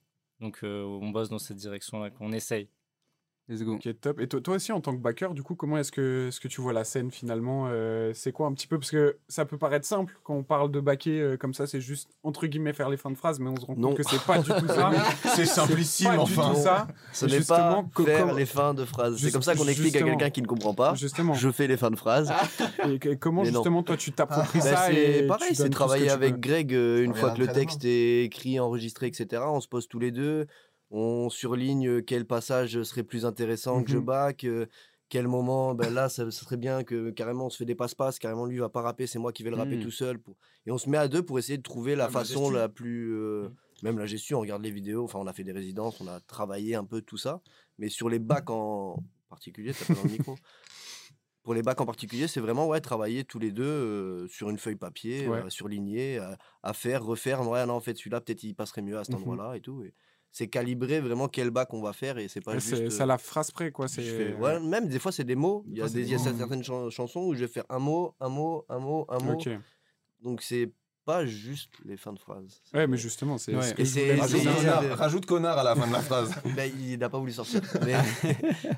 Donc 0.44 0.60
euh, 0.64 0.84
on 0.84 1.10
bosse 1.10 1.30
dans 1.30 1.40
cette 1.40 1.56
direction-là, 1.56 2.10
qu'on 2.10 2.34
essaye. 2.34 2.68
Let's 3.50 3.62
go. 3.62 3.74
Ok, 3.74 3.90
top. 4.00 4.22
Et 4.22 4.28
toi, 4.30 4.40
toi 4.40 4.56
aussi, 4.56 4.72
en 4.72 4.80
tant 4.80 4.96
que 4.96 5.02
backer, 5.02 5.34
du 5.34 5.44
coup, 5.44 5.56
comment 5.56 5.78
est-ce 5.78 5.92
que, 5.92 6.30
est-ce 6.30 6.40
que 6.40 6.48
tu 6.48 6.62
vois 6.62 6.72
la 6.72 6.86
scène 6.86 7.12
finalement 7.12 7.66
euh, 7.70 8.12
C'est 8.14 8.32
quoi 8.32 8.48
un 8.48 8.54
petit 8.54 8.68
peu? 8.68 8.80
Parce 8.80 8.90
que 8.90 9.18
ça 9.28 9.44
peut 9.44 9.58
paraître 9.58 9.86
simple 9.86 10.18
quand 10.24 10.34
on 10.34 10.44
parle 10.44 10.72
de 10.72 10.80
backer 10.80 11.20
euh, 11.20 11.36
comme 11.38 11.54
ça, 11.54 11.68
c'est 11.68 11.82
juste 11.82 12.10
entre 12.24 12.48
guillemets 12.48 12.72
faire 12.72 12.90
les 12.90 12.96
fins 12.96 13.12
de 13.12 13.18
phrase, 13.18 13.42
mais 13.42 13.50
on 13.50 13.58
se 13.58 13.66
rend 13.66 13.76
Non. 13.76 13.90
compte 13.90 13.98
que 13.98 14.04
c'est 14.04 14.24
pas 14.24 14.38
du 14.40 14.50
tout 14.50 14.68
ça. 14.68 14.92
C'est 15.36 15.46
C'est 15.46 15.62
pas 16.06 16.24
du 16.26 16.34
tout 16.34 16.56
ça. 16.56 16.88
Ce 17.12 17.26
n'est 17.26 17.42
pas 17.42 17.84
faire 18.06 18.18
comment- 18.26 18.34
les 18.34 18.46
fins 18.46 18.74
de 18.74 18.86
phrases. 18.86 19.18
C'est 19.20 19.32
comme 19.32 19.42
ça 19.42 19.56
qu'on 19.56 19.68
explique 19.68 19.96
à 19.98 20.04
quelqu'un 20.04 20.30
qui 20.30 20.42
ne 20.42 20.48
comprend 20.48 20.74
pas. 20.74 20.96
Justement. 20.96 21.34
Je 21.34 21.52
fais 21.52 21.68
les 21.68 21.76
fins 21.76 21.92
de 21.92 21.98
phrases. 21.98 22.32
Et 22.88 22.98
que- 22.98 23.14
comment 23.16 23.44
Mais 23.44 23.52
non. 23.52 23.60
justement 23.60 23.84
toi 23.84 23.98
tu 23.98 24.14
t'appropries 24.14 24.60
Bah, 24.60 24.66
ça 24.66 24.86
c'est 24.88 25.28
pareil, 25.28 25.54
c'est 25.54 25.70
travailler 25.70 26.10
avec. 26.10 26.40
Greg 26.40 26.74
euh, 26.74 27.04
une 27.04 27.14
fois 27.14 27.32
que 27.32 27.40
le 27.42 27.48
texte 27.48 27.84
est 27.84 28.24
écrit, 28.24 28.60
enregistré, 28.60 29.08
etc. 29.08 29.44
On 29.48 29.60
se 29.60 29.68
pose 29.68 29.88
tous 29.90 30.00
les 30.00 30.12
deux, 30.12 30.48
on 30.96 31.30
surligne 31.30 32.02
quel 32.04 32.26
passage 32.26 32.82
serait 32.84 33.04
plus 33.04 33.26
intéressant 33.26 33.84
que 33.84 33.90
je 33.90 33.98
Mhm. 33.98 34.06
back, 34.06 34.44
euh, 34.44 34.68
quel 35.10 35.28
moment, 35.28 35.74
ben 35.76 35.92
là, 35.94 36.08
ça, 36.08 36.30
ça 36.32 36.46
serait 36.46 36.56
bien 36.58 36.84
que 36.84 37.10
carrément 37.10 37.48
on 37.48 37.50
se 37.50 37.58
fait 37.58 37.66
des 37.66 37.76
passe-passe, 37.76 38.20
carrément 38.20 38.46
lui 38.46 38.60
va 38.60 38.70
pas 38.70 38.82
rapper, 38.82 39.06
c'est 39.08 39.20
moi 39.20 39.32
qui 39.34 39.44
vais 39.44 39.50
le 39.50 39.56
rapper 39.58 39.80
tout 39.80 39.92
seul. 39.92 40.20
pour- 40.20 40.36
Et 40.66 40.72
on 40.72 40.78
se 40.78 40.90
met 40.90 40.98
à 40.98 41.08
deux 41.08 41.24
pour 41.24 41.38
essayer 41.40 41.58
de 41.58 41.64
trouver 41.64 41.96
la 41.96 42.06
Comme 42.06 42.14
la 42.14 42.20
façon 42.20 42.50
la 42.52 42.70
plus. 42.70 43.14
euh, 43.16 43.50
Mhm. 43.50 43.56
Même 43.82 43.98
la 44.00 44.06
gestion, 44.06 44.38
on 44.38 44.42
regarde 44.42 44.64
les 44.64 44.72
vidéos, 44.72 45.04
enfin 45.04 45.20
on 45.20 45.28
a 45.28 45.34
fait 45.34 45.44
des 45.44 45.52
résidences, 45.52 46.00
on 46.00 46.08
a 46.08 46.20
travaillé 46.22 46.74
un 46.76 46.86
peu 46.86 47.02
tout 47.02 47.18
ça. 47.18 47.42
Mais 47.80 47.90
sur 47.90 48.08
les 48.08 48.20
bacs 48.20 48.50
en 48.50 49.04
particulier, 49.30 49.74
t'as 49.74 49.86
pas 49.86 49.96
dans 49.96 50.04
le 50.04 50.10
micro. 50.12 50.36
Pour 51.44 51.54
les 51.54 51.62
bacs 51.62 51.82
en 51.82 51.86
particulier, 51.86 52.28
c'est 52.30 52.40
vraiment 52.40 52.66
ouais, 52.68 52.80
travailler 52.80 53.26
tous 53.26 53.40
les 53.40 53.52
deux 53.52 53.64
euh, 53.66 54.28
sur 54.30 54.50
une 54.50 54.58
feuille 54.58 54.78
papier, 54.78 55.28
Ouais. 55.28 55.40
euh, 55.44 55.50
surligner, 55.50 56.18
à, 56.62 56.74
faire, 56.74 57.04
refaire. 57.04 57.46
Ouais, 57.48 57.66
non, 57.66 57.74
en 57.74 57.82
fait, 57.82 57.96
celui-là, 57.98 58.22
peut-être 58.22 58.44
il 58.44 58.56
passerait 58.56 58.82
mieux 58.82 58.98
à 58.98 59.04
cet 59.04 59.16
endroit-là 59.16 59.58
et 59.58 59.60
tout. 59.60 59.84
Et 59.84 59.94
c'est 60.36 60.48
calibrer 60.48 61.00
vraiment 61.00 61.28
quel 61.30 61.52
bac 61.52 61.74
on 61.74 61.82
va 61.82 61.94
faire 61.94 62.18
et 62.18 62.28
c'est 62.28 62.42
pas 62.42 62.54
Ouais, 62.56 62.60
juste. 62.60 62.90
c'est 62.90 63.00
euh, 63.00 63.04
à 63.04 63.06
la 63.06 63.18
phrase 63.20 63.52
près 63.52 63.72
quoi. 63.72 63.88
fais- 63.88 64.34
ouais, 64.34 64.60
même 64.60 64.90
des 64.90 64.98
fois, 65.00 65.12
c'est 65.12 65.24
des 65.24 65.36
mots. 65.36 65.64
Il 65.70 65.78
y 65.78 65.82
a, 65.82 65.88
des, 65.88 66.12
y 66.12 66.16
a 66.16 66.18
certaines 66.18 66.64
chan- 66.64 66.90
chansons 66.90 67.22
où 67.22 67.36
je 67.36 67.42
vais 67.42 67.48
faire 67.48 67.66
un 67.70 67.78
mot, 67.80 68.16
un 68.20 68.30
mot, 68.30 68.66
un 68.68 68.80
mot, 68.80 69.06
un 69.10 69.20
mot. 69.20 69.34
Ok. 69.34 69.48
Donc, 70.22 70.42
c'est 70.42 70.72
pas 71.06 71.26
juste 71.26 71.70
les 71.86 71.98
fins 71.98 72.14
de 72.14 72.18
phrases. 72.20 72.62
Ouais, 72.74 72.88
mais 72.88 72.96
justement, 72.98 73.38
c'est 73.38 73.54
Ouais. 73.56 73.62
ce. 73.86 74.20
Rajoute, 74.20 74.44
connard, 74.56 74.98
rajoute 74.98 75.26
connard 75.26 75.58
à 75.60 75.64
la 75.64 75.76
fin 75.76 75.86
de 75.88 75.92
la 75.94 76.00
phrase. 76.02 76.34
Ben, 76.56 76.72
il 76.80 76.98
n'a 76.98 77.10
pas 77.10 77.20
voulu 77.20 77.32
sortir. 77.34 77.62
Mais- 77.86 77.94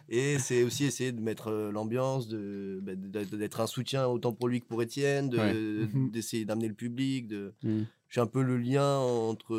et 0.10 0.40
c'est 0.40 0.64
aussi 0.64 0.86
essayer 0.86 1.12
de 1.12 1.22
mettre 1.22 1.50
euh, 1.52 1.72
l'ambiance, 1.72 2.28
de, 2.28 2.80
ben, 2.82 3.00
de- 3.00 3.24
d'être 3.38 3.62
un 3.62 3.68
soutien 3.68 4.08
autant 4.08 4.34
pour 4.34 4.48
lui 4.50 4.60
que 4.60 4.66
pour 4.66 4.82
Étienne, 4.82 5.30
de- 5.30 5.38
Ouais. 5.38 6.10
D'essayer 6.12 6.44
d'amener 6.46 6.68
le 6.68 6.74
public. 6.74 7.28
De... 7.28 7.54
Mm. 7.64 7.84
Je 8.08 8.14
suis 8.14 8.22
un 8.22 8.28
peu 8.28 8.42
le 8.42 8.58
lien 8.58 8.98
entre 8.98 9.56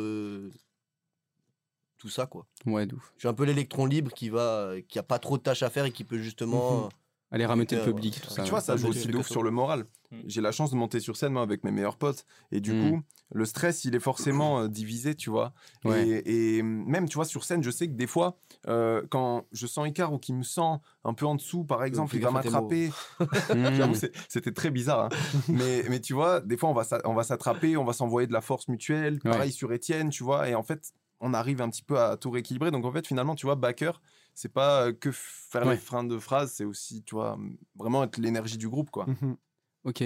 tout 1.97 2.09
ça, 2.09 2.25
quoi. 2.25 2.45
Ouais, 2.65 2.85
d'ouf. 2.85 3.11
Je 3.15 3.21
suis 3.21 3.27
un 3.27 3.33
peu 3.33 3.43
l'électron 3.43 3.85
libre 3.85 4.11
qui 4.13 4.29
va, 4.29 4.73
qui 4.87 4.99
a 4.99 5.03
pas 5.03 5.19
trop 5.19 5.37
de 5.37 5.43
tâches 5.43 5.63
à 5.63 5.69
faire 5.69 5.85
et 5.85 5.91
qui 5.91 6.03
peut 6.03 6.19
justement 6.19 6.77
Mhm. 6.77 6.83
euh, 6.85 6.89
Aller 7.29 7.45
rameuter 7.45 7.75
le 7.75 7.81
Ouais, 7.81 7.87
public, 7.87 8.13
ouais. 8.15 8.21
tout 8.21 8.29
ça. 8.33 8.43
tu 8.43 8.51
vois, 8.51 8.61
ça 8.61 8.77
joue 8.77 8.87
aussi 8.87 9.01
c'est 9.01 9.07
de 9.09 9.17
ouf 9.17 9.27
comme 9.27 9.33
sur 9.33 9.43
le 9.43 9.51
moral. 9.51 9.83
Mm. 10.11 10.15
J'ai 10.27 10.39
la 10.39 10.53
chance 10.53 10.71
de 10.71 10.77
monter 10.77 11.01
sur 11.01 11.17
scène, 11.17 11.33
moi, 11.33 11.41
avec 11.41 11.65
mes 11.65 11.71
meilleurs 11.71 11.97
potes. 11.97 12.25
Et 12.53 12.61
du 12.61 12.71
Mm. 12.71 12.89
coup, 12.91 13.01
le 13.33 13.43
stress, 13.43 13.83
il 13.83 13.95
est 13.95 13.99
forcément 13.99 14.61
euh, 14.61 14.67
divisé, 14.69 15.13
tu 15.13 15.29
vois. 15.29 15.51
Ouais. 15.83 16.07
Et, 16.07 16.55
et 16.59 16.63
même, 16.63 17.09
tu 17.09 17.15
vois, 17.15 17.25
sur 17.25 17.43
scène, 17.43 17.61
je 17.63 17.69
sais 17.69 17.89
que 17.89 17.95
des 17.95 18.07
fois, 18.07 18.37
euh, 18.69 19.01
quand 19.09 19.43
je 19.51 19.67
sens 19.67 19.85
Icar 19.89 20.13
ou 20.13 20.19
qu'il 20.19 20.35
me 20.35 20.43
sent 20.43 20.61
un 21.03 21.13
peu 21.13 21.25
en 21.25 21.35
dessous, 21.35 21.65
par 21.65 21.83
exemple, 21.83 22.15
il 22.15 22.21
va 22.21 22.31
m'attraper. 22.31 22.91
J'avoue, 23.75 23.95
c'est- 23.95 24.13
c'était 24.29 24.53
très 24.53 24.71
bizarre. 24.71 25.05
hein. 25.05 25.09
mais, 25.49 25.83
mais 25.89 25.99
tu 25.99 26.13
vois, 26.13 26.39
des 26.39 26.55
fois, 26.55 26.69
on 26.69 26.73
va 26.73 26.85
s'a- 26.85 27.01
on 27.03 27.13
va 27.13 27.23
s'attraper, 27.23 27.75
on 27.75 27.83
va 27.83 27.91
s'envoyer 27.91 28.27
de 28.27 28.33
la 28.33 28.39
force 28.41 28.69
mutuelle. 28.69 29.15
Ouais. 29.25 29.31
Pareil 29.31 29.51
sur 29.51 29.73
Étienne, 29.73 30.11
tu 30.11 30.23
vois. 30.23 30.47
Et 30.47 30.55
en 30.55 30.63
fait, 30.63 30.93
on 31.19 31.33
arrive 31.33 31.61
un 31.61 31.69
petit 31.69 31.83
peu 31.83 31.99
à 31.99 32.17
tout 32.17 32.29
rééquilibrer. 32.31 32.71
Donc, 32.71 32.85
en 32.85 32.91
fait, 32.91 33.07
finalement, 33.07 33.35
tu 33.35 33.45
vois, 33.45 33.55
backer, 33.55 34.01
c'est 34.33 34.53
pas 34.53 34.87
euh, 34.87 34.93
que 34.93 35.11
faire 35.11 35.65
Ouais. 35.65 35.75
les 35.75 35.77
freins 35.81 36.03
de 36.03 36.17
phrase, 36.19 36.51
c'est 36.53 36.65
aussi, 36.65 37.03
tu 37.03 37.15
vois, 37.15 37.37
vraiment 37.75 38.03
être 38.03 38.17
l'énergie 38.17 38.57
du 38.57 38.69
groupe, 38.69 38.91
quoi. 38.91 39.05
Mhm. 39.07 39.37
Ok. 39.83 40.01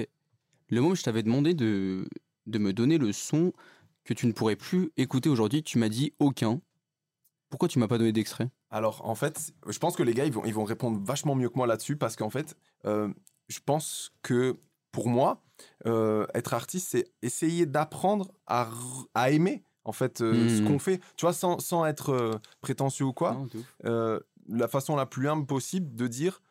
Le 0.69 0.81
moment 0.81 0.93
où 0.93 0.95
je 0.95 1.03
t'avais 1.03 1.23
demandé 1.23 1.53
de, 1.53 2.07
de 2.47 2.59
me 2.59 2.73
donner 2.73 2.97
le 2.97 3.11
son 3.11 3.53
que 4.03 4.13
tu 4.13 4.25
ne 4.27 4.31
pourrais 4.31 4.55
plus 4.55 4.91
écouter 4.97 5.29
aujourd'hui, 5.29 5.63
tu 5.63 5.77
m'as 5.77 5.89
dit 5.89 6.13
aucun. 6.19 6.61
Pourquoi 7.49 7.67
tu 7.67 7.79
m'as 7.79 7.87
pas 7.87 7.97
donné 7.97 8.11
d'extrait? 8.13 8.49
Alors, 8.69 9.05
en 9.07 9.15
fait, 9.15 9.53
je 9.67 9.77
pense 9.79 9.95
que 9.97 10.03
les 10.03 10.13
gars, 10.13 10.25
ils 10.25 10.31
vont, 10.31 10.45
ils 10.45 10.53
vont 10.53 10.63
répondre 10.63 10.99
vachement 11.03 11.35
mieux 11.35 11.49
que 11.49 11.57
moi 11.57 11.67
là-dessus 11.67 11.97
parce 11.97 12.15
qu'en 12.15 12.29
fait, 12.29 12.55
euh, 12.85 13.13
je 13.49 13.59
pense 13.59 14.13
que 14.21 14.57
pour 14.93 15.09
moi, 15.09 15.43
euh, 15.85 16.25
être 16.33 16.53
artiste, 16.53 16.87
c'est 16.91 17.11
essayer 17.21 17.65
d'apprendre 17.65 18.31
à, 18.47 18.69
à 19.13 19.31
aimer 19.31 19.63
en 19.83 19.91
fait 19.91 20.21
euh, 20.21 20.47
ce 20.47 20.61
Mhm. 20.61 20.67
qu'on 20.67 20.79
fait. 20.79 20.99
Tu 21.17 21.25
vois, 21.25 21.33
sans, 21.33 21.59
sans 21.59 21.85
être 21.85 22.09
euh, 22.11 22.31
prétentieux 22.61 23.05
ou 23.05 23.13
quoi, 23.13 23.33
Non, 23.33 23.47
euh, 23.85 24.19
la 24.47 24.67
façon 24.67 24.95
la 24.95 25.05
plus 25.05 25.27
humble 25.29 25.45
possible 25.45 25.95
de 25.95 26.07
dire 26.07 26.41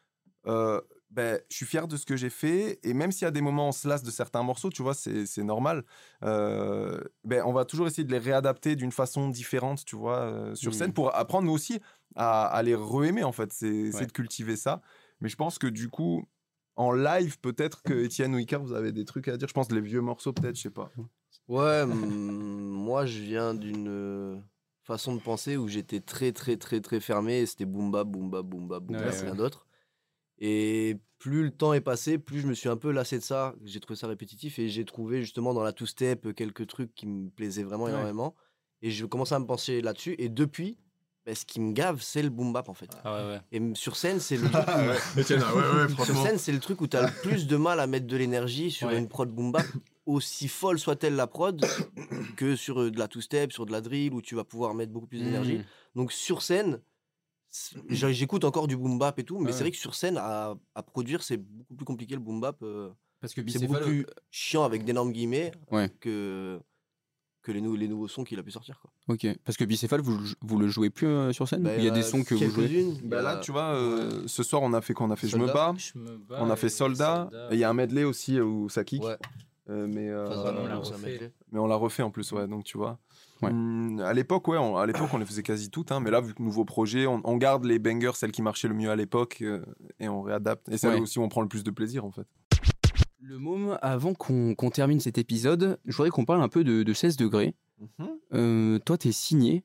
ben, 1.12 1.40
je 1.50 1.56
suis 1.56 1.66
fier 1.66 1.88
de 1.88 1.96
ce 1.96 2.06
que 2.06 2.16
j'ai 2.16 2.30
fait 2.30 2.78
et 2.84 2.94
même 2.94 3.10
s'il 3.10 3.24
y 3.24 3.28
a 3.28 3.32
des 3.32 3.40
moments 3.40 3.66
où 3.66 3.68
on 3.70 3.72
se 3.72 3.88
lasse 3.88 4.04
de 4.04 4.12
certains 4.12 4.44
morceaux, 4.44 4.70
tu 4.70 4.80
vois, 4.82 4.94
c'est 4.94 5.42
normal. 5.42 5.84
ben, 6.22 7.42
on 7.44 7.52
va 7.52 7.64
toujours 7.64 7.86
essayer 7.88 8.04
de 8.04 8.12
les 8.12 8.18
réadapter 8.18 8.76
d'une 8.76 8.92
façon 8.92 9.28
différente, 9.28 9.84
tu 9.84 9.96
vois, 9.96 10.52
sur 10.54 10.72
scène 10.74 10.92
pour 10.92 11.14
apprendre 11.14 11.46
nous 11.46 11.52
aussi 11.52 11.80
à, 12.16 12.46
à 12.46 12.62
les 12.62 12.74
re-aimer 12.76 13.24
en 13.24 13.32
fait. 13.32 13.52
C'est 13.52 13.90
Ouais. 13.92 14.06
de 14.06 14.12
cultiver 14.12 14.56
ça. 14.56 14.82
Mais 15.20 15.28
je 15.28 15.36
pense 15.36 15.58
que 15.58 15.66
du 15.66 15.88
coup, 15.88 16.24
en 16.76 16.92
live, 16.92 17.38
peut-être 17.40 17.82
que 17.82 17.92
Étienne 17.92 18.34
ou 18.34 18.38
Icar, 18.38 18.62
vous 18.62 18.72
avez 18.72 18.92
des 18.92 19.04
trucs 19.04 19.28
à 19.28 19.36
dire? 19.36 19.48
Je 19.48 19.52
pense 19.52 19.70
les 19.72 19.80
vieux 19.80 20.00
morceaux, 20.00 20.32
peut-être, 20.32 20.56
je 20.56 20.62
sais 20.62 20.70
pas. 20.70 20.90
Ouais, 21.50 21.84
moi 21.84 23.06
je 23.06 23.18
viens 23.18 23.54
d'une 23.54 23.88
euh, 23.88 24.36
façon 24.84 25.16
de 25.16 25.20
penser 25.20 25.56
où 25.56 25.66
j'étais 25.66 25.98
très 26.00 26.30
très 26.30 26.56
très 26.56 26.80
très 26.80 27.00
fermé. 27.00 27.40
et 27.40 27.46
C'était 27.46 27.64
boom 27.64 27.90
bap, 27.90 28.06
boom 28.06 28.30
bap, 28.30 28.46
boom 28.46 28.68
bap, 28.68 28.82
boom 28.84 28.96
Ouais, 28.96 29.02
bap, 29.04 29.12
ouais. 29.12 29.20
rien 29.22 29.34
d'autre. 29.34 29.66
Et 30.38 30.96
plus 31.18 31.42
le 31.42 31.50
temps 31.50 31.72
est 31.74 31.80
passé, 31.80 32.18
plus 32.18 32.40
je 32.40 32.46
me 32.46 32.54
suis 32.54 32.68
un 32.68 32.76
peu 32.76 32.92
lassé 32.92 33.18
de 33.18 33.22
ça. 33.24 33.54
J'ai 33.64 33.80
trouvé 33.80 33.98
ça 33.98 34.06
répétitif 34.06 34.58
et 34.60 34.68
j'ai 34.68 34.84
trouvé 34.84 35.22
justement 35.22 35.52
dans 35.52 35.62
la 35.64 35.72
two-step 35.72 36.32
quelques 36.34 36.66
trucs 36.68 36.94
qui 36.94 37.06
me 37.06 37.28
plaisaient 37.30 37.64
vraiment 37.64 37.84
Ouais. 37.84 37.90
énormément. 37.90 38.36
Et 38.80 38.90
je 38.92 39.04
commençais 39.04 39.34
à 39.34 39.38
me 39.40 39.46
pencher 39.46 39.82
là-dessus. 39.82 40.14
Et 40.18 40.28
depuis, 40.28 40.78
bah, 41.26 41.34
ce 41.34 41.44
qui 41.44 41.60
me 41.60 41.72
gave, 41.72 42.00
c'est 42.00 42.22
le 42.22 42.30
boom 42.30 42.52
bap 42.52 42.68
en 42.68 42.74
fait. 42.74 42.90
Ah 43.04 43.12
ouais, 43.26 43.28
ouais. 43.34 43.40
Et 43.52 43.74
sur 43.74 43.96
scène, 43.96 44.20
c'est 44.20 44.36
le 44.38 44.48
truc 44.48 44.64
où- 45.16 45.18
Étienne, 45.20 45.42
ouais, 45.42 45.82
ouais, 45.96 46.04
sur 46.04 46.16
scène, 46.16 46.38
c'est 46.38 46.52
le 46.52 46.60
truc 46.60 46.80
où 46.80 46.86
tu 46.86 46.96
as 46.96 47.02
le 47.08 47.12
plus 47.22 47.46
de 47.46 47.56
mal 47.56 47.80
à 47.80 47.86
mettre 47.86 48.06
de 48.06 48.16
l'énergie 48.16 48.70
sur 48.70 48.86
Ouais. 48.88 48.96
une 48.98 49.08
prod 49.08 49.28
boom 49.28 49.52
bap, 49.52 49.66
aussi 50.06 50.48
folle 50.48 50.78
soit-elle 50.78 51.14
la 51.16 51.26
prod, 51.26 51.60
que 52.36 52.56
sur 52.56 52.80
euh, 52.80 52.90
de 52.90 52.98
la 52.98 53.08
two-step, 53.08 53.52
sur 53.52 53.66
de 53.66 53.72
la 53.72 53.80
drill, 53.80 54.12
où 54.14 54.22
tu 54.22 54.34
vas 54.34 54.44
pouvoir 54.44 54.74
mettre 54.74 54.92
beaucoup 54.92 55.06
plus 55.06 55.22
d'énergie. 55.22 55.58
Mmh. 55.58 55.64
Donc 55.96 56.12
sur 56.12 56.42
scène, 56.42 56.80
j'a- 57.88 58.12
j'écoute 58.12 58.44
encore 58.44 58.66
du 58.66 58.76
boom 58.76 58.98
bap 58.98 59.18
et 59.18 59.24
tout, 59.24 59.38
mais 59.38 59.46
Ouais. 59.46 59.52
c'est 59.52 59.60
vrai 59.64 59.70
que 59.70 59.76
sur 59.76 59.94
scène, 59.94 60.16
à, 60.18 60.54
à 60.74 60.82
produire, 60.82 61.22
c'est 61.22 61.36
beaucoup 61.38 61.74
plus 61.74 61.84
compliqué 61.84 62.14
le 62.14 62.20
boom 62.20 62.40
bap. 62.40 62.56
euh, 62.62 62.90
Parce 63.20 63.34
que 63.34 63.40
c'est 63.48 63.58
beaucoup 63.60 63.74
Bicéphale, 63.74 63.82
plus 63.82 64.06
chiant 64.30 64.64
avec 64.64 64.84
d'énormes 64.84 65.12
guillemets 65.12 65.52
Ouais. 65.70 65.90
que, 66.00 66.58
que 67.42 67.52
les, 67.52 67.60
nou- 67.60 67.74
les 67.76 67.88
nouveaux 67.88 68.08
sons 68.08 68.22
qu'il 68.24 68.38
a 68.38 68.42
pu 68.42 68.50
sortir. 68.50 68.78
Quoi. 68.80 68.90
Ok. 69.08 69.26
Parce 69.44 69.56
que 69.56 69.64
Bicéphale, 69.64 70.00
vous, 70.00 70.18
vous 70.40 70.58
le 70.58 70.68
jouez 70.68 70.90
plus 70.90 71.06
euh, 71.08 71.32
sur 71.32 71.48
scène? 71.48 71.62
Bah, 71.64 71.76
Il 71.76 71.84
y 71.84 71.88
a 71.88 71.90
des 71.90 72.00
euh, 72.00 72.02
sons 72.02 72.22
que 72.24 72.34
vous 72.34 72.50
jouez? 72.50 72.86
Bah 73.04 73.20
là, 73.22 73.36
tu 73.38 73.50
vois, 73.52 73.74
euh, 73.74 74.22
ce 74.26 74.42
soir, 74.42 74.62
on 74.62 74.72
a 74.72 74.80
fait 74.80 74.94
quoi? 74.94 75.06
On 75.06 75.10
a 75.10 75.16
fait 75.16 75.28
Je 75.28 75.36
me 75.36 75.46
bats. 75.46 75.74
Je 75.76 75.98
me 75.98 76.16
bats 76.18 76.38
On 76.40 76.50
a 76.50 76.56
fait 76.56 76.68
Soldat. 76.68 77.28
Et 77.50 77.54
il 77.54 77.58
y 77.60 77.64
a 77.64 77.70
un 77.70 77.74
medley 77.74 78.04
aussi 78.04 78.38
euh, 78.38 78.44
où 78.44 78.68
ça 78.68 78.84
kick. 78.84 79.02
Ouais. 79.02 79.16
Euh, 79.70 79.87
mais, 79.88 80.09
euh, 80.09 80.26
on 80.28 80.80
refait. 80.80 81.33
mais 81.52 81.59
on 81.61 81.66
l'a 81.66 81.76
refait 81.76 82.02
en 82.02 82.11
plus, 82.11 82.33
ouais. 82.33 82.46
Donc 82.48 82.64
tu 82.64 82.76
vois. 82.76 82.98
Ouais. 83.40 83.50
Hum, 83.50 84.00
à 84.04 84.12
l'époque, 84.12 84.48
ouais, 84.48 84.59
on, 84.59 84.76
à 84.76 84.85
l'époque, 84.87 85.09
on 85.12 85.18
les 85.18 85.24
faisait 85.24 85.42
quasi 85.44 85.70
toutes. 85.70 85.92
Hein, 85.92 86.00
mais 86.00 86.11
là, 86.11 86.20
vu 86.20 86.35
que 86.35 86.42
nouveau 86.42 86.64
projet, 86.64 87.06
on, 87.06 87.20
on 87.24 87.37
garde 87.37 87.64
les 87.64 87.78
bangers, 87.78 88.12
celles 88.14 88.33
qui 88.33 88.42
marchaient 88.42 88.68
le 88.68 88.74
mieux 88.74 88.90
à 88.90 88.96
l'époque, 88.96 89.38
euh, 89.42 89.64
et 90.00 90.09
on 90.09 90.22
réadapte. 90.22 90.68
Et 90.68 90.76
c'est 90.76 90.88
Ouais. 90.88 90.96
là 90.96 91.00
aussi 91.02 91.18
où 91.18 91.22
on 91.22 91.28
prend 91.28 91.40
le 91.42 91.48
plus 91.48 91.62
de 91.64 91.70
plaisir, 91.70 92.04
en 92.04 92.11
fait. 92.11 92.26
Le 93.22 93.38
môme, 93.38 93.78
avant 93.80 94.12
qu'on 94.14 94.54
qu'on 94.54 94.70
termine 94.70 94.98
cet 94.98 95.16
épisode, 95.18 95.78
je 95.87 95.96
voudrais 95.96 96.11
qu'on 96.11 96.24
parle 96.24 96.42
un 96.42 96.48
peu 96.48 96.64
de, 96.64 96.83
de 96.83 96.92
16 96.92 97.16
degrés. 97.16 97.54
Euh, 98.35 98.78
toi, 98.80 98.98
tu 98.98 99.09
es 99.09 99.12
signé 99.12 99.62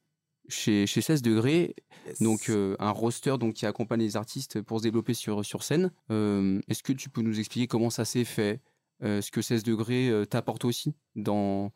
chez, 0.48 0.86
chez 0.86 1.02
16 1.02 1.22
degrés, 1.22 1.76
donc 2.22 2.50
euh, 2.50 2.76
un 2.80 2.92
roster 2.92 3.36
donc, 3.40 3.56
qui 3.56 3.66
accompagne 3.66 4.00
les 4.02 4.16
artistes 4.18 4.62
pour 4.62 4.80
se 4.80 4.84
développer 4.84 5.14
sur, 5.14 5.44
sur 5.44 5.64
scène. 5.64 5.92
Euh, 6.12 6.62
Est-ce 6.68 6.84
que 6.84 6.94
tu 6.94 7.10
peux 7.10 7.22
nous 7.22 7.40
expliquer 7.40 7.68
comment 7.68 7.90
ça 7.90 8.06
s'est 8.06 8.24
fait? 8.26 8.62
Euh, 8.62 8.75
Ce 9.02 9.30
que 9.32 9.42
16 9.42 9.64
degrés 9.64 10.10
euh, 10.10 10.26
t'apporte 10.26 10.66
aussi 10.66 10.96
dans, 11.16 11.72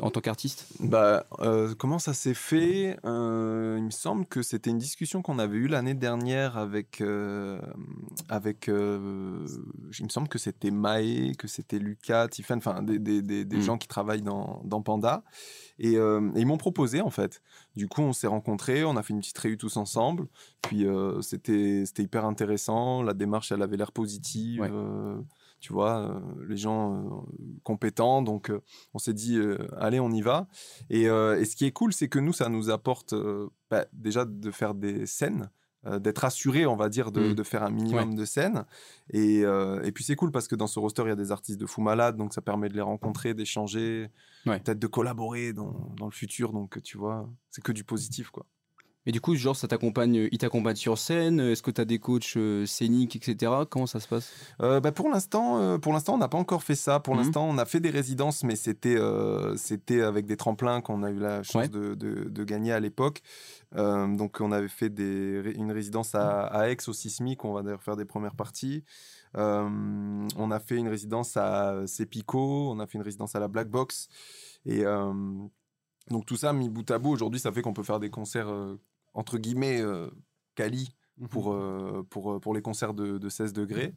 en 0.00 0.10
tant 0.10 0.20
qu'artiste? 0.20 0.66
Bah, 0.80 1.26
euh, 1.40 1.74
comment 1.76 1.98
ça 1.98 2.14
s'est 2.14 2.34
fait? 2.34 2.96
Euh, 3.04 3.76
Il 3.78 3.84
me 3.84 3.90
semble 3.90 4.24
que 4.26 4.42
c'était 4.42 4.70
une 4.70 4.78
discussion 4.78 5.20
qu'on 5.22 5.38
avait 5.38 5.56
eue 5.56 5.66
l'année 5.68 5.94
dernière 5.94 6.56
avec, 6.56 7.00
euh, 7.00 7.60
avec 8.28 8.68
euh, 8.68 9.46
il 9.98 10.04
me 10.04 10.08
semble 10.08 10.28
que 10.28 10.38
c'était 10.38 10.70
Maë, 10.70 11.32
que 11.38 11.46
c'était 11.48 11.78
Lucas, 11.78 12.28
Tiffen, 12.28 12.58
enfin 12.58 12.82
des, 12.82 12.98
des, 12.98 13.20
des, 13.22 13.44
des 13.44 13.56
Mm. 13.58 13.60
gens 13.62 13.78
qui 13.78 13.88
travaillent 13.88 14.22
dans, 14.22 14.62
dans 14.64 14.80
Panda. 14.82 15.22
Et, 15.78 15.96
euh, 15.96 16.30
et 16.34 16.40
ils 16.40 16.46
m'ont 16.46 16.56
proposé 16.56 17.00
en 17.00 17.10
fait. 17.10 17.42
Du 17.76 17.88
coup, 17.88 18.02
on 18.02 18.12
s'est 18.12 18.28
rencontrés, 18.28 18.84
on 18.84 18.96
a 18.96 19.02
fait 19.02 19.12
une 19.12 19.20
petite 19.20 19.38
réunion 19.38 19.58
tous 19.58 19.76
ensemble. 19.76 20.26
Puis 20.62 20.86
euh, 20.86 21.20
c'était 21.20 21.84
c'était 21.84 22.04
hyper 22.04 22.24
intéressant. 22.24 23.02
La 23.02 23.12
démarche, 23.12 23.50
elle 23.52 23.62
avait 23.62 23.76
l'air 23.76 23.92
positive. 23.92 24.60
Ouais. 24.60 24.70
Tu 25.64 25.72
vois, 25.72 26.10
euh, 26.10 26.20
les 26.46 26.58
gens 26.58 26.94
euh, 26.94 27.38
compétents. 27.62 28.20
Donc, 28.20 28.50
euh, 28.50 28.60
on 28.92 28.98
s'est 28.98 29.14
dit, 29.14 29.40
allez, 29.78 29.98
on 29.98 30.10
y 30.10 30.20
va. 30.20 30.46
Et, 30.90 31.04
et 31.04 31.44
ce 31.46 31.56
qui 31.56 31.64
est 31.64 31.72
cool, 31.72 31.94
c'est 31.94 32.08
que 32.08 32.18
nous, 32.18 32.34
ça 32.34 32.50
nous 32.50 32.68
apporte 32.68 33.14
bah, 33.70 33.86
déjà 33.94 34.26
de 34.26 34.50
faire 34.50 34.74
des 34.74 35.06
scènes, 35.06 35.48
d'être 36.00 36.24
assuré, 36.24 36.66
on 36.66 36.76
va 36.76 36.88
dire, 36.90 37.12
de, 37.12 37.30
Mm. 37.30 37.34
de 37.34 37.42
faire 37.42 37.62
un 37.62 37.70
minimum 37.70 38.14
de 38.14 38.24
scènes. 38.26 38.64
Et, 39.10 39.42
euh, 39.44 39.82
et 39.84 39.92
puis, 39.92 40.04
c'est 40.04 40.16
cool 40.16 40.30
parce 40.32 40.48
que 40.48 40.54
dans 40.56 40.66
ce 40.66 40.78
roster, 40.78 41.02
il 41.04 41.08
y 41.08 41.12
a 41.12 41.16
des 41.16 41.32
artistes 41.32 41.58
de 41.60 41.66
fou 41.66 41.80
malade, 41.80 42.16
donc 42.18 42.34
ça 42.34 42.42
permet 42.42 42.68
de 42.68 42.74
les 42.74 42.80
rencontrer, 42.82 43.32
d'échanger, 43.32 44.10
Ouais. 44.46 44.60
peut-être 44.60 44.78
de 44.78 44.86
collaborer 44.86 45.54
dans, 45.54 45.94
dans 45.96 46.04
le 46.06 46.10
futur. 46.12 46.52
Donc, 46.52 46.82
tu 46.82 46.98
vois, 46.98 47.26
c'est 47.50 47.62
que 47.64 47.72
du 47.72 47.84
positif, 47.84 48.28
quoi. 48.30 48.44
Et 49.06 49.12
du 49.12 49.20
coup, 49.20 49.34
genre, 49.34 49.54
ça 49.54 49.68
t'accompagne, 49.68 50.28
il 50.32 50.38
t'accompagne 50.38 50.76
sur 50.76 50.96
scène 50.96 51.38
Est-ce 51.38 51.62
que 51.62 51.70
tu 51.70 51.80
as 51.80 51.84
des 51.84 51.98
coachs 51.98 52.36
euh, 52.36 52.64
scéniques, 52.64 53.16
etc. 53.16 53.52
Comment 53.68 53.86
ça 53.86 54.00
se 54.00 54.08
passe? 54.08 54.32
Euh, 54.62 54.80
bah, 54.80 54.92
pour 54.92 55.10
l'instant, 55.10 55.58
euh, 55.60 55.76
pour 55.78 55.92
l'instant, 55.92 56.14
on 56.14 56.18
n'a 56.18 56.28
pas 56.28 56.38
encore 56.38 56.62
fait 56.62 56.74
ça. 56.74 57.00
Pour 57.00 57.14
Mhm. 57.14 57.20
l'instant, 57.20 57.46
on 57.46 57.58
a 57.58 57.66
fait 57.66 57.80
des 57.80 57.90
résidences, 57.90 58.44
mais 58.44 58.56
c'était 58.56 58.96
euh, 58.96 59.56
c'était 59.56 60.00
avec 60.00 60.24
des 60.24 60.36
tremplins 60.38 60.80
qu'on 60.80 61.02
a 61.02 61.10
eu 61.10 61.18
la 61.18 61.42
chance 61.42 61.54
Ouais. 61.64 61.68
de, 61.68 61.94
de- 61.94 62.28
de 62.30 62.44
gagner 62.44 62.72
à 62.72 62.80
l'époque. 62.80 63.20
Euh, 63.76 64.06
donc, 64.16 64.38
on 64.40 64.52
avait 64.52 64.68
fait 64.68 64.88
des, 64.88 65.52
une 65.56 65.70
résidence 65.72 66.14
à, 66.14 66.44
à 66.46 66.68
Aix 66.70 66.78
au 66.88 66.92
Sismic. 66.94 67.44
On 67.44 67.52
va 67.52 67.62
d'ailleurs 67.62 67.82
faire 67.82 67.96
des 67.96 68.04
premières 68.06 68.34
parties. 68.36 68.84
Euh, 69.36 69.68
on 70.36 70.50
a 70.50 70.60
fait 70.60 70.76
une 70.76 70.88
résidence 70.88 71.36
à 71.36 71.86
Sepico. 71.86 72.70
On 72.70 72.78
a 72.80 72.86
fait 72.86 72.96
une 72.98 73.04
résidence 73.04 73.34
à 73.34 73.40
la 73.40 73.48
Black 73.48 73.68
Box. 73.68 74.08
Et 74.64 74.84
euh, 74.86 75.12
donc 76.10 76.24
tout 76.26 76.36
ça 76.36 76.52
mis 76.52 76.68
bout 76.70 76.90
à 76.90 76.98
bout, 76.98 77.10
aujourd'hui, 77.10 77.40
ça 77.40 77.50
fait 77.52 77.62
qu'on 77.62 77.72
peut 77.74 77.82
faire 77.82 78.00
des 78.00 78.10
concerts 78.10 78.48
euh, 78.48 78.78
entre 79.14 79.38
guillemets 79.38 79.80
euh, 79.80 80.10
quali 80.54 80.94
pour, 81.30 81.52
euh, 81.52 82.06
pour, 82.10 82.32
euh, 82.34 82.40
pour 82.40 82.54
les 82.54 82.62
concerts 82.62 82.94
de, 82.94 83.18
de 83.18 83.28
16 83.28 83.52
degrés. 83.52 83.94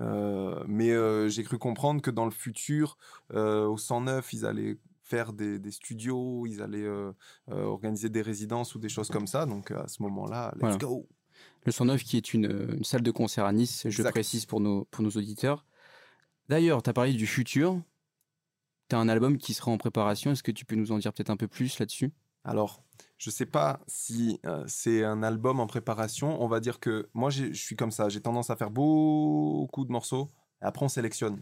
Euh, 0.00 0.62
mais 0.68 0.90
j'ai 1.28 1.42
cru 1.44 1.58
comprendre 1.58 2.00
que 2.02 2.10
dans 2.10 2.24
le 2.24 2.30
futur, 2.30 2.96
au 3.34 3.76
109, 3.76 4.32
ils 4.32 4.46
allaient 4.46 4.78
faire 5.02 5.32
des, 5.32 5.58
des 5.58 5.70
studios, 5.70 6.46
ils 6.46 6.60
allaient 6.60 6.84
euh, 6.84 7.12
euh, 7.50 7.64
organiser 7.64 8.10
des 8.10 8.20
résidences 8.22 8.74
ou 8.74 8.78
des 8.78 8.90
choses 8.90 9.08
comme 9.08 9.26
ça. 9.26 9.46
Donc 9.46 9.70
à 9.70 9.88
ce 9.88 10.02
moment-là, 10.02 10.52
let's 10.56 10.60
Voilà. 10.60 10.76
go. 10.76 11.08
Le 11.64 11.72
109 11.72 12.02
qui 12.04 12.16
est 12.16 12.34
une, 12.34 12.74
une 12.76 12.84
salle 12.84 13.02
de 13.02 13.10
concert 13.10 13.44
à 13.44 13.52
Nice, 13.52 13.82
je 13.84 13.88
Exact. 13.88 14.10
précise 14.10 14.44
pour 14.46 14.60
nos, 14.60 14.84
pour 14.86 15.02
nos 15.02 15.10
auditeurs. 15.10 15.64
D'ailleurs, 16.48 16.82
tu 16.82 16.90
as 16.90 16.92
parlé 16.92 17.12
du 17.12 17.26
futur. 17.26 17.80
Tu 18.88 18.96
as 18.96 18.98
un 18.98 19.08
album 19.08 19.38
qui 19.38 19.54
sera 19.54 19.70
en 19.70 19.78
préparation. 19.78 20.30
Est-ce 20.30 20.42
que 20.42 20.52
tu 20.52 20.64
peux 20.64 20.76
nous 20.76 20.92
en 20.92 20.98
dire 20.98 21.12
peut-être 21.12 21.30
un 21.30 21.36
peu 21.36 21.48
plus 21.48 21.78
là-dessus? 21.78 22.12
Alors, 22.44 22.82
je 23.18 23.30
sais 23.30 23.46
pas 23.46 23.80
si 23.86 24.40
euh, 24.46 24.64
c'est 24.66 25.04
un 25.04 25.22
album 25.22 25.60
en 25.60 25.66
préparation. 25.66 26.42
On 26.42 26.48
va 26.48 26.60
dire 26.60 26.80
que 26.80 27.08
moi, 27.14 27.30
je 27.30 27.52
suis 27.52 27.76
comme 27.76 27.90
ça. 27.90 28.08
J'ai 28.08 28.20
tendance 28.20 28.50
à 28.50 28.56
faire 28.56 28.70
beaucoup 28.70 29.84
de 29.84 29.92
morceaux. 29.92 30.32
Et 30.62 30.64
après, 30.64 30.84
on 30.84 30.88
sélectionne. 30.88 31.38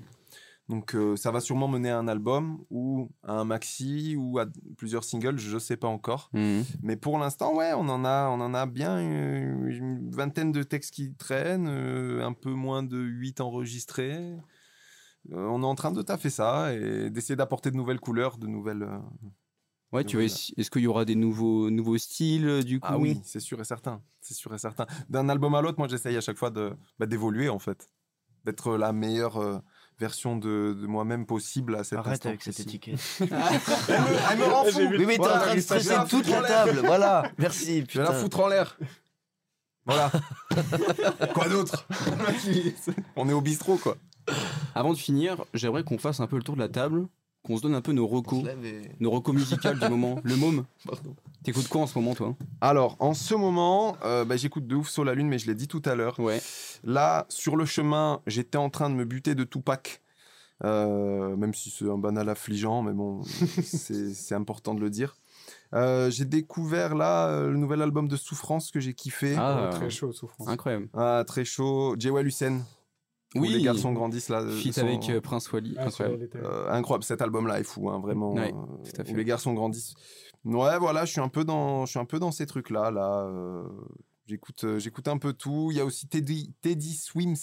Donc 0.69 0.97
euh, 0.97 1.17
ça 1.17 1.31
va 1.31 1.41
sûrement 1.41 1.69
mener 1.69 1.91
à 1.91 1.99
un 1.99 2.09
album 2.09 2.65
ou 2.71 3.09
à 3.23 3.35
un 3.35 3.45
maxi 3.45 4.17
ou 4.19 4.39
à 4.39 4.47
plusieurs 4.77 5.05
singles, 5.05 5.39
je 5.39 5.59
sais 5.59 5.77
pas 5.77 5.87
encore. 5.87 6.29
Mhm. 6.33 6.65
Mais 6.83 6.97
pour 6.97 7.19
l'instant, 7.19 7.55
ouais, 7.55 7.73
on 7.75 7.89
en 7.89 8.05
a, 8.05 8.29
on 8.29 8.41
en 8.41 8.53
a 8.53 8.67
bien 8.67 8.99
euh, 8.99 9.69
une 9.71 10.11
vingtaine 10.11 10.51
de 10.51 10.63
textes 10.65 10.93
qui 10.93 11.15
traînent, 11.15 11.69
euh, 11.69 12.25
un 12.25 12.33
peu 12.33 12.51
moins 12.51 12.83
de 12.83 12.99
8 12.99 13.41
enregistrés. 13.41 14.37
On 15.31 15.63
est 15.63 15.67
en 15.67 15.75
train 15.75 15.91
de 15.91 16.03
taffer 16.03 16.31
ça 16.31 16.73
et 16.73 17.11
d'essayer 17.11 17.35
d'apporter 17.35 17.73
de 17.73 17.77
nouvelles 17.77 17.99
couleurs, 17.99 18.39
de 18.39 18.47
nouvelles. 18.47 18.89
Ouais, 19.93 20.05
tu 20.05 20.17
vois, 20.17 20.27
Voilà. 20.27 20.35
est- 20.35 20.59
est-ce 20.61 20.71
qu'il 20.71 20.83
y 20.83 20.87
aura 20.87 21.05
des 21.05 21.15
nouveaux, 21.15 21.71
nouveaux 21.71 21.97
styles 21.99 22.49
euh, 22.49 22.63
du 22.63 22.81
coup? 22.81 22.89
Ah 22.91 22.99
oui, 22.99 23.21
c'est 23.25 23.41
sûr 23.41 23.61
et 23.61 23.65
certain. 23.65 24.03
C'est 24.21 24.35
sûr 24.35 24.53
et 24.55 24.59
certain. 24.59 24.87
D'un 25.09 25.29
album 25.29 25.55
à 25.55 25.63
l'autre, 25.63 25.79
moi, 25.79 25.87
j'essaye 25.89 26.17
à 26.17 26.21
chaque 26.21 26.37
fois 26.39 26.51
de 26.51 26.73
bah, 26.99 27.07
d'évoluer 27.07 27.49
en 27.49 27.59
fait, 27.61 27.89
d'être 28.45 28.77
la 28.77 28.93
meilleure 28.93 29.37
euh, 29.37 29.59
version 29.99 30.37
de, 30.37 30.77
de 30.79 30.87
moi-même 30.87 31.25
possible 31.25 31.77
à 31.77 31.85
cet 31.85 31.99
Arrête 32.01 32.15
instant 32.15 32.29
avec 32.31 32.43
cette 32.43 32.59
étiquette. 32.61 32.99
elle, 33.21 33.27
me, 33.29 34.33
elle 34.33 34.39
me 34.39 34.45
rend 34.45 34.65
fou. 34.65 34.79
Oui, 34.81 35.07
mais 35.07 35.13
t'es 35.15 35.17
Voilà, 35.19 35.37
en 35.37 35.39
train 35.39 35.47
de 35.47 35.51
je 35.51 35.55
vais 35.55 35.61
stresser 35.63 35.95
toute 36.11 36.27
la 36.27 36.39
en 36.39 36.43
l'air. 36.43 36.49
table. 36.67 36.81
Voilà, 36.85 37.31
merci. 37.39 37.85
Je 37.89 37.99
vais 37.99 38.05
la 38.05 38.07
putain. 38.11 38.13
foutre 38.21 38.41
en 38.41 38.49
l'air. 38.49 38.79
Voilà. 39.87 40.11
quoi 41.35 41.49
d'autre? 41.49 41.87
On 43.15 43.29
est 43.29 43.33
au 43.33 43.41
bistrot 43.41 43.77
quoi. 43.77 43.97
Avant 44.75 44.93
de 44.93 44.99
finir, 44.99 45.45
j'aimerais 45.55 45.85
qu'on 45.85 45.99
fasse 45.99 46.19
un 46.19 46.27
peu 46.27 46.37
le 46.37 46.43
tour 46.43 46.57
de 46.57 46.61
la 46.61 46.69
table, 46.69 47.07
qu'on 47.47 47.57
se 47.57 47.63
donne 47.63 47.75
un 47.75 47.81
peu 47.81 47.93
nos 47.93 48.07
recos, 48.07 48.45
et- 48.65 48.91
nos 49.01 49.11
recos 49.11 49.35
musicales 49.35 49.79
du 49.79 49.89
moment. 49.89 50.19
Le 50.25 50.35
môme, 50.37 50.65
t'écoutes 51.45 51.69
quoi 51.69 51.83
en 51.83 51.87
ce 51.87 51.97
moment 51.99 52.15
toi? 52.15 52.35
Alors, 52.61 52.97
en 52.99 53.15
ce 53.15 53.35
moment, 53.35 53.97
euh, 54.05 54.25
bah, 54.25 54.37
j'écoute 54.37 54.67
de 54.67 54.75
ouf 54.75 54.89
Sur 54.89 55.05
la 55.05 55.15
Lune, 55.15 55.29
mais 55.29 55.39
je 55.39 55.47
l'ai 55.47 55.55
dit 55.55 55.69
tout 55.69 55.83
à 55.85 55.95
l'heure. 55.95 56.19
Ouais. 56.19 56.41
Là, 56.85 57.25
sur 57.29 57.57
le 57.57 57.65
chemin, 57.65 58.21
j'étais 58.27 58.59
en 58.59 58.69
train 58.71 58.91
de 58.91 58.95
me 58.97 59.05
buter 59.05 59.35
de 59.35 59.45
Tupac. 59.45 60.03
Euh, 60.65 61.37
même 61.37 61.53
si 61.55 61.71
c'est 61.71 61.85
un 61.89 61.99
banal 61.99 62.29
affligeant, 62.31 62.83
mais 62.83 62.93
bon, 62.95 63.23
c'est 63.63 64.15
c'est 64.15 64.35
important 64.35 64.75
de 64.75 64.81
le 64.81 64.89
dire. 64.91 65.17
Euh, 65.75 66.11
j'ai 66.11 66.25
découvert 66.25 66.95
là 66.95 67.29
euh, 67.29 67.51
le 67.51 67.57
nouvel 67.59 67.83
album 67.83 68.09
de 68.09 68.17
Souffrance 68.17 68.71
que 68.71 68.81
j'ai 68.81 68.95
kiffé. 68.95 69.37
Ah, 69.39 69.69
Très 69.73 69.91
chaud, 69.91 70.13
souffrance. 70.13 70.49
incroyable. 70.49 70.89
Ah, 70.95 71.25
très 71.27 71.45
chaud. 71.45 71.95
Jewel 71.99 72.27
Hussein. 72.27 72.61
Où 73.35 73.41
Oui, 73.41 73.49
les 73.51 73.63
garçons 73.63 73.93
grandissent 73.93 74.29
là. 74.29 74.41
son- 74.73 74.81
avec 74.83 75.11
euh, 75.11 75.21
Prince 75.21 75.51
Wally, 75.53 75.75
Ah, 75.79 75.87
incroyable. 75.87 76.29
Euh, 76.37 76.71
incroyable, 76.71 77.05
cet 77.05 77.21
album-là 77.23 77.61
est 77.61 77.65
fou, 77.65 77.91
hein, 77.91 78.01
vraiment. 78.01 78.33
Ouais, 78.35 78.53
euh, 78.55 78.83
tout 78.85 79.01
à 79.01 79.05
fait. 79.05 79.13
Où 79.13 79.17
les 79.17 79.25
garçons 79.25 79.53
grandissent. 79.53 79.95
Ouais, 80.45 80.79
voilà, 80.79 81.05
je 81.05 81.11
suis 81.13 81.21
un 81.21 81.29
peu 81.29 81.45
dans, 81.45 81.85
je 81.87 81.91
suis 81.91 81.99
un 81.99 82.05
peu 82.05 82.19
dans 82.19 82.31
ces 82.31 82.47
trucs-là. 82.47 82.91
Là, 82.91 83.25
euh, 83.27 83.65
j'écoute, 84.27 84.65
j'écoute 84.79 85.09
un 85.09 85.19
peu 85.19 85.33
tout. 85.33 85.69
Il 85.73 85.77
y 85.77 85.81
a 85.81 85.85
aussi 85.85 86.07
Teddy, 86.07 86.55
Teddy 86.61 86.95
Swims. 86.95 87.35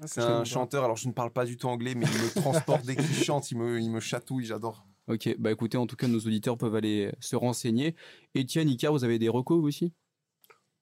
Ah, 0.00 0.06
C'est 0.06 0.20
un 0.20 0.44
chanteur. 0.44 0.84
Alors, 0.84 0.96
je 0.96 1.08
ne 1.08 1.12
parle 1.12 1.32
pas 1.32 1.44
du 1.44 1.56
tout 1.56 1.66
anglais, 1.68 1.94
mais 1.94 2.06
il 2.06 2.22
me 2.22 2.40
transporte 2.40 2.84
dès 2.86 2.96
qu'il 2.96 3.12
chante. 3.14 3.50
Il 3.50 3.58
me, 3.58 3.80
il 3.80 3.90
me 3.90 4.00
chatouille. 4.00 4.44
J'adore. 4.46 4.86
Ok, 5.08 5.34
bah 5.40 5.50
écoutez, 5.50 5.76
en 5.76 5.86
tout 5.88 5.96
cas, 5.96 6.06
nos 6.06 6.20
auditeurs 6.20 6.56
peuvent 6.56 6.76
aller 6.76 7.12
se 7.18 7.34
renseigner. 7.34 7.96
Etienne, 8.36 8.68
Icar, 8.68 8.92
vous 8.92 9.02
avez 9.02 9.18
des 9.18 9.28
recos 9.28 9.58
vous 9.60 9.66
aussi? 9.66 9.92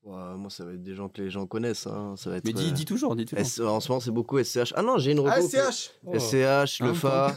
Ouais, 0.03 0.35
moi, 0.37 0.49
ça 0.51 0.65
va 0.65 0.73
être 0.73 0.83
des 0.83 0.95
gens 0.95 1.09
que 1.09 1.21
les 1.21 1.31
gens 1.31 1.47
connaissent. 1.47 1.87
hein. 1.87 2.15
Ça 2.17 2.31
va 2.31 2.37
être, 2.39 2.45
Mais 2.47 2.53
dis, 2.55 2.69
euh, 2.69 2.73
dis 2.73 2.85
toujours, 2.87 3.15
dis 3.17 3.27
toujours. 3.27 3.41
S- 3.45 3.61
en 3.61 3.81
ce 3.81 3.89
moment, 3.91 4.01
c'est 4.01 4.11
beaucoup 4.11 4.39
SCH. 4.43 4.73
Ah 4.75 4.83
non, 4.83 4.97
j'ai 4.99 5.13
une 5.13 5.21
reco. 5.21 5.41
SCH 5.47 5.91
SCH, 6.19 6.81
Hein, 6.81 6.87
le 6.87 6.95
Fa. 6.95 7.37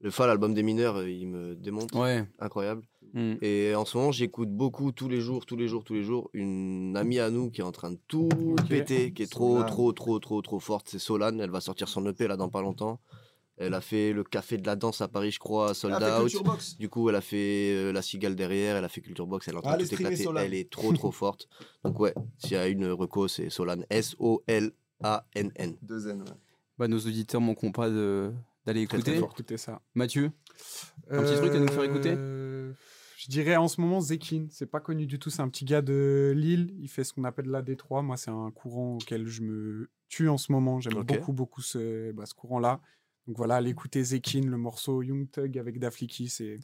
Le 0.00 0.10
Fa, 0.10 0.26
l'album 0.26 0.52
des 0.52 0.64
mineurs, 0.64 0.96
euh, 0.96 1.08
il 1.08 1.28
me 1.28 1.54
démonte. 1.54 1.94
Ouais. 1.94 2.24
Incroyable. 2.40 2.82
Hmm. 3.14 3.34
Et 3.40 3.72
en 3.76 3.84
ce 3.84 3.96
moment, 3.96 4.10
j'écoute 4.10 4.48
beaucoup, 4.50 4.90
tous 4.90 5.08
les 5.08 5.20
jours, 5.20 5.46
tous 5.46 5.54
les 5.56 5.68
jours, 5.68 5.84
tous 5.84 5.92
les 5.94 6.02
jours, 6.02 6.28
une 6.32 6.96
amie 6.96 7.20
à 7.20 7.30
nous 7.30 7.50
qui 7.50 7.60
est 7.60 7.64
en 7.64 7.70
train 7.70 7.90
de 7.92 7.98
tout 8.08 8.28
péter, 8.68 9.12
qui 9.12 9.22
est 9.22 9.30
trop, 9.30 9.56
Solane. 9.58 9.66
trop, 9.68 9.92
trop, 9.92 10.18
trop, 10.18 10.42
trop 10.42 10.58
forte. 10.58 10.88
C'est 10.88 10.98
Solane. 10.98 11.38
Elle 11.40 11.50
va 11.50 11.60
sortir 11.60 11.88
son 11.88 12.04
EP 12.06 12.26
là 12.26 12.36
dans 12.36 12.48
pas 12.48 12.62
longtemps. 12.62 12.98
Elle 13.58 13.74
a 13.74 13.80
fait 13.80 14.12
le 14.12 14.24
café 14.24 14.56
de 14.56 14.66
la 14.66 14.76
danse 14.76 15.00
à 15.02 15.08
Paris, 15.08 15.30
je 15.30 15.38
crois, 15.38 15.74
sold 15.74 15.94
out. 16.02 16.42
Box. 16.44 16.76
Du 16.78 16.88
coup, 16.88 17.08
elle 17.10 17.16
a 17.16 17.20
fait 17.20 17.70
euh, 17.74 17.92
la 17.92 18.02
cigale 18.02 18.34
derrière, 18.34 18.76
elle 18.76 18.84
a 18.84 18.88
fait 18.88 19.00
Culture 19.02 19.26
Box, 19.26 19.46
elle 19.46 19.54
est 19.54 19.58
en 19.58 19.60
train 19.62 19.72
Allez 19.72 19.84
de 19.84 19.88
tout 19.90 19.94
éclater. 20.02 20.24
Elle 20.38 20.54
est 20.54 20.70
trop, 20.70 20.92
trop 20.92 21.10
forte. 21.12 21.48
Donc, 21.84 22.00
ouais, 22.00 22.14
s'il 22.38 22.52
y 22.52 22.56
a 22.56 22.66
une 22.66 22.86
reco, 22.86 23.28
c'est 23.28 23.50
Solane. 23.50 23.84
S-O-L-A-N-N. 23.90 25.76
Deux 25.82 26.08
N. 26.08 26.20
ouais. 26.22 26.26
Bah, 26.78 26.88
nos 26.88 26.98
auditeurs 26.98 27.40
manqueront 27.40 27.72
pas 27.72 27.88
de- 27.90 28.32
d'aller 28.66 28.86
Très, 28.86 28.98
écouter. 28.98 29.12
très 29.12 29.20
Faut 29.20 29.26
écouter 29.30 29.56
ça. 29.58 29.80
Mathieu 29.94 30.30
Un 31.10 31.22
petit 31.22 31.34
truc 31.36 31.52
à 31.52 31.58
nous 31.58 31.68
faire 31.68 31.84
écouter? 31.84 32.14
Euh, 32.16 32.72
Je 33.16 33.28
dirais 33.30 33.56
en 33.56 33.68
ce 33.68 33.80
moment 33.80 34.00
Zekin. 34.00 34.46
C'est 34.50 34.66
pas 34.70 34.80
connu 34.80 35.06
du 35.06 35.18
tout. 35.18 35.30
C'est 35.30 35.42
un 35.42 35.48
petit 35.48 35.64
gars 35.64 35.82
de 35.82 36.32
Lille. 36.36 36.74
Il 36.80 36.88
fait 36.88 37.04
ce 37.04 37.12
qu'on 37.12 37.24
appelle 37.24 37.46
la 37.46 37.62
D3. 37.62 38.02
Moi, 38.02 38.16
c'est 38.16 38.30
un 38.30 38.50
courant 38.50 38.94
auquel 38.94 39.26
je 39.26 39.42
me 39.42 39.90
tue 40.08 40.28
en 40.28 40.38
ce 40.38 40.50
moment. 40.52 40.80
J'aime 40.80 41.02
beaucoup, 41.02 41.32
beaucoup 41.32 41.60
ce, 41.62 42.12
bah, 42.12 42.24
ce 42.26 42.34
courant-là. 42.34 42.80
Donc 43.26 43.36
voilà, 43.36 43.56
allez 43.56 43.70
écouter 43.70 44.02
Zekin, 44.02 44.42
le 44.42 44.56
morceau 44.56 45.02
Young 45.02 45.30
Thug 45.30 45.56
avec 45.58 45.78
Dafliki. 45.78 46.28
C'est 46.28 46.58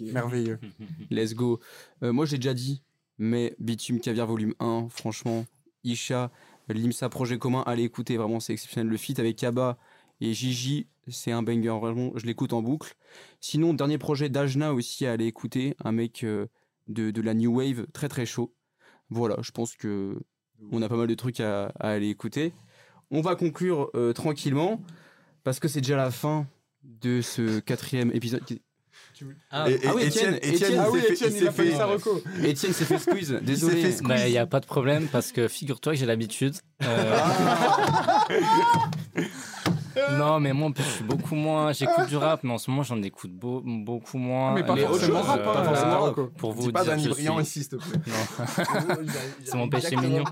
merveilleux. 0.00 0.58
Let's 1.10 1.34
go. 1.34 1.60
Euh, 2.02 2.12
moi, 2.12 2.24
j'ai 2.26 2.36
déjà 2.38 2.54
dit, 2.54 2.82
mais 3.18 3.54
Bitume 3.58 4.00
Caviar 4.00 4.26
Volume 4.26 4.54
1, 4.60 4.88
franchement, 4.90 5.44
Isha, 5.84 6.30
l'IMSA 6.68 7.08
Projet 7.08 7.38
Commun, 7.38 7.62
allez 7.66 7.84
écouter, 7.84 8.16
vraiment, 8.16 8.40
c'est 8.40 8.54
exceptionnel. 8.54 8.88
Le 8.90 8.96
feat 8.96 9.18
avec 9.18 9.36
Kaba 9.36 9.78
et 10.20 10.32
Gigi, 10.32 10.86
c'est 11.08 11.32
un 11.32 11.42
banger, 11.42 11.78
vraiment, 11.80 12.12
je 12.14 12.24
l'écoute 12.26 12.52
en 12.52 12.62
boucle. 12.62 12.94
Sinon, 13.40 13.74
dernier 13.74 13.98
projet 13.98 14.28
d'Ajna 14.28 14.72
aussi 14.72 15.04
à 15.06 15.12
aller 15.12 15.26
écouter, 15.26 15.74
un 15.84 15.92
mec 15.92 16.24
euh, 16.24 16.46
de, 16.88 17.10
de 17.10 17.20
la 17.20 17.34
New 17.34 17.58
Wave, 17.58 17.86
très 17.92 18.08
très 18.08 18.26
chaud. 18.26 18.54
Voilà, 19.10 19.36
je 19.42 19.50
pense 19.50 19.76
que 19.76 20.18
on 20.72 20.82
a 20.82 20.88
pas 20.88 20.96
mal 20.96 21.06
de 21.06 21.14
trucs 21.14 21.40
à, 21.40 21.66
à 21.80 21.90
aller 21.90 22.08
écouter. 22.08 22.52
On 23.10 23.22
va 23.22 23.34
conclure 23.34 23.90
euh, 23.94 24.12
tranquillement, 24.12 24.80
parce 25.44 25.60
que 25.60 25.68
c'est 25.68 25.80
déjà 25.80 25.96
la 25.96 26.10
fin 26.10 26.46
de 26.84 27.20
ce 27.20 27.60
quatrième 27.60 28.10
épisode. 28.12 28.42
Ah, 29.50 29.68
Et- 29.68 29.74
et- 29.74 29.80
Ah 29.86 29.92
oui, 29.94 30.02
Étienne, 30.04 30.34
Étienne, 30.36 30.54
Étienne, 30.54 30.72
il 30.72 30.78
Ah 30.78 30.84
s'est 30.84 30.90
oui, 30.90 31.00
fait- 31.00 31.12
Etienne, 31.12 31.32
il 31.36 31.48
a 31.48 31.52
fait- 31.52 31.76
sa 31.76 31.84
reco. 31.86 32.22
Etienne 32.42 32.72
s'est 32.72 32.84
fait 32.86 32.98
squeeze, 32.98 33.28
s'est 33.28 33.40
désolé. 33.42 33.82
fait 33.82 33.92
squeeze. 33.92 34.08
Bah, 34.08 34.26
il 34.26 34.30
n'y 34.30 34.38
a 34.38 34.46
pas 34.46 34.60
de 34.60 34.66
problème 34.66 35.08
parce 35.08 35.30
que 35.32 35.46
figure-toi 35.46 35.92
que 35.92 35.98
j'ai 35.98 36.06
l'habitude. 36.06 36.54
Euh, 36.82 37.18
non, 40.18 40.40
mais 40.40 40.52
moi, 40.52 40.68
en 40.68 40.72
plus, 40.72 40.84
je 40.84 40.88
suis 40.88 41.04
beaucoup 41.04 41.34
moins. 41.34 41.72
J'écoute 41.72 42.06
du 42.08 42.16
rap, 42.16 42.40
mais 42.44 42.52
en 42.52 42.58
ce 42.58 42.70
moment, 42.70 42.82
j'en 42.82 43.00
écoute 43.02 43.32
beau- 43.32 43.62
beaucoup 43.64 44.18
moins. 44.18 44.54
Mais 44.54 44.62
pas 44.64 44.74
Les 44.74 44.82
forcément 44.82 45.20
autres 45.20 45.30
hein, 45.30 45.38
pas 45.38 45.64
forcément. 45.64 46.12
Pour 46.36 46.52
vous 46.52 46.62
Dis 46.66 46.72
pas 46.72 46.82
dire, 46.84 46.92
Danny 46.92 47.08
Briand 47.08 47.34
suis- 47.38 47.42
ici, 47.42 47.60
s'il 47.64 47.68
te 47.70 47.76
plaît. 47.76 48.00
C'est 49.44 49.56
mon 49.56 49.68
péché 49.68 49.96
mignon. 49.96 50.24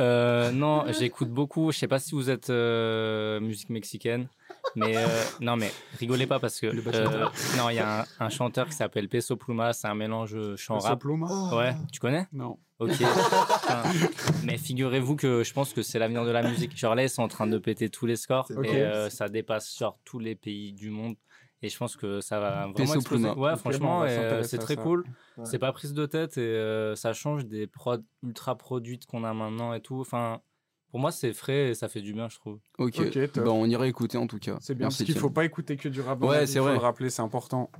Euh, 0.00 0.50
non, 0.50 0.84
j'écoute 0.92 1.28
beaucoup. 1.30 1.72
Je 1.72 1.78
sais 1.78 1.88
pas 1.88 1.98
si 1.98 2.14
vous 2.14 2.30
êtes 2.30 2.50
euh, 2.50 3.40
musique 3.40 3.70
mexicaine, 3.70 4.28
mais 4.76 4.96
euh, 4.96 5.06
non, 5.40 5.56
mais 5.56 5.72
rigolez 5.98 6.26
pas 6.26 6.38
parce 6.38 6.60
que 6.60 6.66
euh, 6.66 7.26
non, 7.56 7.70
il 7.70 7.76
y 7.76 7.78
a 7.78 8.00
un, 8.00 8.04
un 8.20 8.28
chanteur 8.28 8.66
qui 8.66 8.72
s'appelle 8.74 9.08
Peso 9.08 9.36
Pluma. 9.36 9.72
C'est 9.72 9.88
un 9.88 9.94
mélange 9.94 10.36
chant 10.56 10.76
Peso 10.76 10.88
rap. 10.88 11.00
Pluma 11.00 11.26
Ouais, 11.54 11.74
tu 11.92 12.00
connais? 12.00 12.26
Non. 12.32 12.58
Ok. 12.80 12.90
Mais 14.44 14.58
figurez-vous 14.58 15.16
que 15.16 15.44
je 15.44 15.52
pense 15.52 15.72
que 15.72 15.82
c'est 15.82 15.98
l'avenir 15.98 16.24
de 16.24 16.30
la 16.30 16.42
musique. 16.42 16.76
Genre 16.76 16.94
là, 16.94 17.04
ils 17.04 17.10
sont 17.10 17.22
en 17.22 17.28
train 17.28 17.46
de 17.46 17.58
péter 17.58 17.88
tous 17.88 18.06
les 18.06 18.16
scores 18.16 18.50
et 18.62 18.82
euh, 18.82 19.08
ça 19.10 19.28
dépasse 19.28 19.76
genre 19.78 19.98
tous 20.04 20.18
les 20.18 20.34
pays 20.34 20.72
du 20.72 20.90
monde. 20.90 21.16
Et 21.62 21.68
je 21.70 21.78
pense 21.78 21.96
que 21.96 22.20
ça 22.20 22.40
va 22.40 22.66
vraiment 22.66 22.94
exploser. 22.94 23.30
Ouais, 23.30 23.56
franchement, 23.56 24.02
euh, 24.02 24.42
c'est 24.42 24.58
très 24.58 24.74
ça. 24.74 24.82
cool. 24.82 25.04
Ouais. 25.38 25.44
C'est 25.46 25.58
pas 25.58 25.72
prise 25.72 25.94
de 25.94 26.04
tête 26.04 26.36
et 26.36 26.40
euh, 26.42 26.94
ça 26.94 27.12
change 27.14 27.46
des 27.46 27.66
prods 27.66 28.02
ultra 28.22 28.58
produites 28.58 29.06
qu'on 29.06 29.24
a 29.24 29.32
maintenant 29.32 29.72
et 29.72 29.80
tout. 29.80 30.00
Enfin, 30.00 30.42
pour 30.90 31.00
moi, 31.00 31.10
c'est 31.10 31.32
frais 31.32 31.70
et 31.70 31.74
ça 31.74 31.88
fait 31.88 32.02
du 32.02 32.12
bien, 32.12 32.28
je 32.28 32.36
trouve. 32.36 32.58
Ok, 32.78 32.96
Ok, 32.98 33.32
top. 33.32 33.44
Bah, 33.44 33.50
on 33.52 33.64
ira 33.66 33.86
écouter 33.86 34.18
en 34.18 34.26
tout 34.26 34.38
cas. 34.38 34.58
C'est 34.60 34.74
bien, 34.74 34.86
Merci, 34.86 35.04
parce 35.04 35.12
qu'il 35.12 35.18
faut 35.18 35.30
pas 35.30 35.44
écouter 35.46 35.76
que 35.76 35.88
du 35.88 36.00
rap. 36.02 36.22
Ouais, 36.22 36.46
c'est 36.46 36.58
faut 36.58 36.64
vrai. 36.64 36.74
le 36.74 36.80
rappeler, 36.80 37.08
c'est 37.08 37.22
important. 37.22 37.70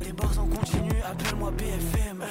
Les 0.00 0.12
bars 0.12 0.38
en 0.38 0.46
continu, 0.46 0.90
appelle-moi 1.04 1.50
BFM. 1.50 2.24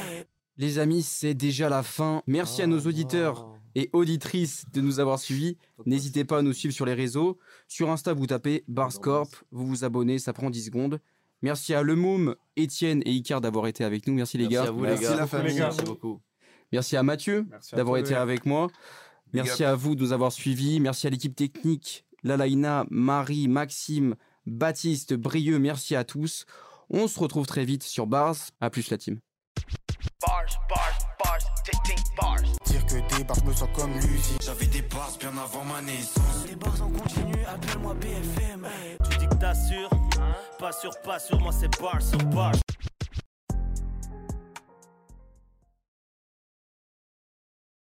Les 0.57 0.77
amis, 0.79 1.01
c'est 1.01 1.33
déjà 1.33 1.69
la 1.69 1.81
fin. 1.83 2.21
Merci 2.27 2.61
à 2.61 2.67
nos 2.67 2.79
auditeurs 2.81 3.49
et 3.75 3.89
auditrices 3.93 4.65
de 4.71 4.81
nous 4.81 4.99
avoir 4.99 5.17
suivis. 5.19 5.57
N'hésitez 5.85 6.25
pas 6.25 6.39
à 6.39 6.41
nous 6.43 6.53
suivre 6.53 6.73
sur 6.73 6.85
les 6.85 6.93
réseaux. 6.93 7.39
Sur 7.67 7.89
Insta, 7.89 8.13
vous 8.13 8.27
tapez 8.27 8.63
Barscorp, 8.67 9.29
vous 9.51 9.65
vous 9.65 9.83
abonnez, 9.83 10.19
ça 10.19 10.31
prend 10.31 10.51
10 10.51 10.65
secondes. 10.65 10.99
Merci 11.41 11.73
à 11.73 11.81
Le 11.81 11.95
Môme, 11.95 12.35
Étienne 12.55 13.01
et 13.05 13.11
Icar 13.11 13.41
d'avoir 13.41 13.67
été 13.67 13.83
avec 13.83 14.07
nous. 14.07 14.13
Merci 14.13 14.37
les 14.37 14.43
Merci 14.47 14.55
gars. 14.55 14.63
à 14.67 14.71
vous, 14.71 14.81
Merci 14.81 15.03
les 15.03 15.09
gars. 15.09 15.15
la 15.15 15.27
famille. 15.27 15.55
Merci 15.55 15.83
beaucoup. 15.83 16.21
Merci 16.71 16.97
à 16.97 17.03
Mathieu 17.03 17.47
d'avoir 17.73 17.97
été 17.97 18.15
avec 18.15 18.45
moi. 18.45 18.69
Merci 19.33 19.63
à 19.63 19.75
vous 19.75 19.95
de 19.95 20.01
nous 20.01 20.13
avoir 20.13 20.31
suivis. 20.31 20.79
Merci 20.79 21.07
à 21.07 21.09
l'équipe 21.09 21.35
technique, 21.35 22.05
Lalaina, 22.23 22.85
Marie, 22.91 23.47
Maxime, 23.47 24.15
Baptiste, 24.45 25.15
Brieux. 25.15 25.57
Merci 25.57 25.95
à 25.95 26.03
tous. 26.03 26.45
On 26.89 27.07
se 27.07 27.19
retrouve 27.19 27.47
très 27.47 27.65
vite 27.65 27.83
sur 27.83 28.05
Bars. 28.05 28.35
À 28.61 28.69
plus 28.69 28.89
la 28.91 28.97
team. 28.99 29.19
Que 33.01 33.17
des 33.17 33.23
bars, 33.23 33.37
je 33.39 33.49
me 33.49 33.53
sens 33.53 33.69
comme 33.75 33.93
Lucie. 33.93 34.37
J'avais 34.41 34.65
des 34.65 34.81
bars 34.81 35.11
bien 35.19 35.29
avant 35.29 35.63
ma 35.63 35.81
naissance. 35.81 36.45
Les 36.47 36.55
bars 36.55 36.81
en 36.81 36.89
continu, 36.89 37.33
appelle-moi 37.45 37.93
BFM. 37.95 38.65
hey. 38.65 38.97
Tu 39.09 39.17
dis 39.17 39.27
que 39.27 39.35
t'assures 39.35 39.89
Pas 40.59 40.71
sûr, 40.71 40.91
pas 41.03 41.19
sûr, 41.19 41.39
moi 41.39 41.51
c'est 41.51 41.69
bar 41.81 42.01
sur 42.01 42.19
bar. 42.25 42.51